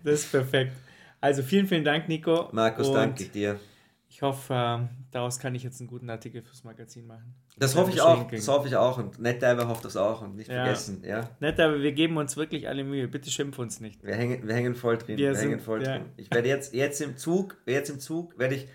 Das 0.04 0.20
ist 0.20 0.32
perfekt. 0.32 0.72
Also 1.20 1.42
vielen, 1.42 1.66
vielen 1.66 1.84
Dank, 1.84 2.08
Nico. 2.08 2.50
Markus, 2.52 2.90
Und 2.90 2.94
danke 2.94 3.24
dir. 3.26 3.60
Ich 4.08 4.22
hoffe, 4.22 4.54
ähm, 4.56 4.90
daraus 5.12 5.40
kann 5.40 5.56
ich 5.56 5.64
jetzt 5.64 5.82
einen 5.82 5.88
guten 5.90 6.10
Artikel 6.12 6.44
fürs 6.44 6.64
Magazin 6.64 7.08
machen. 7.08 7.34
Das 7.58 7.76
hoffe 7.76 7.90
ich 7.92 8.00
auch, 8.02 8.30
das 8.30 8.48
hoffe 8.48 8.68
ich 8.68 8.76
auch 8.76 8.98
und 9.00 9.20
NetDiver 9.20 9.68
hofft 9.68 9.84
das 9.84 9.98
auch 9.98 10.22
und 10.22 10.36
nicht 10.36 10.48
Ja. 10.50 10.64
vergessen, 10.64 11.04
ja. 11.04 11.28
Nett, 11.40 11.60
aber 11.60 11.82
wir 11.82 11.92
geben 11.94 12.18
uns 12.18 12.38
wirklich 12.38 12.68
alle 12.68 12.84
Mühe. 12.84 13.08
Bitte 13.08 13.32
schimpf 13.32 13.58
uns 13.58 13.80
nicht. 13.80 14.04
Wir 14.04 14.14
hängen, 14.16 14.48
wir 14.48 14.54
hängen 14.54 14.76
voll 14.76 14.98
drin. 15.00 15.18
Wir 15.18 15.30
Wir, 15.30 15.36
sind- 15.36 15.50
hängen 15.50 15.60
voll 15.60 15.82
ja. 15.84 15.98
drin. 15.98 16.06
Ich 16.18 16.30
werde 16.32 16.48
jetzt, 16.50 16.74
jetzt 16.76 17.02
im 17.02 17.18
Zug, 17.18 17.58
jetzt 17.66 17.90
im 17.90 18.00
Zug 18.00 18.38
werde 18.38 18.56
ich, 18.56 18.68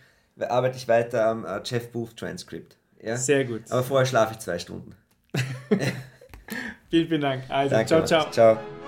arbeite 0.49 0.77
ich 0.77 0.89
weiter 0.89 1.27
am 1.27 1.45
äh, 1.45 1.61
Jeff 1.65 1.91
Booth 1.91 2.17
Transcript. 2.17 2.77
Ja? 3.03 3.17
Sehr 3.17 3.45
gut. 3.45 3.63
Aber 3.71 3.83
vorher 3.83 4.07
schlafe 4.07 4.35
ich 4.35 4.41
zwei 4.41 4.59
Stunden. 4.59 4.95
Vielen, 6.91 7.07
vielen 7.07 7.21
Dank. 7.21 7.45
Also, 7.49 7.75
Danke, 7.75 7.87
ciao, 7.87 8.05
ciao. 8.05 8.31
Ciao. 8.31 8.80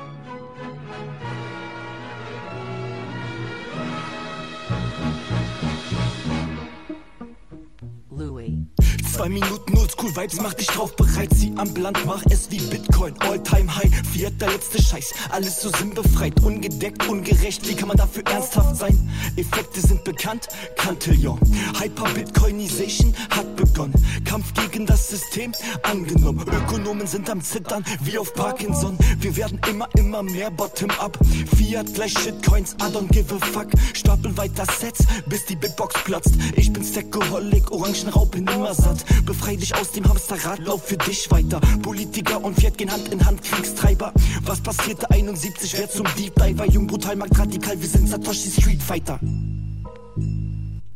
Zwei 9.23 9.29
Minuten 9.29 9.79
Oldschool 9.79 10.17
Vibes, 10.17 10.41
mach 10.41 10.53
dich 10.53 10.67
drauf 10.67 10.97
bereit, 10.97 11.29
zieh 11.33 11.53
am 11.55 11.73
Land, 11.77 12.05
mach 12.05 12.25
es 12.29 12.51
wie 12.51 12.59
Bitcoin, 12.59 13.15
All-Time 13.21 13.73
High, 13.73 13.89
Fiat 14.13 14.33
der 14.41 14.51
letzte 14.51 14.83
Scheiß, 14.83 15.15
alles 15.31 15.63
so 15.63 15.71
sinnbefreit, 15.71 16.43
ungedeckt, 16.43 17.07
ungerecht, 17.07 17.69
wie 17.69 17.77
kann 17.77 17.87
man 17.87 17.97
dafür 17.97 18.25
ernsthaft 18.27 18.75
sein? 18.75 18.99
Effekte 19.37 19.81
sind 19.81 20.03
bekannt, 20.03 20.49
Cantillon, 20.77 21.39
Hyper-Bitcoinization 21.81 23.15
hat 23.31 23.55
begonnen, 23.55 23.95
Kampf 24.25 24.55
gegen 24.55 24.87
das 24.87 25.07
System 25.11 25.53
angenommen, 25.85 26.45
Ökonomen 26.49 27.07
sind 27.07 27.31
am 27.31 27.41
Zittern, 27.41 27.85
wie 28.03 28.19
auf 28.19 28.35
Parkinson, 28.35 28.99
wir 29.21 29.37
werden 29.37 29.61
immer, 29.71 29.89
immer 29.95 30.25
mehr 30.25 30.51
Bottom-up, 30.51 31.17
Fiat 31.57 31.95
gleich 31.95 32.19
Shitcoins, 32.19 32.75
I 32.81 32.93
don't 32.93 33.07
give 33.13 33.33
a 33.33 33.39
fuck, 33.39 33.69
stapeln 33.95 34.37
weiter 34.37 34.65
Sets, 34.81 35.07
bis 35.27 35.47
die 35.47 35.55
Big 35.55 35.77
Box 35.77 35.95
platzt, 36.03 36.33
ich 36.57 36.73
bin 36.73 36.83
Stackaholic, 36.83 37.71
Orangenraupe 37.71 38.41
nimmer 38.41 38.75
satt, 38.75 39.05
befrei 39.25 39.57
dich 39.57 39.75
aus 39.75 39.93
dem 39.93 40.05
Hamsterrad, 40.09 40.61
lauf 40.61 40.85
für 40.85 40.97
dich 40.97 41.31
weiter, 41.31 41.61
Politiker 41.83 42.43
und 42.43 42.59
Fiat 42.59 42.79
gehen 42.79 42.91
Hand 42.91 43.09
in 43.09 43.25
Hand, 43.25 43.43
Kriegstreiber, 43.43 44.13
was 44.45 44.61
passierte 44.61 45.11
71, 45.11 45.75
wer 45.79 45.91
zum 45.91 46.07
Deep 46.19 46.35
Diver, 46.35 46.67
jung, 46.67 46.87
brutal, 46.87 47.19
radikal, 47.19 47.81
wir 47.81 47.89
sind 47.89 48.09
Satoshi 48.09 48.51
Street 48.51 48.83
Fighter. 48.83 49.19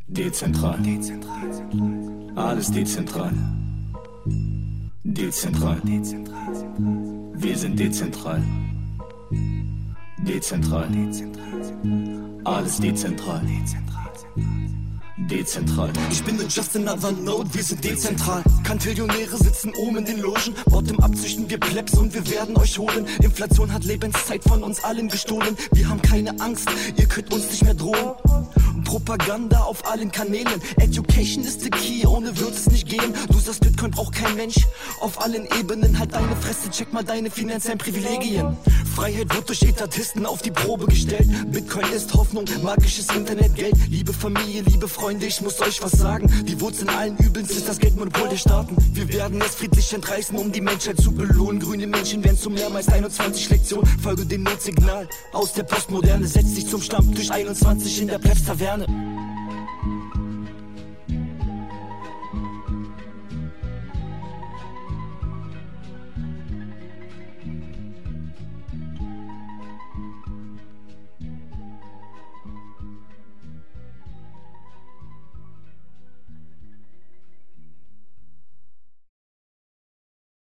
Dezentral. 0.08 0.78
Alles 2.36 2.70
dezentral. 2.70 3.32
Dezentral. 5.04 5.80
Wir 7.34 7.58
sind 7.58 7.78
dezentral. 7.78 8.42
Dezentral. 10.18 10.88
Alles 12.44 12.78
dezentral. 12.78 13.42
Dezentral. 13.46 14.65
Ich 15.28 16.22
bin 16.22 16.36
nur 16.36 16.46
just 16.46 16.76
another 16.76 17.10
node, 17.10 17.52
wir 17.52 17.62
sind 17.62 17.82
dezentral. 17.82 18.44
Kantillionäre 18.62 19.36
sitzen 19.36 19.72
oben 19.74 19.96
in 19.96 20.04
den 20.04 20.20
Logen. 20.20 20.54
Bottom 20.66 21.00
up 21.00 21.16
züchten 21.16 21.50
wir 21.50 21.58
Plebs 21.58 21.94
und 21.94 22.14
wir 22.14 22.30
werden 22.30 22.56
euch 22.56 22.78
holen. 22.78 23.06
Inflation 23.20 23.72
hat 23.72 23.82
Lebenszeit 23.82 24.44
von 24.44 24.62
uns 24.62 24.84
allen 24.84 25.08
gestohlen. 25.08 25.56
Wir 25.72 25.88
haben 25.88 26.00
keine 26.00 26.38
Angst, 26.40 26.68
ihr 26.96 27.06
könnt 27.06 27.32
uns 27.32 27.50
nicht 27.50 27.64
mehr 27.64 27.74
drohen. 27.74 28.14
Propaganda 28.84 29.62
auf 29.62 29.84
allen 29.90 30.12
Kanälen. 30.12 30.62
Education 30.78 31.42
ist 31.42 31.60
the 31.60 31.70
key, 31.70 32.06
ohne 32.06 32.38
wird 32.38 32.52
es 32.52 32.70
nicht 32.70 32.88
gehen. 32.88 33.12
Du 33.28 33.38
sagst, 33.38 33.60
Bitcoin 33.60 33.90
braucht 33.90 34.14
kein 34.14 34.36
Mensch. 34.36 34.56
Auf 35.00 35.20
allen 35.20 35.46
Ebenen 35.58 35.98
halt 35.98 36.14
deine 36.14 36.36
Fresse, 36.36 36.70
check 36.70 36.92
mal 36.92 37.02
deine 37.02 37.30
finanziellen 37.30 37.78
Privilegien. 37.78 38.56
Freiheit 38.94 39.34
wird 39.34 39.48
durch 39.48 39.62
Etatisten 39.62 40.24
auf 40.24 40.40
die 40.40 40.52
Probe 40.52 40.86
gestellt. 40.86 41.28
Bitcoin 41.50 41.86
ist 41.94 42.14
Hoffnung, 42.14 42.44
magisches 42.62 43.08
Internet, 43.14 43.56
Geld. 43.56 43.74
Liebe 43.90 44.12
Familie, 44.12 44.62
liebe 44.62 44.86
Freunde, 44.86 45.15
ich 45.22 45.40
muss 45.40 45.60
euch 45.60 45.82
was 45.82 45.92
sagen. 45.92 46.30
Die 46.46 46.60
Wurzeln 46.60 46.88
allen 46.88 47.16
Übels 47.18 47.50
ist 47.50 47.68
das 47.68 47.78
Geldmonopol 47.78 48.28
der 48.28 48.36
Staaten. 48.36 48.76
Wir 48.92 49.08
werden 49.12 49.40
es 49.40 49.54
friedlich 49.54 49.92
entreißen, 49.92 50.36
um 50.36 50.52
die 50.52 50.60
Menschheit 50.60 51.00
zu 51.00 51.12
belohnen. 51.12 51.60
Grüne 51.60 51.86
Menschen 51.86 52.22
werden 52.24 52.38
zum 52.38 52.54
mehrmals 52.54 52.88
21 52.88 53.50
Lektion. 53.50 53.86
Folge 54.02 54.24
dem 54.24 54.42
Notsignal 54.42 55.08
aus 55.32 55.52
der 55.52 55.64
Postmoderne. 55.64 56.26
Setz 56.26 56.54
dich 56.54 56.68
zum 56.68 56.82
Stammtisch 56.82 57.30
21 57.30 58.02
in 58.02 58.08
der 58.08 58.18
Plebs 58.18 58.44
Taverne. 58.44 58.86